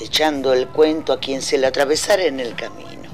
[0.00, 3.08] echando el cuento a quien se le atravesara en el camino.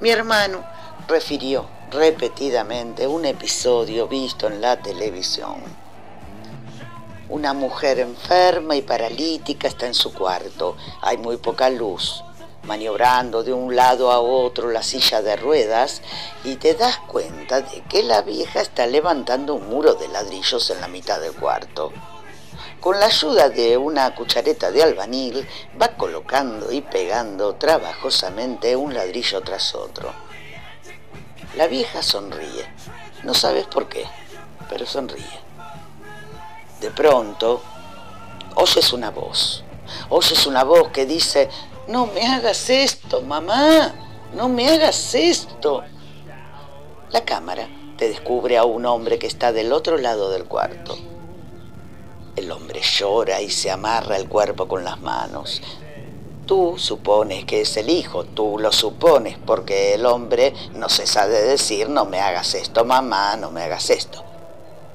[0.00, 0.62] Mi hermano
[1.08, 5.56] refirió repetidamente un episodio visto en la televisión.
[7.30, 10.76] Una mujer enferma y paralítica está en su cuarto.
[11.00, 12.22] Hay muy poca luz,
[12.64, 16.02] maniobrando de un lado a otro la silla de ruedas
[16.44, 20.80] y te das cuenta de que la vieja está levantando un muro de ladrillos en
[20.80, 21.92] la mitad del cuarto.
[22.80, 25.48] Con la ayuda de una cuchareta de albanil
[25.80, 30.27] va colocando y pegando trabajosamente un ladrillo tras otro.
[31.58, 32.66] La vieja sonríe.
[33.24, 34.04] No sabes por qué,
[34.70, 35.40] pero sonríe.
[36.80, 37.60] De pronto,
[38.54, 39.64] oyes una voz.
[40.08, 41.50] Oyes una voz que dice,
[41.88, 43.92] no me hagas esto, mamá,
[44.36, 45.82] no me hagas esto.
[47.10, 50.96] La cámara te descubre a un hombre que está del otro lado del cuarto.
[52.36, 55.60] El hombre llora y se amarra el cuerpo con las manos.
[56.48, 61.42] Tú supones que es el hijo, tú lo supones porque el hombre no cesa de
[61.42, 64.24] decir no me hagas esto, mamá, no me hagas esto.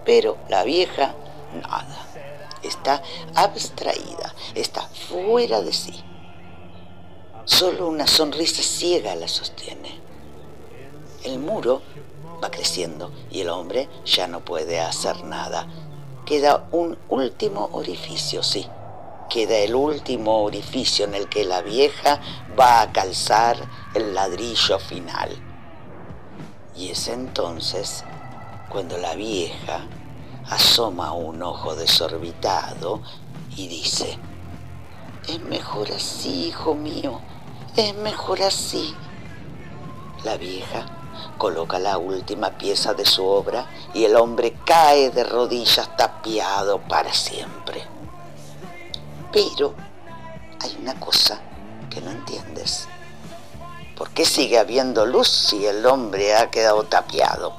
[0.04, 1.14] Pero la vieja,
[1.62, 2.08] nada.
[2.64, 3.04] Está
[3.36, 6.04] abstraída, está fuera de sí.
[7.46, 10.02] Solo una sonrisa ciega la sostiene.
[11.24, 11.84] El muro
[12.44, 15.68] va creciendo y el hombre ya no puede hacer nada.
[16.26, 18.68] Queda un último orificio, sí.
[19.34, 22.22] Queda el último orificio en el que la vieja
[22.58, 23.58] va a calzar
[23.96, 25.32] el ladrillo final.
[26.76, 28.04] Y es entonces
[28.70, 29.88] cuando la vieja
[30.52, 33.02] asoma un ojo desorbitado
[33.58, 34.20] y dice,
[35.28, 37.20] es mejor así, hijo mío,
[37.76, 38.94] es mejor así.
[40.24, 40.86] La vieja
[41.40, 47.12] coloca la última pieza de su obra y el hombre cae de rodillas tapiado para
[47.12, 47.93] siempre.
[49.34, 49.74] Pero
[50.62, 51.42] hay una cosa
[51.90, 52.88] que no entiendes.
[53.98, 57.58] ¿Por qué sigue habiendo luz si el hombre ha quedado tapiado?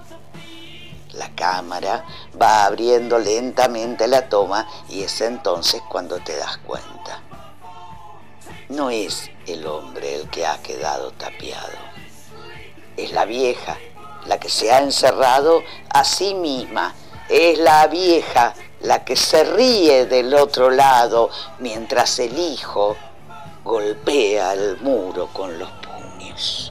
[1.13, 2.05] La cámara
[2.41, 7.23] va abriendo lentamente la toma y es entonces cuando te das cuenta.
[8.69, 11.77] No es el hombre el que ha quedado tapiado.
[12.97, 13.77] Es la vieja
[14.27, 16.95] la que se ha encerrado a sí misma.
[17.29, 22.97] Es la vieja la que se ríe del otro lado mientras el hijo
[23.65, 26.71] golpea el muro con los puños.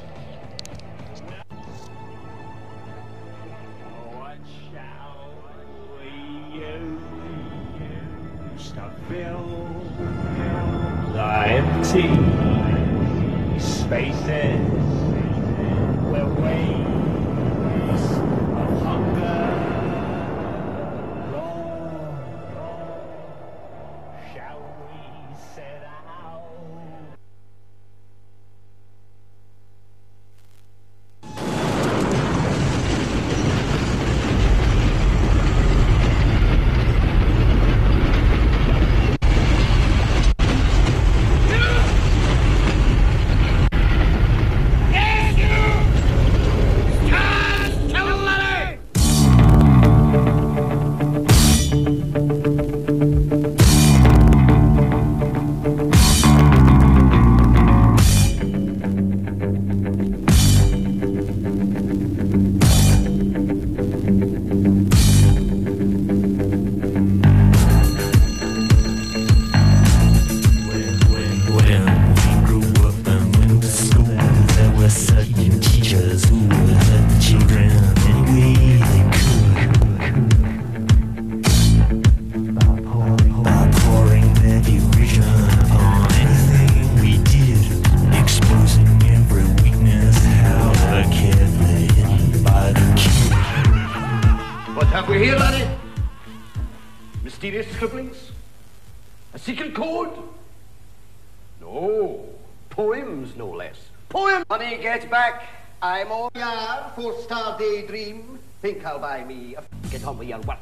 [107.58, 108.40] Daydream.
[108.62, 109.64] Think I'll buy me a...
[109.90, 110.60] Get on with your work.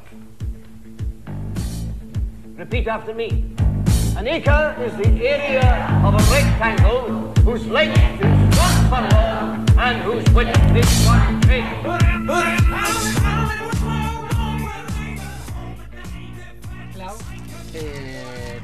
[2.56, 3.54] Repeat after me.
[4.16, 10.28] An acre is the area of a rectangle whose length is one furlong and whose
[10.34, 11.42] width is one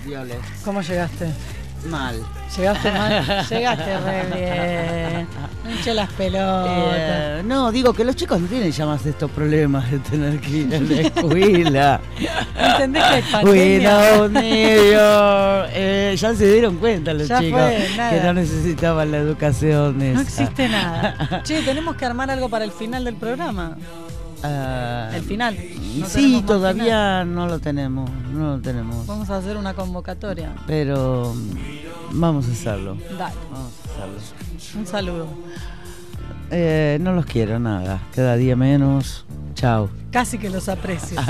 [0.09, 0.41] Violet.
[0.65, 1.35] ¿Cómo llegaste?
[1.87, 2.23] Mal.
[2.57, 3.47] Llegaste mal.
[3.49, 5.29] Llegaste re bien.
[5.65, 6.69] No hinché las pelotas.
[6.97, 10.51] Eh, no, digo que los chicos no tienen ya más estos problemas de tener que
[10.51, 12.01] ir a la escuela.
[12.59, 14.01] ¿Entendés que hay pandemia?
[15.73, 19.99] Eh, ya se dieron cuenta los Ya chicos fue, que no necesitaban la educación.
[19.99, 20.23] No esa.
[20.23, 21.43] existe nada.
[21.45, 23.77] Che, tenemos que armar algo para el final del programa.
[24.43, 25.56] Ah, El final.
[25.98, 29.06] No sí, todavía no lo tenemos, no lo tenemos.
[29.06, 30.55] Vamos a hacer una convocatoria.
[30.66, 32.97] Pero mm, vamos a hacerlo.
[33.19, 33.35] Dale.
[33.51, 34.78] Vamos a hacerlo.
[34.81, 35.27] Un saludo.
[36.51, 39.24] Eh, no los quiero nada, cada día menos.
[39.55, 39.90] Chao.
[40.10, 41.20] Casi que los aprecio.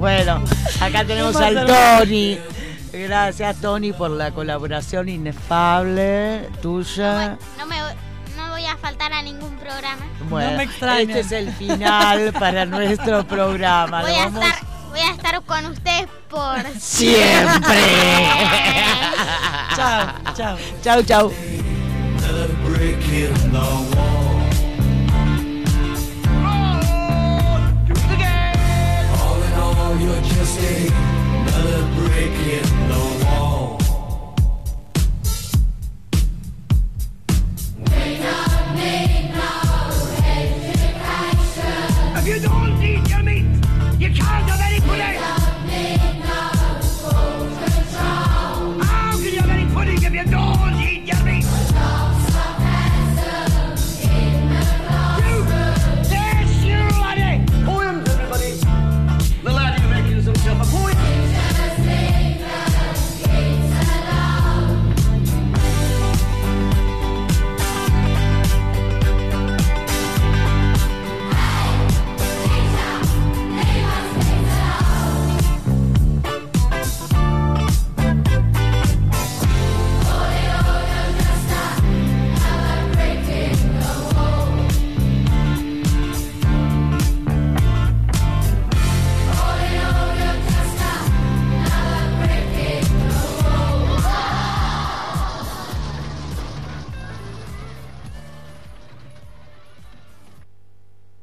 [0.00, 0.42] Bueno,
[0.80, 2.38] acá tenemos ¿Qué al Tony.
[2.92, 7.38] Gracias, Tony, por la colaboración inefable tuya.
[7.58, 7.76] No me
[8.36, 10.04] no voy a faltar a ningún programa.
[10.28, 14.02] Bueno, este es el final para nuestro programa.
[14.02, 17.78] Voy a vamos- estar voy a estar con ustedes por Siempre.
[19.76, 20.58] chao, chao.
[20.82, 21.32] Chau, chau.